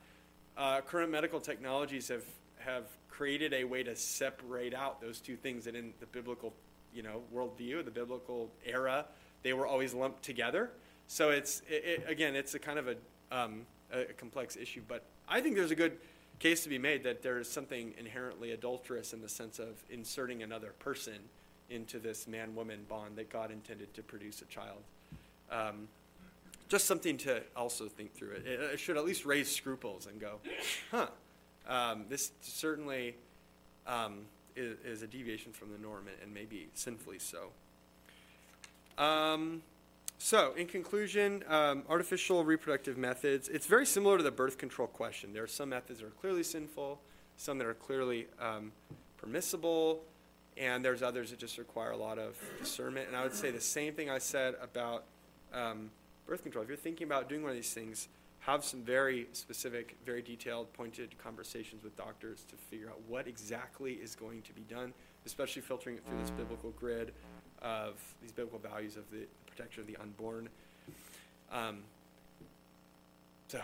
Uh, 0.57 0.81
current 0.81 1.11
medical 1.11 1.41
technologies 1.41 2.09
have 2.09 2.25
have 2.59 2.85
created 3.09 3.55
a 3.55 3.65
way 3.65 3.83
to 3.83 3.95
separate 3.95 4.75
out 4.75 5.01
those 5.01 5.21
two 5.21 5.37
things 5.37 5.65
that 5.67 5.77
in 5.77 5.93
the 6.01 6.07
biblical, 6.07 6.53
you 6.93 7.03
know, 7.03 7.23
worldview, 7.35 7.85
the 7.85 7.91
biblical 7.91 8.51
era, 8.65 9.05
they 9.43 9.53
were 9.53 9.67
always 9.67 9.95
lumped 9.95 10.23
together. 10.23 10.71
So 11.07 11.31
it's 11.31 11.63
it, 11.69 11.85
it, 11.85 12.05
again, 12.09 12.35
it's 12.35 12.55
a 12.55 12.59
kind 12.59 12.79
of 12.79 12.89
a, 12.89 12.97
um, 13.31 13.67
a 13.93 14.13
complex 14.15 14.57
issue, 14.57 14.83
but 14.89 15.05
I 15.29 15.41
think 15.41 15.55
there's 15.55 15.71
a 15.71 15.77
good 15.77 15.99
case 16.39 16.63
to 16.63 16.69
be 16.69 16.79
made 16.79 17.03
that 17.05 17.23
there 17.23 17.39
is 17.39 17.51
something 17.51 17.95
inherently 17.99 18.53
adulterous 18.53 19.13
in 19.13 19.23
the 19.23 19.29
sense 19.29 19.59
of 19.59 19.83
inserting 19.91 20.43
another 20.43 20.73
person 20.79 21.19
into 21.71 21.99
this 21.99 22.29
man-woman 22.29 22.85
bond 22.89 23.17
that 23.17 23.31
God 23.31 23.51
intended 23.51 23.93
to 23.95 24.03
produce 24.03 24.43
a 24.43 24.45
child. 24.47 24.79
Um, 25.51 25.89
just 26.69 26.87
something 26.87 27.17
to 27.19 27.43
also 27.55 27.89
think 27.89 28.15
through. 28.15 28.33
It, 28.33 28.47
it 28.47 28.81
should 28.81 28.97
at 28.97 29.05
least 29.05 29.25
raise 29.25 29.51
scruples 29.55 30.07
and 30.07 30.21
go, 30.21 30.41
huh, 30.91 31.09
um, 31.69 32.05
this 32.09 32.33
certainly 32.41 33.17
um, 33.87 34.23
is, 34.57 34.77
is, 34.85 35.03
a 35.03 35.07
deviation 35.07 35.53
from 35.53 35.71
the 35.71 35.79
norm 35.79 36.07
and, 36.09 36.17
and 36.23 36.35
maybe 36.35 36.69
sinfully 36.75 37.19
so. 37.19 37.51
So, 40.19 40.55
in 40.55 40.67
conclusion, 40.67 41.45
um, 41.47 41.83
artificial 41.89 42.43
reproductive 42.43 42.97
methods, 42.97 43.49
it's 43.49 43.67
very 43.67 43.85
similar 43.85 44.17
to 44.17 44.23
the 44.23 44.31
birth 44.31 44.57
control 44.57 44.89
question. 44.89 45.35
There 45.35 45.43
are 45.43 45.49
some 45.49 45.69
methods 45.69 46.01
that 46.01 46.07
are 46.07 46.11
clearly 46.11 46.43
sinful, 46.43 46.99
some 47.37 47.59
that 47.59 47.67
are 47.67 47.75
clearly 47.75 48.27
um, 48.41 48.73
permissible, 49.19 50.03
and 50.57 50.83
there's 50.83 51.03
others 51.03 51.31
that 51.31 51.39
just 51.39 51.59
require 51.59 51.91
a 51.91 51.97
lot 51.97 52.19
of 52.19 52.35
discernment. 52.59 53.09
And 53.09 53.17
I 53.17 53.23
would 53.23 53.35
say 53.35 53.51
the 53.51 53.61
same 53.61 53.93
thing 53.93 54.09
I 54.09 54.19
said 54.19 54.55
about 54.63 55.05
um, 55.53 55.91
birth 56.27 56.43
control. 56.43 56.63
If 56.63 56.69
you're 56.69 56.79
thinking 56.79 57.07
about 57.07 57.29
doing 57.29 57.43
one 57.43 57.51
of 57.51 57.57
these 57.57 57.75
things, 57.75 58.09
have 58.41 58.65
some 58.65 58.83
very 58.83 59.27
specific, 59.33 59.97
very 60.07 60.23
detailed, 60.23 60.73
pointed 60.73 61.17
conversations 61.19 61.85
with 61.85 61.95
doctors 61.97 62.45
to 62.49 62.57
figure 62.57 62.89
out 62.89 63.01
what 63.07 63.27
exactly 63.27 63.95
is 63.95 64.15
going 64.15 64.41
to 64.43 64.53
be 64.55 64.63
done, 64.63 64.95
especially 65.27 65.61
filtering 65.61 65.97
it 65.97 66.07
through 66.07 66.19
this 66.21 66.31
biblical 66.31 66.71
grid 66.71 67.13
of 67.61 67.95
these 68.23 68.33
biblical 68.33 68.59
values 68.59 68.97
of 68.97 69.05
the 69.11 69.27
protection 69.57 69.81
of 69.81 69.87
the 69.87 69.97
unborn. 69.97 70.49
Um, 71.53 71.79
so 73.49 73.61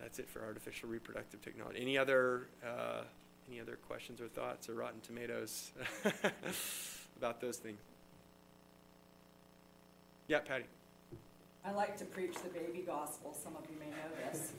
that's 0.00 0.18
it 0.18 0.28
for 0.28 0.42
artificial 0.42 0.88
reproductive 0.88 1.42
technology. 1.42 1.80
Any 1.80 1.96
other 1.96 2.48
uh, 2.66 3.02
any 3.48 3.60
other 3.60 3.78
questions 3.86 4.20
or 4.20 4.28
thoughts 4.28 4.68
or 4.68 4.74
rotten 4.74 5.00
tomatoes 5.00 5.72
about 7.18 7.40
those 7.40 7.58
things? 7.58 7.78
Yeah, 10.28 10.40
Patty. 10.40 10.64
I 11.66 11.72
like 11.72 11.96
to 11.98 12.04
preach 12.04 12.34
the 12.42 12.48
baby 12.50 12.82
gospel. 12.86 13.34
Some 13.34 13.56
of 13.56 13.62
you 13.70 13.76
may 13.78 13.86
know 13.86 14.32
this. 14.32 14.52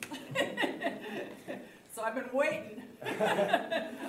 so 1.95 2.01
I've 2.01 2.15
been 2.15 2.29
waiting. 2.33 2.81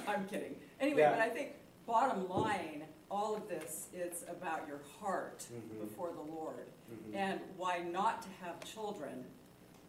I'm 0.08 0.26
kidding. 0.28 0.56
Anyway, 0.80 1.00
yeah. 1.00 1.10
but 1.10 1.20
I 1.20 1.28
think 1.28 1.52
bottom 1.86 2.28
line, 2.28 2.84
all 3.10 3.36
of 3.36 3.48
this 3.48 3.88
is 3.94 4.24
about 4.28 4.66
your 4.66 4.80
heart 5.00 5.44
mm-hmm. 5.52 5.80
before 5.80 6.10
the 6.12 6.32
Lord. 6.32 6.66
Mm-hmm. 6.92 7.16
And 7.16 7.40
why 7.56 7.82
not 7.90 8.22
to 8.22 8.28
have 8.42 8.60
children 8.64 9.24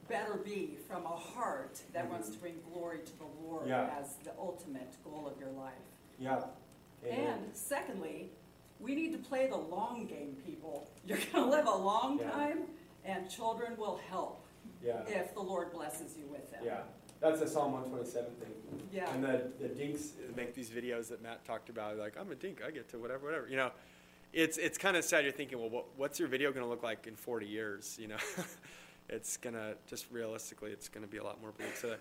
better 0.07 0.35
be 0.35 0.77
from 0.87 1.05
a 1.05 1.09
heart 1.09 1.79
that 1.93 2.03
mm-hmm. 2.03 2.13
wants 2.13 2.29
to 2.29 2.37
bring 2.37 2.55
glory 2.71 2.99
to 3.05 3.17
the 3.17 3.25
Lord 3.45 3.67
yeah. 3.67 3.89
as 3.99 4.15
the 4.23 4.31
ultimate 4.39 4.95
goal 5.03 5.29
of 5.31 5.39
your 5.39 5.51
life. 5.51 5.73
Yeah. 6.19 6.41
Amen. 7.05 7.19
And 7.19 7.41
secondly, 7.53 8.29
we 8.79 8.95
need 8.95 9.11
to 9.11 9.17
play 9.17 9.47
the 9.47 9.57
long 9.57 10.05
game, 10.07 10.37
people. 10.45 10.89
You're 11.05 11.17
going 11.33 11.45
to 11.45 11.49
live 11.49 11.67
a 11.67 11.75
long 11.75 12.19
yeah. 12.19 12.31
time 12.31 12.59
and 13.05 13.29
children 13.29 13.75
will 13.77 13.99
help 14.09 14.45
yeah. 14.83 15.01
if 15.07 15.33
the 15.33 15.41
Lord 15.41 15.71
blesses 15.71 16.15
you 16.17 16.25
with 16.27 16.51
them. 16.51 16.61
Yeah. 16.63 16.81
That's 17.19 17.41
a 17.41 17.47
Psalm 17.47 17.73
127 17.73 18.31
thing. 18.35 18.53
Yeah. 18.91 19.11
And 19.13 19.23
the, 19.23 19.51
the 19.59 19.69
dinks 19.69 20.13
make 20.35 20.53
these 20.53 20.69
videos 20.69 21.09
that 21.09 21.21
Matt 21.21 21.45
talked 21.45 21.69
about, 21.69 21.97
like, 21.97 22.15
I'm 22.19 22.31
a 22.31 22.35
dink, 22.35 22.61
I 22.65 22.71
get 22.71 22.89
to 22.89 22.99
whatever, 22.99 23.25
whatever. 23.25 23.47
You 23.47 23.57
know, 23.57 23.71
it's, 24.33 24.57
it's 24.57 24.77
kind 24.77 24.95
of 24.95 25.03
sad. 25.03 25.23
You're 25.23 25.33
thinking, 25.33 25.59
well, 25.59 25.69
what, 25.69 25.85
what's 25.97 26.19
your 26.19 26.27
video 26.27 26.51
going 26.51 26.63
to 26.63 26.69
look 26.69 26.83
like 26.83 27.07
in 27.07 27.15
40 27.15 27.45
years? 27.45 27.97
You 27.99 28.09
know, 28.09 28.17
it's 29.09 29.37
going 29.37 29.55
to, 29.55 29.75
just 29.87 30.11
realistically, 30.11 30.71
it's 30.71 30.89
going 30.89 31.05
to 31.05 31.09
be 31.09 31.17
a 31.17 31.23
lot 31.23 31.41
more 31.41 31.51
bleak. 31.51 31.75
So, 31.75 31.95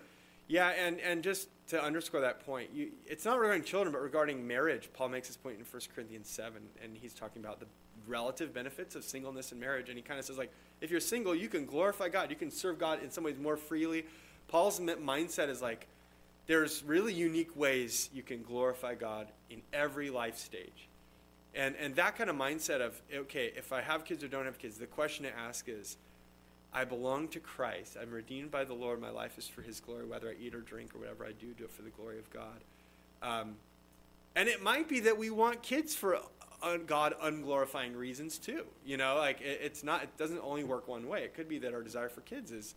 yeah, 0.48 0.68
and, 0.68 1.00
and 1.00 1.22
just 1.22 1.48
to 1.68 1.82
underscore 1.82 2.20
that 2.20 2.44
point, 2.44 2.70
you, 2.74 2.90
it's 3.06 3.24
not 3.24 3.38
regarding 3.38 3.64
children, 3.64 3.92
but 3.92 4.02
regarding 4.02 4.46
marriage. 4.46 4.90
Paul 4.92 5.08
makes 5.08 5.28
this 5.28 5.36
point 5.36 5.58
in 5.58 5.64
1 5.64 5.82
Corinthians 5.94 6.28
7, 6.28 6.60
and 6.82 6.96
he's 6.96 7.14
talking 7.14 7.42
about 7.42 7.58
the 7.58 7.66
relative 8.06 8.54
benefits 8.54 8.94
of 8.94 9.02
singleness 9.02 9.50
and 9.50 9.60
marriage. 9.60 9.88
And 9.88 9.96
he 9.96 10.02
kind 10.02 10.20
of 10.20 10.26
says, 10.26 10.38
like, 10.38 10.52
if 10.80 10.90
you're 10.90 11.00
single, 11.00 11.34
you 11.34 11.48
can 11.48 11.64
glorify 11.64 12.08
God. 12.08 12.30
You 12.30 12.36
can 12.36 12.50
serve 12.50 12.78
God 12.78 13.02
in 13.02 13.10
some 13.10 13.24
ways 13.24 13.38
more 13.38 13.56
freely. 13.56 14.04
Paul's 14.48 14.80
mindset 14.80 15.48
is 15.48 15.60
like, 15.60 15.86
there's 16.46 16.84
really 16.84 17.12
unique 17.12 17.56
ways 17.56 18.08
you 18.12 18.22
can 18.22 18.42
glorify 18.42 18.94
God 18.94 19.28
in 19.50 19.62
every 19.72 20.10
life 20.10 20.38
stage. 20.38 20.88
And, 21.54 21.74
and 21.76 21.96
that 21.96 22.16
kind 22.16 22.30
of 22.30 22.36
mindset 22.36 22.80
of, 22.80 23.00
okay, 23.12 23.52
if 23.56 23.72
I 23.72 23.80
have 23.80 24.04
kids 24.04 24.22
or 24.22 24.28
don't 24.28 24.44
have 24.44 24.58
kids, 24.58 24.78
the 24.78 24.86
question 24.86 25.24
to 25.24 25.36
ask 25.36 25.68
is, 25.68 25.96
I 26.72 26.84
belong 26.84 27.28
to 27.28 27.40
Christ. 27.40 27.96
I'm 28.00 28.10
redeemed 28.10 28.50
by 28.50 28.64
the 28.64 28.74
Lord. 28.74 29.00
My 29.00 29.08
life 29.10 29.38
is 29.38 29.48
for 29.48 29.62
His 29.62 29.80
glory. 29.80 30.04
Whether 30.04 30.28
I 30.28 30.34
eat 30.38 30.54
or 30.54 30.60
drink 30.60 30.94
or 30.94 30.98
whatever 30.98 31.24
I 31.24 31.32
do, 31.32 31.54
do 31.56 31.64
it 31.64 31.70
for 31.70 31.82
the 31.82 31.90
glory 31.90 32.18
of 32.18 32.28
God. 32.30 32.60
Um, 33.22 33.56
and 34.34 34.48
it 34.48 34.62
might 34.62 34.86
be 34.86 35.00
that 35.00 35.16
we 35.16 35.30
want 35.30 35.62
kids 35.62 35.94
for 35.94 36.18
un- 36.62 36.84
God 36.86 37.14
unglorifying 37.22 37.96
reasons 37.96 38.36
too. 38.36 38.66
You 38.84 38.98
know, 38.98 39.16
like 39.16 39.40
it, 39.40 39.60
it's 39.62 39.82
not. 39.82 40.02
It 40.02 40.16
doesn't 40.18 40.40
only 40.40 40.64
work 40.64 40.86
one 40.86 41.08
way. 41.08 41.22
It 41.22 41.34
could 41.34 41.48
be 41.48 41.58
that 41.60 41.72
our 41.72 41.82
desire 41.82 42.10
for 42.10 42.20
kids 42.20 42.52
is, 42.52 42.74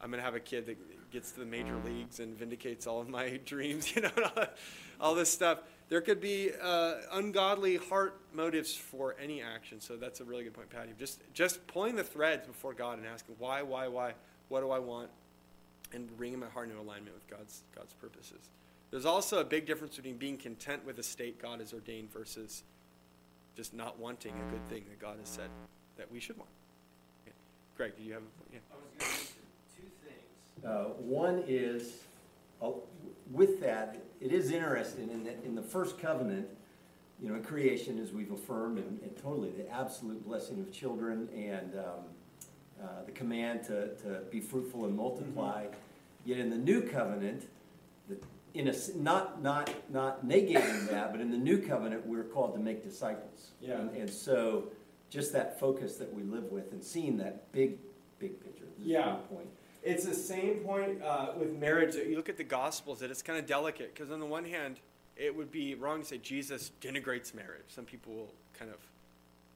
I'm 0.00 0.10
going 0.10 0.20
to 0.20 0.24
have 0.24 0.34
a 0.34 0.40
kid 0.40 0.64
that 0.66 0.78
gets 1.10 1.32
to 1.32 1.40
the 1.40 1.46
major 1.46 1.76
leagues 1.84 2.20
and 2.20 2.36
vindicates 2.36 2.86
all 2.86 3.00
of 3.00 3.08
my 3.08 3.40
dreams. 3.44 3.94
You 3.94 4.02
know, 4.02 4.10
all 5.00 5.14
this 5.14 5.30
stuff. 5.30 5.60
There 5.88 6.00
could 6.00 6.20
be 6.20 6.50
uh, 6.60 6.94
ungodly 7.12 7.76
heart 7.76 8.18
motives 8.32 8.74
for 8.74 9.14
any 9.22 9.40
action. 9.40 9.80
So 9.80 9.96
that's 9.96 10.20
a 10.20 10.24
really 10.24 10.42
good 10.44 10.54
point, 10.54 10.68
Patty. 10.70 10.92
Just 10.98 11.20
just 11.32 11.64
pulling 11.66 11.96
the 11.96 12.04
threads 12.04 12.46
before 12.46 12.74
God 12.74 12.98
and 12.98 13.06
asking 13.06 13.36
why, 13.38 13.62
why, 13.62 13.86
why, 13.88 14.14
what 14.48 14.60
do 14.60 14.70
I 14.70 14.80
want, 14.80 15.10
and 15.92 16.14
bringing 16.16 16.40
my 16.40 16.48
heart 16.48 16.68
into 16.68 16.80
alignment 16.80 17.14
with 17.14 17.28
God's 17.28 17.62
God's 17.74 17.92
purposes. 17.94 18.50
There's 18.90 19.06
also 19.06 19.40
a 19.40 19.44
big 19.44 19.66
difference 19.66 19.96
between 19.96 20.16
being 20.16 20.36
content 20.36 20.84
with 20.86 20.98
a 20.98 21.02
state 21.02 21.40
God 21.40 21.60
has 21.60 21.72
ordained 21.72 22.12
versus 22.12 22.62
just 23.56 23.74
not 23.74 23.98
wanting 23.98 24.32
a 24.32 24.50
good 24.52 24.68
thing 24.68 24.84
that 24.88 25.00
God 25.00 25.18
has 25.18 25.28
said 25.28 25.50
that 25.96 26.12
we 26.12 26.20
should 26.20 26.36
want. 26.36 26.50
Yeah. 27.26 27.32
Greg, 27.76 27.96
do 27.96 28.02
you 28.02 28.12
have 28.12 28.22
a 28.22 28.52
yeah. 28.52 28.58
I 28.70 28.76
was 28.76 28.84
going 28.84 28.98
to 28.98 29.04
mention 29.06 29.26
two 29.74 29.88
things. 30.04 30.45
Uh, 30.64 30.84
one 30.98 31.44
is, 31.46 32.04
uh, 32.62 32.70
with 33.30 33.60
that, 33.60 34.02
it 34.20 34.32
is 34.32 34.50
interesting 34.50 35.10
in, 35.10 35.24
that 35.24 35.38
in 35.44 35.54
the 35.54 35.62
first 35.62 35.98
covenant, 35.98 36.48
you 37.20 37.28
know, 37.28 37.34
in 37.34 37.42
creation, 37.42 37.98
as 37.98 38.12
we've 38.12 38.32
affirmed, 38.32 38.78
and, 38.78 39.00
and 39.02 39.16
totally 39.16 39.50
the 39.50 39.68
absolute 39.70 40.24
blessing 40.24 40.60
of 40.60 40.72
children 40.72 41.28
and 41.34 41.74
um, 41.78 42.04
uh, 42.82 43.04
the 43.04 43.12
command 43.12 43.62
to, 43.64 43.94
to 43.96 44.22
be 44.30 44.40
fruitful 44.40 44.84
and 44.84 44.94
multiply. 44.94 45.64
Mm-hmm. 45.64 45.74
Yet 46.24 46.38
in 46.38 46.50
the 46.50 46.58
new 46.58 46.82
covenant, 46.82 47.44
the 48.08 48.16
in 48.56 48.68
a, 48.68 48.74
not, 48.96 49.42
not, 49.42 49.70
not 49.90 50.26
negating 50.26 50.88
that, 50.90 51.12
but 51.12 51.20
in 51.20 51.30
the 51.30 51.38
new 51.38 51.58
covenant, 51.58 52.06
we're 52.06 52.24
called 52.24 52.54
to 52.54 52.60
make 52.60 52.82
disciples. 52.82 53.50
Yeah. 53.60 53.80
And, 53.80 53.94
and 53.94 54.10
so 54.10 54.68
just 55.10 55.32
that 55.34 55.60
focus 55.60 55.96
that 55.96 56.12
we 56.12 56.22
live 56.22 56.44
with 56.44 56.72
and 56.72 56.82
seeing 56.82 57.18
that 57.18 57.52
big, 57.52 57.78
big 58.18 58.42
picture. 58.42 58.64
yeah. 58.78 59.16
point. 59.30 59.48
It's 59.86 60.04
the 60.04 60.14
same 60.14 60.56
point 60.56 61.00
uh, 61.00 61.28
with 61.38 61.56
marriage. 61.56 61.94
You 61.94 62.16
look 62.16 62.28
at 62.28 62.36
the 62.36 62.42
Gospels, 62.42 62.98
that 62.98 63.10
it's 63.12 63.22
kind 63.22 63.38
of 63.38 63.46
delicate 63.46 63.94
because, 63.94 64.10
on 64.10 64.18
the 64.18 64.26
one 64.26 64.44
hand, 64.44 64.80
it 65.16 65.34
would 65.34 65.52
be 65.52 65.76
wrong 65.76 66.00
to 66.00 66.04
say 66.04 66.18
Jesus 66.18 66.72
denigrates 66.80 67.32
marriage. 67.32 67.66
Some 67.68 67.84
people 67.84 68.12
will 68.12 68.32
kind 68.58 68.72
of, 68.72 68.78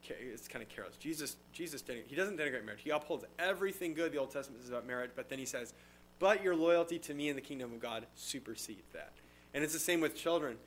it's 0.08 0.46
kind 0.46 0.62
of 0.62 0.68
careless. 0.68 0.96
Jesus, 0.98 1.34
Jesus, 1.52 1.82
he 2.06 2.14
doesn't 2.14 2.38
denigrate 2.38 2.64
marriage. 2.64 2.82
He 2.84 2.90
upholds 2.90 3.24
everything 3.40 3.92
good 3.92 4.12
the 4.12 4.18
Old 4.18 4.30
Testament 4.30 4.62
says 4.62 4.70
about 4.70 4.86
marriage, 4.86 5.10
but 5.16 5.28
then 5.28 5.40
he 5.40 5.44
says, 5.44 5.74
but 6.20 6.44
your 6.44 6.54
loyalty 6.54 7.00
to 7.00 7.12
me 7.12 7.28
and 7.28 7.36
the 7.36 7.42
kingdom 7.42 7.72
of 7.72 7.80
God 7.80 8.06
supersedes 8.14 8.92
that. 8.92 9.10
And 9.52 9.64
it's 9.64 9.72
the 9.72 9.80
same 9.80 10.00
with 10.00 10.14
children. 10.14 10.58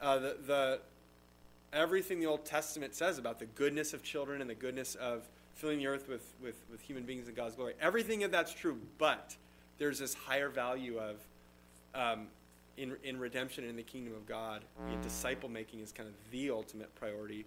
Uh, 0.00 0.18
the, 0.18 0.36
the, 0.44 0.80
everything 1.72 2.18
the 2.18 2.26
Old 2.26 2.44
Testament 2.44 2.92
says 2.96 3.18
about 3.18 3.38
the 3.38 3.46
goodness 3.46 3.94
of 3.94 4.02
children 4.02 4.40
and 4.40 4.50
the 4.50 4.54
goodness 4.56 4.96
of 4.96 5.28
filling 5.56 5.78
the 5.78 5.86
earth 5.86 6.08
with, 6.08 6.34
with, 6.42 6.60
with 6.70 6.80
human 6.80 7.02
beings 7.02 7.28
in 7.28 7.34
God's 7.34 7.56
glory. 7.56 7.74
Everything 7.80 8.22
of 8.24 8.30
that's 8.30 8.52
true, 8.52 8.78
but 8.98 9.34
there's 9.78 9.98
this 9.98 10.14
higher 10.14 10.48
value 10.48 10.98
of 10.98 11.16
um, 11.94 12.28
in, 12.76 12.94
in 13.02 13.18
redemption 13.18 13.64
in 13.64 13.74
the 13.74 13.82
kingdom 13.82 14.14
of 14.14 14.26
God. 14.26 14.62
disciple 15.02 15.48
making 15.48 15.80
is 15.80 15.92
kind 15.92 16.08
of 16.08 16.14
the 16.30 16.50
ultimate 16.50 16.94
priority. 16.94 17.46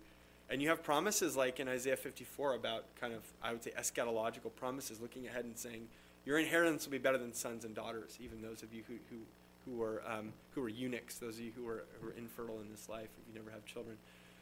And 0.49 0.61
you 0.61 0.69
have 0.69 0.83
promises 0.83 1.37
like 1.37 1.59
in 1.59 1.67
Isaiah 1.67 1.95
54 1.95 2.55
about 2.55 2.83
kind 2.99 3.13
of, 3.13 3.21
I 3.43 3.51
would 3.51 3.63
say, 3.63 3.71
eschatological 3.77 4.53
promises, 4.55 4.99
looking 4.99 5.27
ahead 5.27 5.45
and 5.45 5.55
saying, 5.55 5.87
your 6.25 6.39
inheritance 6.39 6.85
will 6.85 6.91
be 6.91 6.97
better 6.97 7.19
than 7.19 7.33
sons 7.33 7.63
and 7.63 7.75
daughters, 7.75 8.17
even 8.19 8.41
those 8.41 8.63
of 8.63 8.73
you 8.73 8.83
who, 8.87 8.95
who, 9.11 9.17
who, 9.65 9.77
were, 9.77 10.01
um, 10.07 10.33
who 10.51 10.61
were 10.61 10.69
eunuchs, 10.69 11.19
those 11.19 11.35
of 11.35 11.41
you 11.41 11.51
who 11.55 11.63
were, 11.63 11.83
who 11.99 12.07
were 12.07 12.13
infertile 12.13 12.59
in 12.61 12.69
this 12.71 12.89
life, 12.89 13.09
if 13.21 13.33
you 13.33 13.39
never 13.39 13.51
have 13.51 13.63
children. 13.65 13.97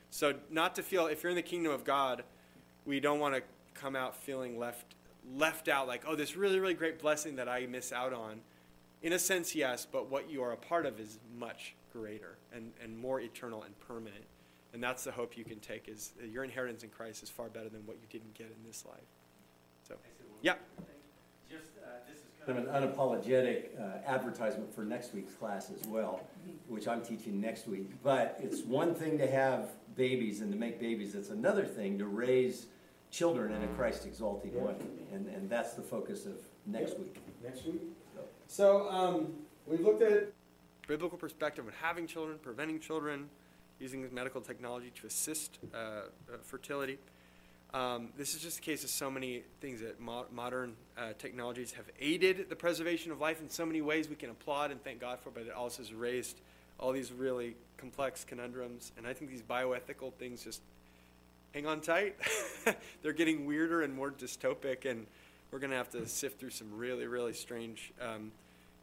So, 0.10 0.36
not 0.50 0.76
to 0.76 0.84
feel, 0.84 1.08
if 1.08 1.22
you're 1.22 1.32
in 1.32 1.36
the 1.36 1.42
kingdom 1.42 1.74
of 1.74 1.84
God, 1.84 2.24
we 2.86 3.02
don't 3.02 3.20
want 3.20 3.36
to 3.36 3.42
come 3.82 3.96
out 3.96 4.16
feeling 4.16 4.58
left, 4.58 4.96
left 5.36 5.68
out, 5.68 5.88
like, 5.88 6.04
oh, 6.08 6.16
this 6.16 6.36
really, 6.36 6.60
really 6.60 6.74
great 6.74 7.00
blessing 7.00 7.36
that 7.38 7.48
I 7.48 7.66
miss 7.66 7.92
out 7.92 8.14
on. 8.14 8.42
In 9.02 9.14
a 9.14 9.20
sense, 9.20 9.56
yes, 9.56 9.88
but 9.90 10.10
what 10.10 10.30
you 10.30 10.42
are 10.42 10.52
a 10.52 10.58
part 10.58 10.86
of 10.86 11.00
is 11.00 11.20
much 11.38 11.76
greater 11.94 12.38
and, 12.54 12.72
and 12.84 12.98
more 12.98 13.20
eternal 13.20 13.64
and 13.64 13.80
permanent. 13.80 14.26
And 14.74 14.84
that's 14.84 15.04
the 15.04 15.12
hope 15.12 15.38
you 15.38 15.44
can 15.44 15.60
take 15.60 15.88
is 15.88 16.14
your 16.32 16.44
inheritance 16.44 16.84
in 16.84 16.90
Christ 16.90 17.24
is 17.24 17.30
far 17.30 17.48
better 17.50 17.70
than 17.70 17.86
what 17.86 17.98
you 17.98 18.08
didn't 18.10 18.34
get 18.34 18.48
in 18.48 18.66
this 18.66 18.86
life. 18.86 18.98
So, 19.88 19.96
yeah. 20.42 20.56
Just, 21.50 21.72
uh, 21.78 21.90
this 22.10 22.18
is 22.18 22.26
kind 22.46 22.60
of 22.60 22.68
an 22.68 22.90
unapologetic 22.90 23.80
uh, 23.80 24.06
advertisement 24.06 24.74
for 24.74 24.84
next 24.84 25.14
week's 25.14 25.34
class 25.34 25.72
as 25.72 25.88
well, 25.88 26.22
which 26.68 26.88
I'm 26.88 27.02
teaching 27.02 27.40
next 27.40 27.68
week. 27.68 27.90
But 28.04 28.40
it's 28.44 28.64
one 28.64 28.94
thing 28.94 29.18
to 29.20 29.28
have 29.28 29.70
babies 29.96 30.42
and 30.42 30.52
to 30.52 30.58
make 30.58 30.80
babies. 30.80 31.16
It's 31.16 31.30
another 31.30 31.66
thing 31.66 31.98
to 32.00 32.06
raise 32.06 32.68
children 33.12 33.52
in 33.54 33.64
a 33.64 33.68
Christ 33.68 34.06
exalting 34.06 34.54
way. 34.62 34.76
And, 35.14 35.28
and 35.28 35.50
that's 35.50 35.74
the 35.74 35.82
focus 35.82 36.26
of 36.26 36.36
next 36.66 36.92
yep. 36.92 37.00
week. 37.00 37.18
Next 37.44 37.66
week? 37.66 37.82
So 38.48 38.90
um, 38.90 39.34
we've 39.66 39.82
looked 39.82 40.02
at 40.02 40.32
biblical 40.88 41.18
perspective 41.18 41.66
on 41.66 41.74
having 41.82 42.08
children, 42.08 42.40
preventing 42.42 42.80
children, 42.80 43.30
using 43.80 44.08
medical 44.14 44.42
technology 44.42 44.92
to 45.02 45.08
assist 45.08 45.60
uh, 45.74 45.78
uh, 45.78 46.02
fertility. 46.44 46.98
Um, 47.74 48.10
this 48.18 48.34
is 48.34 48.42
just 48.42 48.60
a 48.60 48.62
case 48.62 48.86
of 48.86 48.90
so 48.90 49.12
many 49.12 49.44
things 49.60 49.82
that 49.82 50.00
mo- 50.00 50.26
modern 50.32 50.76
uh, 50.98 51.12
technologies 51.20 51.74
have 51.74 51.86
aided 52.00 52.50
the 52.50 52.56
preservation 52.56 53.12
of 53.12 53.20
life 53.20 53.42
in 53.42 53.50
so 53.50 53.66
many 53.66 53.82
ways 53.82 54.08
we 54.08 54.16
can 54.16 54.30
applaud 54.30 54.72
and 54.72 54.82
thank 54.84 55.02
God 55.02 55.20
for, 55.20 55.30
but 55.30 55.44
it 55.44 55.52
also 55.52 55.84
has 55.84 55.94
raised 55.94 56.40
all 56.80 56.94
these 56.94 57.12
really 57.12 57.58
complex 57.76 58.24
conundrums. 58.24 58.94
And 58.98 59.06
I 59.06 59.14
think 59.14 59.30
these 59.30 59.42
bioethical 59.42 60.14
things 60.14 60.44
just 60.44 60.62
hang 61.58 61.66
on 61.66 61.82
tight. 61.82 62.16
They're 63.02 63.14
getting 63.14 63.48
weirder 63.48 63.82
and 63.82 63.92
more 63.92 64.12
dystopic, 64.12 64.86
and 64.86 65.08
we're 65.50 65.58
going 65.58 65.72
to 65.72 65.76
have 65.76 65.90
to 65.90 66.08
sift 66.08 66.40
through 66.40 66.52
some 66.52 66.68
really, 66.72 67.08
really 67.08 67.34
strange 67.34 67.92
um, 68.00 68.32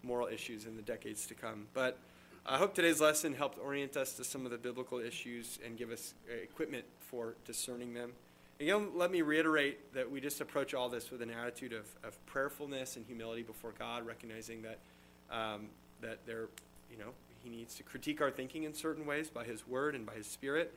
moral 0.03 0.27
issues 0.27 0.67
in 0.67 0.75
the 0.75 0.83
decades 0.83 1.25
to 1.29 1.35
come. 1.35 1.69
But 1.73 1.99
I 2.45 2.59
hope 2.59 2.75
today's 2.75 3.01
lesson 3.01 3.33
helped 3.33 3.61
orient 3.61 3.97
us 3.97 4.15
to 4.15 4.25
some 4.25 4.45
of 4.45 4.51
the 4.51 4.59
biblical 4.59 4.99
issues 4.99 5.61
and 5.65 5.79
give 5.79 5.93
us 5.93 6.15
uh, 6.29 6.35
equipment 6.35 6.85
for 6.99 7.37
discerning 7.45 7.95
them. 7.95 8.11
Again, 8.59 8.89
let 8.97 9.13
me 9.13 9.23
reiterate 9.23 9.95
that 9.95 10.11
we 10.11 10.21
just 10.21 10.41
approach 10.41 10.75
all 10.75 10.89
this 10.89 11.13
with 11.13 11.23
an 11.23 11.31
attitude 11.31 11.75
of, 11.75 11.87
of 12.03 12.27
prayerfulness 12.27 12.97
and 12.97 13.07
humility 13.07 13.43
before 13.43 13.73
God, 13.79 14.05
recognizing 14.05 14.63
that 14.63 14.79
um, 15.31 15.69
that 16.01 16.19
there, 16.27 16.49
you 16.91 16.99
know, 16.99 17.13
He 17.41 17.51
needs 17.51 17.77
to 17.77 17.85
critique 17.85 18.21
our 18.21 18.33
thinking 18.33 18.65
in 18.65 18.75
certain 18.75 19.07
ways 19.07 19.31
by 19.31 19.45
His 19.45 19.65
Word 19.65 19.95
and 19.95 20.05
by 20.05 20.15
His 20.15 20.27
Spirit. 20.27 20.75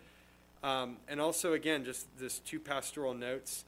Um, 0.63 0.97
and 1.07 1.21
also, 1.21 1.53
again, 1.53 1.85
just 1.85 2.05
this 2.17 2.39
two 2.39 2.59
pastoral 2.59 3.13
notes. 3.13 3.65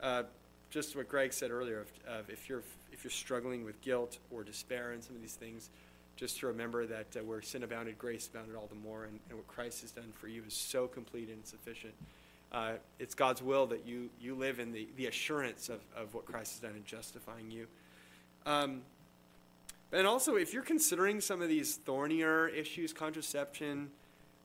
Uh, 0.00 0.24
just 0.70 0.96
what 0.96 1.08
Greg 1.08 1.32
said 1.32 1.50
earlier, 1.50 1.80
of, 1.80 1.88
of, 2.08 2.30
if 2.30 2.48
you're 2.48 2.62
if 2.92 3.04
you're 3.04 3.10
struggling 3.10 3.64
with 3.64 3.80
guilt 3.82 4.18
or 4.30 4.42
despair 4.42 4.92
and 4.92 5.04
some 5.04 5.14
of 5.14 5.20
these 5.20 5.34
things, 5.34 5.68
just 6.16 6.38
to 6.40 6.46
remember 6.46 6.86
that 6.86 7.06
uh, 7.16 7.20
where 7.24 7.42
sin 7.42 7.62
abounded, 7.62 7.98
grace 7.98 8.26
abounded 8.26 8.56
all 8.56 8.68
the 8.68 8.88
more, 8.88 9.04
and, 9.04 9.18
and, 9.28 9.38
what 9.38 9.46
Christ 9.46 9.82
has 9.82 9.90
done 9.90 10.12
for 10.12 10.28
you 10.28 10.42
is 10.46 10.54
so 10.54 10.86
complete 10.86 11.28
and 11.28 11.44
sufficient. 11.46 11.92
Uh, 12.50 12.72
it's 12.98 13.14
God's 13.14 13.42
will 13.42 13.66
that 13.66 13.86
you 13.86 14.08
you 14.20 14.34
live 14.34 14.60
in 14.60 14.72
the, 14.72 14.88
the 14.96 15.06
assurance 15.06 15.68
of, 15.68 15.80
of 15.94 16.14
what 16.14 16.24
Christ 16.24 16.52
has 16.52 16.60
done 16.60 16.76
in 16.76 16.84
justifying 16.84 17.50
you. 17.50 17.66
Um, 18.46 18.82
and 19.92 20.06
also, 20.06 20.36
if 20.36 20.54
you're 20.54 20.62
considering 20.62 21.20
some 21.20 21.42
of 21.42 21.48
these 21.48 21.76
thornier 21.76 22.48
issues, 22.48 22.94
contraception, 22.94 23.90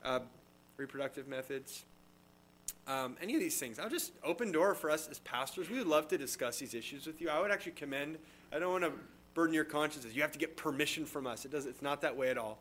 uh, 0.03 0.19
reproductive 0.77 1.27
methods, 1.27 1.85
um, 2.87 3.17
any 3.21 3.35
of 3.35 3.41
these 3.41 3.59
things, 3.59 3.79
I'll 3.79 3.89
just 3.89 4.13
open 4.23 4.51
door 4.51 4.73
for 4.73 4.89
us 4.89 5.07
as 5.09 5.19
pastors. 5.19 5.69
We 5.69 5.77
would 5.77 5.87
love 5.87 6.07
to 6.09 6.17
discuss 6.17 6.59
these 6.59 6.73
issues 6.73 7.05
with 7.05 7.19
you. 7.19 7.29
I 7.29 7.39
would 7.41 7.51
actually 7.51 7.73
commend. 7.73 8.17
I 8.53 8.59
don't 8.59 8.71
want 8.71 8.85
to 8.85 8.93
burden 9.33 9.53
your 9.53 9.65
consciences. 9.65 10.15
You 10.15 10.21
have 10.21 10.31
to 10.31 10.39
get 10.39 10.55
permission 10.55 11.05
from 11.05 11.27
us. 11.27 11.43
It 11.43 11.51
does. 11.51 11.65
It's 11.65 11.81
not 11.81 12.01
that 12.01 12.15
way 12.15 12.29
at 12.29 12.37
all. 12.37 12.59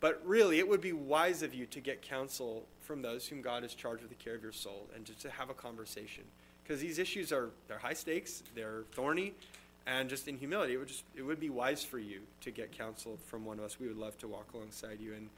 But 0.00 0.22
really, 0.24 0.58
it 0.58 0.66
would 0.66 0.80
be 0.80 0.92
wise 0.92 1.42
of 1.42 1.52
you 1.52 1.66
to 1.66 1.80
get 1.80 2.00
counsel 2.00 2.64
from 2.80 3.02
those 3.02 3.28
whom 3.28 3.42
God 3.42 3.62
has 3.62 3.74
charged 3.74 4.00
with 4.02 4.08
the 4.08 4.16
care 4.16 4.34
of 4.34 4.42
your 4.42 4.52
soul, 4.52 4.88
and 4.96 5.04
to, 5.04 5.18
to 5.20 5.30
have 5.30 5.50
a 5.50 5.54
conversation. 5.54 6.24
Because 6.62 6.80
these 6.80 6.98
issues 6.98 7.30
are 7.30 7.50
they're 7.68 7.78
high 7.78 7.92
stakes, 7.92 8.42
they're 8.54 8.84
thorny, 8.92 9.34
and 9.86 10.08
just 10.08 10.26
in 10.26 10.38
humility, 10.38 10.72
it 10.72 10.78
would 10.78 10.88
just 10.88 11.04
it 11.14 11.22
would 11.22 11.38
be 11.38 11.50
wise 11.50 11.84
for 11.84 11.98
you 11.98 12.20
to 12.40 12.50
get 12.50 12.72
counsel 12.72 13.18
from 13.26 13.44
one 13.44 13.58
of 13.58 13.64
us. 13.64 13.78
We 13.78 13.88
would 13.88 13.98
love 13.98 14.16
to 14.18 14.28
walk 14.28 14.54
alongside 14.54 15.00
you 15.00 15.12
and 15.12 15.28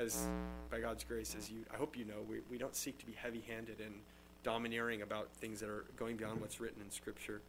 as 0.00 0.26
by 0.70 0.80
God's 0.80 1.04
grace, 1.04 1.34
as 1.36 1.50
you, 1.50 1.58
I 1.72 1.76
hope 1.76 1.96
you 1.96 2.04
know, 2.04 2.22
we, 2.28 2.38
we 2.50 2.58
don't 2.58 2.74
seek 2.74 2.98
to 2.98 3.06
be 3.06 3.12
heavy-handed 3.12 3.80
and 3.80 3.94
domineering 4.42 5.02
about 5.02 5.28
things 5.40 5.60
that 5.60 5.68
are 5.68 5.84
going 5.96 6.16
beyond 6.16 6.40
what's 6.40 6.60
written 6.60 6.80
in 6.82 6.90
Scripture. 6.90 7.40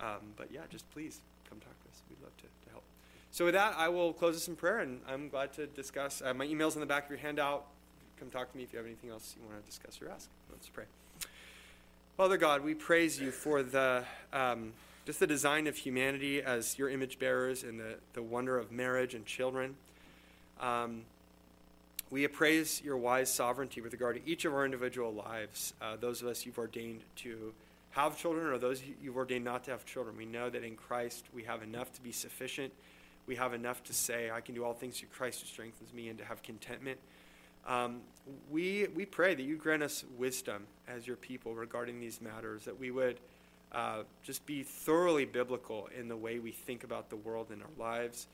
Um, 0.00 0.32
but 0.36 0.48
yeah, 0.50 0.62
just 0.70 0.90
please 0.90 1.20
come 1.48 1.58
talk 1.60 1.80
to 1.82 1.88
us. 1.88 2.02
We'd 2.08 2.20
love 2.22 2.36
to, 2.38 2.42
to 2.42 2.70
help. 2.70 2.82
So 3.30 3.44
with 3.44 3.54
that, 3.54 3.74
I 3.76 3.88
will 3.88 4.12
close 4.12 4.34
this 4.34 4.48
in 4.48 4.56
prayer, 4.56 4.80
and 4.80 5.00
I'm 5.08 5.28
glad 5.28 5.52
to 5.54 5.66
discuss. 5.66 6.22
Uh, 6.24 6.34
my 6.34 6.44
email's 6.44 6.74
in 6.74 6.80
the 6.80 6.86
back 6.86 7.04
of 7.04 7.10
your 7.10 7.18
handout. 7.18 7.66
Come 8.18 8.30
talk 8.30 8.50
to 8.50 8.56
me 8.56 8.62
if 8.62 8.72
you 8.72 8.78
have 8.78 8.86
anything 8.86 9.10
else 9.10 9.34
you 9.36 9.46
want 9.48 9.60
to 9.62 9.70
discuss 9.70 10.00
or 10.00 10.10
ask. 10.10 10.28
Let's 10.50 10.68
pray. 10.68 10.84
Father 12.16 12.36
God, 12.36 12.62
we 12.62 12.74
praise 12.74 13.20
you 13.20 13.32
for 13.32 13.62
the 13.62 14.04
um, 14.32 14.72
just 15.04 15.20
the 15.20 15.26
design 15.26 15.66
of 15.66 15.76
humanity 15.76 16.42
as 16.42 16.78
your 16.78 16.88
image 16.88 17.18
bearers 17.18 17.64
and 17.64 17.78
the, 17.78 17.96
the 18.14 18.22
wonder 18.22 18.56
of 18.56 18.72
marriage 18.72 19.14
and 19.14 19.26
children. 19.26 19.76
Um, 20.60 21.02
we 22.14 22.22
appraise 22.22 22.80
your 22.80 22.96
wise 22.96 23.28
sovereignty 23.28 23.80
with 23.80 23.92
regard 23.92 24.14
to 24.14 24.30
each 24.30 24.44
of 24.44 24.54
our 24.54 24.64
individual 24.64 25.12
lives, 25.12 25.74
uh, 25.82 25.96
those 25.96 26.22
of 26.22 26.28
us 26.28 26.46
you've 26.46 26.58
ordained 26.58 27.00
to 27.16 27.52
have 27.90 28.16
children 28.16 28.46
or 28.46 28.56
those 28.56 28.80
you've 29.02 29.16
ordained 29.16 29.44
not 29.44 29.64
to 29.64 29.72
have 29.72 29.84
children. 29.84 30.16
We 30.16 30.24
know 30.24 30.48
that 30.48 30.62
in 30.62 30.76
Christ 30.76 31.24
we 31.34 31.42
have 31.42 31.64
enough 31.64 31.92
to 31.94 32.00
be 32.00 32.12
sufficient. 32.12 32.72
We 33.26 33.34
have 33.34 33.52
enough 33.52 33.82
to 33.82 33.92
say, 33.92 34.30
I 34.30 34.40
can 34.42 34.54
do 34.54 34.64
all 34.64 34.74
things 34.74 35.00
through 35.00 35.08
Christ 35.08 35.40
who 35.40 35.48
strengthens 35.48 35.92
me, 35.92 36.08
and 36.08 36.16
to 36.20 36.24
have 36.24 36.40
contentment. 36.44 37.00
Um, 37.66 38.02
we, 38.48 38.86
we 38.94 39.06
pray 39.06 39.34
that 39.34 39.42
you 39.42 39.56
grant 39.56 39.82
us 39.82 40.04
wisdom 40.16 40.68
as 40.86 41.08
your 41.08 41.16
people 41.16 41.56
regarding 41.56 41.98
these 41.98 42.20
matters, 42.20 42.64
that 42.66 42.78
we 42.78 42.92
would 42.92 43.18
uh, 43.72 44.04
just 44.22 44.46
be 44.46 44.62
thoroughly 44.62 45.24
biblical 45.24 45.88
in 45.98 46.06
the 46.06 46.16
way 46.16 46.38
we 46.38 46.52
think 46.52 46.84
about 46.84 47.10
the 47.10 47.16
world 47.16 47.48
and 47.50 47.60
our 47.60 47.68
lives 47.76 48.28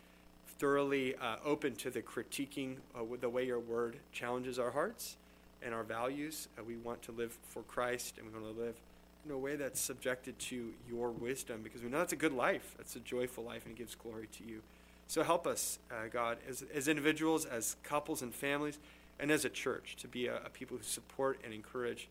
thoroughly 0.61 1.15
uh, 1.17 1.37
open 1.43 1.75
to 1.75 1.91
the 1.91 2.03
critiquing 2.03 2.77
uh, 2.95 3.01
the 3.19 3.29
way 3.29 3.47
your 3.47 3.59
word 3.59 3.97
challenges 4.13 4.59
our 4.59 4.71
hearts 4.71 5.17
and 5.63 5.75
our 5.75 5.83
values. 5.83 6.49
Uh, 6.59 6.63
we 6.63 6.77
want 6.77 7.01
to 7.01 7.13
live 7.13 7.37
for 7.49 7.63
Christ 7.63 8.19
and 8.19 8.27
we 8.27 8.33
want 8.39 8.55
to 8.55 8.63
live 8.63 8.77
in 9.25 9.31
a 9.31 9.39
way 9.39 9.57
that's 9.57 9.81
subjected 9.81 10.39
to 10.39 10.73
your 10.87 11.11
wisdom 11.11 11.63
because 11.63 11.83
we 11.83 11.89
know 11.89 11.99
that's 11.99 12.13
a 12.13 12.17
good 12.17 12.35
life. 12.35 12.75
That's 12.77 12.95
a 12.95 13.01
joyful 13.01 13.43
life 13.43 13.65
and 13.65 13.75
it 13.75 13.79
gives 13.79 13.95
glory 13.95 14.29
to 14.37 14.45
you. 14.45 14.61
So 15.07 15.23
help 15.23 15.47
us, 15.47 15.79
uh, 15.91 16.09
God, 16.13 16.37
as, 16.47 16.63
as 16.75 16.89
individuals, 16.89 17.47
as 17.47 17.77
couples 17.83 18.21
and 18.21 18.35
families, 18.35 18.79
and 19.19 19.31
as 19.31 19.47
a 19.47 19.51
church 19.51 19.97
to 20.01 20.09
be 20.09 20.27
a, 20.27 20.37
a 20.45 20.51
people 20.51 20.77
who 20.77 20.83
support 20.83 21.41
and 21.43 21.55
encourage 21.55 22.09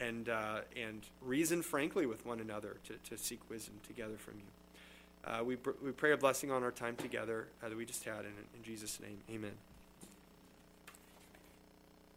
and, 0.00 0.28
uh, 0.28 0.62
and 0.76 1.02
reason 1.22 1.62
frankly 1.62 2.06
with 2.06 2.26
one 2.26 2.40
another 2.40 2.76
to, 2.88 2.94
to 3.08 3.16
seek 3.16 3.38
wisdom 3.48 3.74
together 3.86 4.16
from 4.16 4.34
you. 4.38 4.63
Uh, 5.26 5.42
we, 5.42 5.56
we 5.82 5.90
pray 5.92 6.12
a 6.12 6.16
blessing 6.16 6.50
on 6.50 6.62
our 6.62 6.70
time 6.70 6.96
together 6.96 7.48
uh, 7.62 7.68
that 7.68 7.76
we 7.76 7.84
just 7.84 8.04
had. 8.04 8.20
In, 8.20 8.32
in 8.54 8.62
Jesus' 8.62 9.00
name, 9.00 9.18
amen. 9.30 9.52